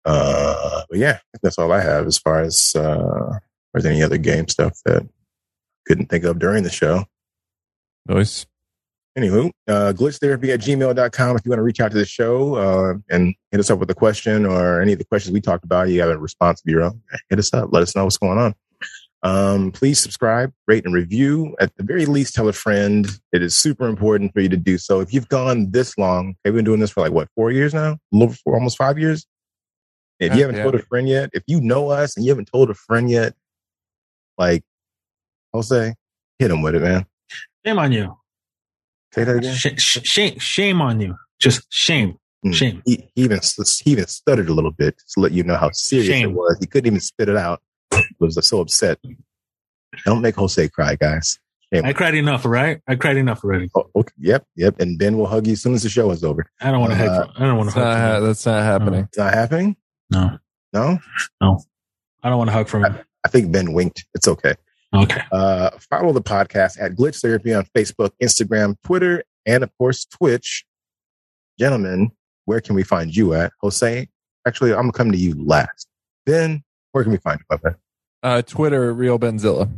[0.04, 3.38] Uh, but yeah, that's all I have as far as uh,
[3.72, 5.08] there's any other game stuff that
[5.86, 7.04] couldn't think of during the show.
[8.06, 8.46] Nice.
[9.18, 12.94] Anywho, uh, glitchtherapy at gmail.com if you want to reach out to the show uh,
[13.10, 15.88] and hit us up with a question or any of the questions we talked about.
[15.88, 17.02] You have a response of your own.
[17.28, 17.70] Hit us up.
[17.72, 18.54] Let us know what's going on.
[19.22, 21.54] Um, please subscribe, rate, and review.
[21.60, 23.06] At the very least, tell a friend.
[23.32, 25.00] It is super important for you to do so.
[25.00, 27.92] If you've gone this long, they've been doing this for like what, four years now?
[27.92, 29.26] A little for almost five years.
[30.20, 30.62] If you haven't yeah.
[30.62, 33.34] told a friend yet, if you know us and you haven't told a friend yet,
[34.36, 34.62] like
[35.52, 35.94] Jose,
[36.38, 37.06] hit them with it, man.
[37.64, 38.16] Shame on you.
[39.12, 39.54] Say that again.
[39.54, 41.16] Sh- sh- shame, shame on you.
[41.38, 42.16] Just shame.
[42.46, 42.54] Mm.
[42.54, 42.82] Shame.
[42.86, 43.40] He, he even
[43.84, 46.30] he even stuttered a little bit to let you know how serious Shame.
[46.30, 46.56] it was.
[46.60, 47.60] He couldn't even spit it out.
[47.92, 48.98] He was so upset.
[50.06, 51.38] Don't make Jose cry, guys.
[51.72, 51.84] Shame.
[51.84, 52.80] I cried enough, right?
[52.88, 53.68] I cried enough already.
[53.76, 54.12] Oh, okay.
[54.18, 54.80] Yep, yep.
[54.80, 56.46] And Ben will hug you as soon as the show is over.
[56.60, 57.30] I don't want to Uh, hug.
[57.36, 58.16] I don't want to That's not, ha- hug.
[58.18, 59.04] From that's not happening.
[59.04, 59.76] It's not happening.
[60.10, 60.38] No,
[60.72, 60.98] No,
[61.40, 61.60] No.
[62.22, 62.98] I don't want to hug from him.
[63.24, 64.04] I think Ben winked.
[64.14, 64.54] It's okay.
[64.94, 65.22] Okay.
[65.30, 70.64] Uh, follow the podcast at Glitch Therapy on Facebook, Instagram, Twitter, and of course Twitch.
[71.58, 72.10] Gentlemen,
[72.46, 73.52] where can we find you at?
[73.60, 74.08] Jose,
[74.46, 75.86] actually, I'm gonna come to you last.
[76.26, 76.62] Ben,
[76.92, 77.76] where can we find you, my friend?
[78.22, 79.70] Uh, Twitter, Real Benzilla.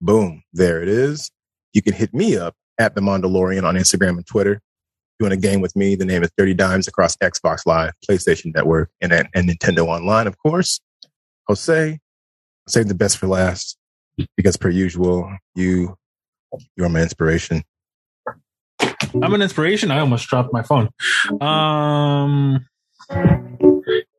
[0.00, 1.30] Boom, there it is.
[1.74, 4.54] You can hit me up at the Mandalorian on Instagram and Twitter.
[4.54, 4.60] If
[5.20, 8.54] you want a game with me, the name is 30 Dimes across Xbox Live, PlayStation
[8.54, 10.80] Network, and, and Nintendo Online, of course.
[11.46, 11.98] Jose,
[12.66, 13.76] save the best for last
[14.36, 15.96] because per usual, you
[16.76, 17.62] you're my inspiration.
[19.22, 19.90] I'm an inspiration.
[19.90, 20.88] I almost dropped my phone.
[21.40, 22.66] Um.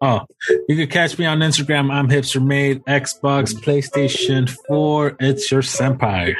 [0.03, 0.21] Oh,
[0.67, 1.91] you can catch me on Instagram.
[1.91, 5.15] I'm hipster made Xbox, PlayStation 4.
[5.19, 6.33] It's your senpai.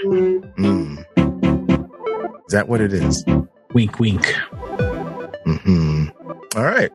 [0.57, 1.05] Mm.
[2.47, 3.23] Is that what it is?
[3.73, 4.25] Wink, wink.
[5.45, 6.05] hmm
[6.55, 6.91] All right.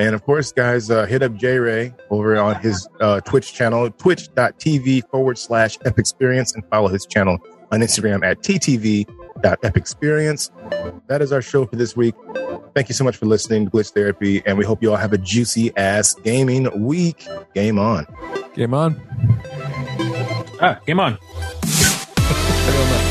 [0.00, 3.90] And of course, guys, uh, hit up J Ray over on his uh, Twitch channel,
[3.90, 7.36] twitch.tv forward slash epixperience, and follow his channel
[7.70, 11.02] on Instagram at ttv.epixperience.
[11.06, 12.14] That is our show for this week.
[12.74, 15.12] Thank you so much for listening to Glitch Therapy, and we hope you all have
[15.12, 17.26] a juicy ass gaming week.
[17.54, 18.06] Game on.
[18.54, 18.98] Game on.
[20.62, 21.18] Ah, game on.